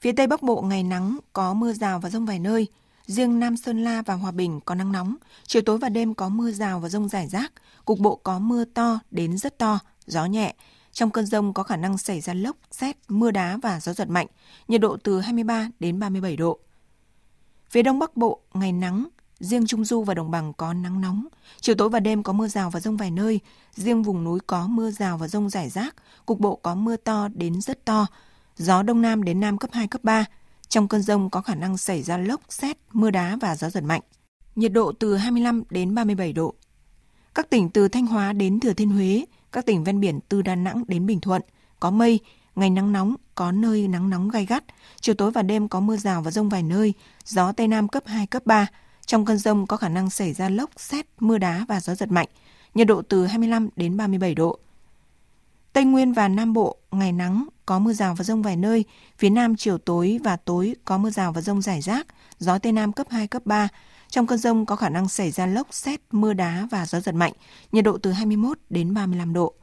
Phía 0.02 0.12
Tây 0.12 0.28
Bắc 0.28 0.42
Bộ 0.44 0.62
ngày 0.62 0.84
nắng, 0.84 1.18
có 1.34 1.54
mưa 1.54 1.74
rào 1.74 2.00
và 2.00 2.10
rông 2.10 2.26
vài 2.26 2.40
nơi. 2.40 2.68
Riêng 3.06 3.40
Nam 3.40 3.58
Sơn 3.58 3.84
La 3.84 4.02
và 4.02 4.14
Hòa 4.14 4.32
Bình 4.32 4.60
có 4.66 4.76
nắng 4.76 4.92
nóng. 4.92 5.16
Chiều 5.48 5.62
tối 5.62 5.78
và 5.78 5.90
đêm 5.90 6.14
có 6.14 6.30
mưa 6.30 6.52
rào 6.52 6.80
và 6.80 6.90
rông 6.90 7.10
rải 7.10 7.28
rác. 7.28 7.52
Cục 7.92 8.00
bộ 8.00 8.16
có 8.16 8.40
mưa 8.40 8.66
to 8.66 9.00
đến 9.12 9.38
rất 9.38 9.58
to, 9.58 9.80
gió 10.06 10.26
nhẹ. 10.26 10.56
Trong 10.92 11.10
cơn 11.10 11.26
rông 11.26 11.54
có 11.54 11.64
khả 11.64 11.78
năng 11.78 11.98
xảy 11.98 12.22
ra 12.22 12.34
lốc, 12.34 12.58
xét, 12.72 12.98
mưa 13.08 13.32
đá 13.32 13.58
và 13.62 13.80
gió 13.80 13.94
giật 13.94 14.10
mạnh, 14.10 14.28
nhiệt 14.68 14.82
độ 14.82 14.98
từ 15.04 15.20
23 15.20 15.70
đến 15.80 16.00
37 16.00 16.38
độ. 16.38 16.60
Phía 17.70 17.84
Đông 17.84 18.00
Bắc 18.00 18.18
Bộ, 18.18 18.42
ngày 18.54 18.72
nắng, 18.72 19.08
riêng 19.40 19.68
Trung 19.68 19.86
Du 19.86 20.04
và 20.04 20.14
Đồng 20.14 20.32
Bằng 20.32 20.54
có 20.54 20.74
nắng 20.74 21.02
nóng. 21.02 21.28
Chiều 21.62 21.76
tối 21.76 21.90
và 21.90 22.00
đêm 22.00 22.24
có 22.24 22.34
mưa 22.34 22.48
rào 22.48 22.70
và 22.70 22.80
rông 22.80 22.98
vài 22.98 23.12
nơi, 23.12 23.40
riêng 23.76 24.04
vùng 24.04 24.24
núi 24.24 24.40
có 24.48 24.68
mưa 24.68 24.92
rào 24.92 25.18
và 25.18 25.28
rông 25.28 25.50
rải 25.50 25.70
rác, 25.70 25.96
cục 26.26 26.40
bộ 26.40 26.56
có 26.56 26.76
mưa 26.76 26.96
to 26.96 27.28
đến 27.28 27.62
rất 27.62 27.86
to, 27.86 28.08
gió 28.58 28.84
Đông 28.84 29.02
Nam 29.02 29.24
đến 29.24 29.40
Nam 29.40 29.58
cấp 29.58 29.70
2, 29.74 29.88
cấp 29.88 30.04
3. 30.04 30.26
Trong 30.68 30.88
cơn 30.88 31.02
rông 31.02 31.30
có 31.30 31.42
khả 31.42 31.56
năng 31.56 31.78
xảy 31.78 32.04
ra 32.04 32.18
lốc, 32.18 32.42
xét, 32.50 32.78
mưa 32.94 33.12
đá 33.12 33.38
và 33.42 33.56
gió 33.56 33.70
giật 33.70 33.84
mạnh. 33.84 34.02
Nhiệt 34.56 34.74
độ 34.74 34.92
từ 34.92 35.18
25 35.18 35.64
đến 35.70 35.96
37 35.96 36.34
độ. 36.34 36.56
Các 37.36 37.50
tỉnh 37.50 37.70
từ 37.70 37.88
Thanh 37.88 38.06
Hóa 38.06 38.34
đến 38.34 38.60
Thừa 38.60 38.74
Thiên 38.74 38.90
Huế, 38.90 39.26
các 39.52 39.66
tỉnh 39.66 39.84
ven 39.84 40.00
biển 40.00 40.20
từ 40.30 40.42
Đà 40.42 40.56
Nẵng 40.56 40.84
đến 40.88 41.06
Bình 41.06 41.20
Thuận 41.20 41.42
có 41.80 41.92
mây, 41.92 42.20
ngày 42.56 42.70
nắng 42.70 42.92
nóng, 42.92 43.16
có 43.36 43.52
nơi 43.52 43.88
nắng 43.88 44.10
nóng 44.10 44.30
gai 44.30 44.46
gắt, 44.46 44.64
chiều 45.02 45.16
tối 45.16 45.32
và 45.32 45.42
đêm 45.42 45.68
có 45.68 45.80
mưa 45.80 45.98
rào 45.98 46.22
và 46.22 46.32
rông 46.32 46.50
vài 46.50 46.64
nơi, 46.64 46.94
gió 47.26 47.52
Tây 47.52 47.68
Nam 47.68 47.88
cấp 47.88 48.04
2, 48.06 48.28
cấp 48.28 48.46
3. 48.46 48.68
Trong 49.06 49.26
cơn 49.26 49.38
rông 49.38 49.68
có 49.68 49.78
khả 49.78 49.90
năng 49.90 50.10
xảy 50.10 50.34
ra 50.34 50.50
lốc, 50.50 50.70
xét, 50.78 51.06
mưa 51.20 51.38
đá 51.38 51.66
và 51.68 51.80
gió 51.80 51.96
giật 51.96 52.12
mạnh, 52.12 52.28
nhiệt 52.74 52.88
độ 52.88 53.02
từ 53.02 53.26
25 53.26 53.70
đến 53.76 53.98
37 53.98 54.36
độ. 54.36 54.60
Tây 55.74 55.86
Nguyên 55.86 56.14
và 56.14 56.28
Nam 56.28 56.54
Bộ, 56.54 56.78
ngày 56.92 57.12
nắng, 57.12 57.48
có 57.66 57.80
mưa 57.80 57.94
rào 57.94 58.16
và 58.16 58.24
rông 58.24 58.42
vài 58.42 58.56
nơi, 58.56 58.86
phía 59.18 59.30
Nam 59.30 59.56
chiều 59.56 59.78
tối 59.78 60.20
và 60.24 60.36
tối 60.36 60.76
có 60.86 60.98
mưa 60.98 61.10
rào 61.10 61.32
và 61.32 61.42
rông 61.42 61.62
rải 61.62 61.82
rác, 61.82 62.08
gió 62.40 62.58
Tây 62.58 62.72
Nam 62.72 62.94
cấp 62.94 63.08
2, 63.10 63.28
cấp 63.28 63.42
3. 63.46 63.68
Trong 64.12 64.28
cơn 64.28 64.38
rông 64.38 64.66
có 64.66 64.76
khả 64.76 64.90
năng 64.90 65.08
xảy 65.08 65.32
ra 65.32 65.46
lốc, 65.46 65.68
xét, 65.72 66.02
mưa 66.12 66.34
đá 66.34 66.68
và 66.72 66.86
gió 66.86 67.00
giật 67.00 67.16
mạnh, 67.16 67.34
nhiệt 67.72 67.84
độ 67.84 67.98
từ 67.98 68.12
21 68.12 68.60
đến 68.70 68.94
35 68.94 69.34
độ. 69.34 69.54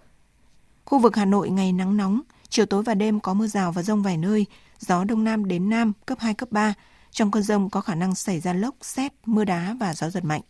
Khu 0.85 0.99
vực 0.99 1.17
Hà 1.17 1.25
Nội 1.25 1.51
ngày 1.51 1.73
nắng 1.73 1.97
nóng, 1.97 2.21
chiều 2.49 2.67
tối 2.67 2.83
và 2.83 2.95
đêm 2.95 3.21
có 3.21 3.35
mưa 3.35 3.47
rào 3.47 3.73
và 3.73 3.83
rông 3.83 4.03
vài 4.03 4.17
nơi, 4.17 4.47
gió 4.79 5.05
đông 5.05 5.25
nam 5.25 5.45
đến 5.45 5.69
nam 5.69 5.93
cấp 6.07 6.19
2, 6.21 6.35
cấp 6.35 6.53
3. 6.53 6.75
Trong 7.11 7.31
cơn 7.31 7.43
rông 7.43 7.71
có 7.71 7.81
khả 7.81 7.95
năng 7.95 8.15
xảy 8.15 8.41
ra 8.41 8.53
lốc, 8.53 8.75
xét, 8.81 9.13
mưa 9.27 9.45
đá 9.45 9.77
và 9.81 9.95
gió 9.95 10.11
giật 10.11 10.25
mạnh, 10.25 10.41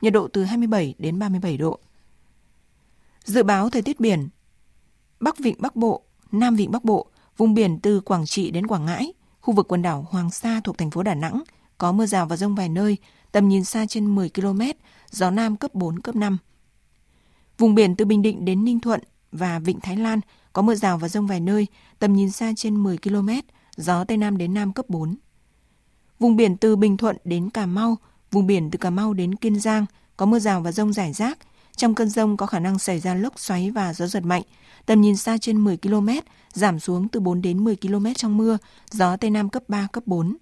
nhiệt 0.00 0.12
độ 0.12 0.28
từ 0.28 0.44
27 0.44 0.94
đến 0.98 1.18
37 1.18 1.56
độ. 1.56 1.78
Dự 3.24 3.42
báo 3.42 3.70
thời 3.70 3.82
tiết 3.82 4.00
biển 4.00 4.28
Bắc 5.20 5.38
Vịnh 5.38 5.56
Bắc 5.58 5.76
Bộ, 5.76 6.02
Nam 6.32 6.56
Vịnh 6.56 6.70
Bắc 6.70 6.84
Bộ, 6.84 7.06
vùng 7.36 7.54
biển 7.54 7.78
từ 7.80 8.00
Quảng 8.00 8.26
Trị 8.26 8.50
đến 8.50 8.66
Quảng 8.66 8.86
Ngãi, 8.86 9.12
khu 9.40 9.54
vực 9.54 9.68
quần 9.68 9.82
đảo 9.82 10.06
Hoàng 10.10 10.30
Sa 10.30 10.60
thuộc 10.64 10.78
thành 10.78 10.90
phố 10.90 11.02
Đà 11.02 11.14
Nẵng, 11.14 11.42
có 11.78 11.92
mưa 11.92 12.06
rào 12.06 12.26
và 12.26 12.36
rông 12.36 12.54
vài 12.54 12.68
nơi, 12.68 12.96
tầm 13.32 13.48
nhìn 13.48 13.64
xa 13.64 13.86
trên 13.86 14.14
10 14.14 14.30
km, 14.30 14.60
gió 15.10 15.30
Nam 15.30 15.56
cấp 15.56 15.74
4, 15.74 16.00
cấp 16.00 16.16
5. 16.16 16.38
Vùng 17.58 17.74
biển 17.74 17.96
từ 17.96 18.04
Bình 18.04 18.22
Định 18.22 18.44
đến 18.44 18.64
Ninh 18.64 18.80
Thuận 18.80 19.00
và 19.32 19.58
Vịnh 19.58 19.80
Thái 19.80 19.96
Lan 19.96 20.20
có 20.52 20.62
mưa 20.62 20.74
rào 20.74 20.98
và 20.98 21.08
rông 21.08 21.26
vài 21.26 21.40
nơi, 21.40 21.66
tầm 21.98 22.12
nhìn 22.12 22.30
xa 22.30 22.52
trên 22.56 22.82
10 22.82 22.98
km, 22.98 23.28
gió 23.76 24.04
Tây 24.04 24.16
Nam 24.16 24.38
đến 24.38 24.54
Nam 24.54 24.72
cấp 24.72 24.84
4. 24.88 25.16
Vùng 26.18 26.36
biển 26.36 26.56
từ 26.56 26.76
Bình 26.76 26.96
Thuận 26.96 27.16
đến 27.24 27.50
Cà 27.50 27.66
Mau, 27.66 27.96
vùng 28.30 28.46
biển 28.46 28.70
từ 28.70 28.76
Cà 28.76 28.90
Mau 28.90 29.14
đến 29.14 29.34
Kiên 29.34 29.60
Giang 29.60 29.86
có 30.16 30.26
mưa 30.26 30.38
rào 30.38 30.60
và 30.60 30.72
rông 30.72 30.92
rải 30.92 31.12
rác. 31.12 31.38
Trong 31.76 31.94
cơn 31.94 32.08
rông 32.08 32.36
có 32.36 32.46
khả 32.46 32.58
năng 32.58 32.78
xảy 32.78 33.00
ra 33.00 33.14
lốc 33.14 33.38
xoáy 33.38 33.70
và 33.70 33.94
gió 33.94 34.06
giật 34.06 34.24
mạnh, 34.24 34.42
tầm 34.86 35.00
nhìn 35.00 35.16
xa 35.16 35.38
trên 35.38 35.64
10 35.64 35.76
km, 35.76 36.08
giảm 36.52 36.80
xuống 36.80 37.08
từ 37.08 37.20
4 37.20 37.42
đến 37.42 37.64
10 37.64 37.76
km 37.76 38.06
trong 38.16 38.36
mưa, 38.36 38.58
gió 38.90 39.16
Tây 39.16 39.30
Nam 39.30 39.48
cấp 39.48 39.62
3, 39.68 39.88
cấp 39.92 40.06
4. 40.06 40.36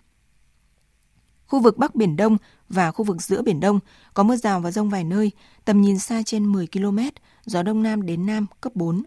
Khu 1.46 1.60
vực 1.60 1.76
Bắc 1.76 1.94
Biển 1.94 2.16
Đông 2.16 2.36
và 2.68 2.90
khu 2.90 3.04
vực 3.04 3.22
giữa 3.22 3.42
Biển 3.42 3.60
Đông 3.60 3.80
có 4.14 4.22
mưa 4.22 4.36
rào 4.36 4.60
và 4.60 4.70
rông 4.70 4.90
vài 4.90 5.04
nơi, 5.04 5.30
tầm 5.64 5.80
nhìn 5.80 5.98
xa 5.98 6.22
trên 6.26 6.46
10 6.52 6.66
km, 6.66 6.98
gió 7.44 7.62
Đông 7.62 7.82
Nam 7.82 8.06
đến 8.06 8.26
Nam 8.26 8.46
cấp 8.60 8.76
4. 8.76 9.02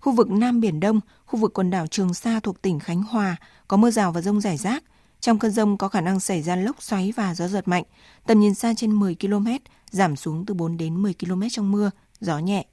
Khu 0.00 0.12
vực 0.12 0.30
Nam 0.30 0.60
Biển 0.60 0.80
Đông, 0.80 1.00
khu 1.26 1.40
vực 1.40 1.54
quần 1.54 1.70
đảo 1.70 1.86
Trường 1.86 2.14
Sa 2.14 2.40
thuộc 2.40 2.62
tỉnh 2.62 2.78
Khánh 2.78 3.02
Hòa 3.02 3.36
có 3.68 3.76
mưa 3.76 3.90
rào 3.90 4.12
và 4.12 4.20
rông 4.20 4.40
rải 4.40 4.56
rác. 4.56 4.84
Trong 5.20 5.38
cơn 5.38 5.50
rông 5.50 5.78
có 5.78 5.88
khả 5.88 6.00
năng 6.00 6.20
xảy 6.20 6.42
ra 6.42 6.56
lốc 6.56 6.82
xoáy 6.82 7.12
và 7.16 7.34
gió 7.34 7.48
giật 7.48 7.68
mạnh, 7.68 7.84
tầm 8.26 8.40
nhìn 8.40 8.54
xa 8.54 8.74
trên 8.76 8.92
10 8.92 9.16
km, 9.20 9.46
giảm 9.90 10.16
xuống 10.16 10.46
từ 10.46 10.54
4 10.54 10.76
đến 10.76 11.02
10 11.02 11.14
km 11.14 11.42
trong 11.50 11.72
mưa, 11.72 11.90
gió 12.20 12.38
nhẹ. 12.38 12.66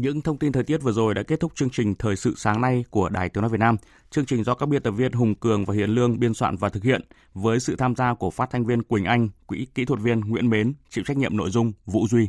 Những 0.00 0.20
thông 0.20 0.38
tin 0.38 0.52
thời 0.52 0.62
tiết 0.62 0.82
vừa 0.82 0.92
rồi 0.92 1.14
đã 1.14 1.22
kết 1.22 1.40
thúc 1.40 1.52
chương 1.54 1.70
trình 1.70 1.94
Thời 1.94 2.16
sự 2.16 2.34
sáng 2.36 2.60
nay 2.60 2.84
của 2.90 3.08
Đài 3.08 3.28
Tiếng 3.28 3.42
Nói 3.42 3.50
Việt 3.50 3.60
Nam. 3.60 3.76
Chương 4.10 4.26
trình 4.26 4.44
do 4.44 4.54
các 4.54 4.68
biên 4.68 4.82
tập 4.82 4.90
viên 4.90 5.12
Hùng 5.12 5.34
Cường 5.34 5.64
và 5.64 5.74
Hiền 5.74 5.90
Lương 5.90 6.20
biên 6.20 6.34
soạn 6.34 6.56
và 6.56 6.68
thực 6.68 6.82
hiện 6.82 7.02
với 7.34 7.60
sự 7.60 7.76
tham 7.76 7.96
gia 7.96 8.14
của 8.14 8.30
phát 8.30 8.50
thanh 8.50 8.66
viên 8.66 8.82
Quỳnh 8.82 9.04
Anh, 9.04 9.28
quỹ 9.46 9.66
kỹ 9.74 9.84
thuật 9.84 10.00
viên 10.00 10.20
Nguyễn 10.20 10.50
Mến, 10.50 10.72
chịu 10.90 11.04
trách 11.06 11.16
nhiệm 11.16 11.36
nội 11.36 11.50
dung 11.50 11.72
Vũ 11.86 12.08
Duy. 12.08 12.28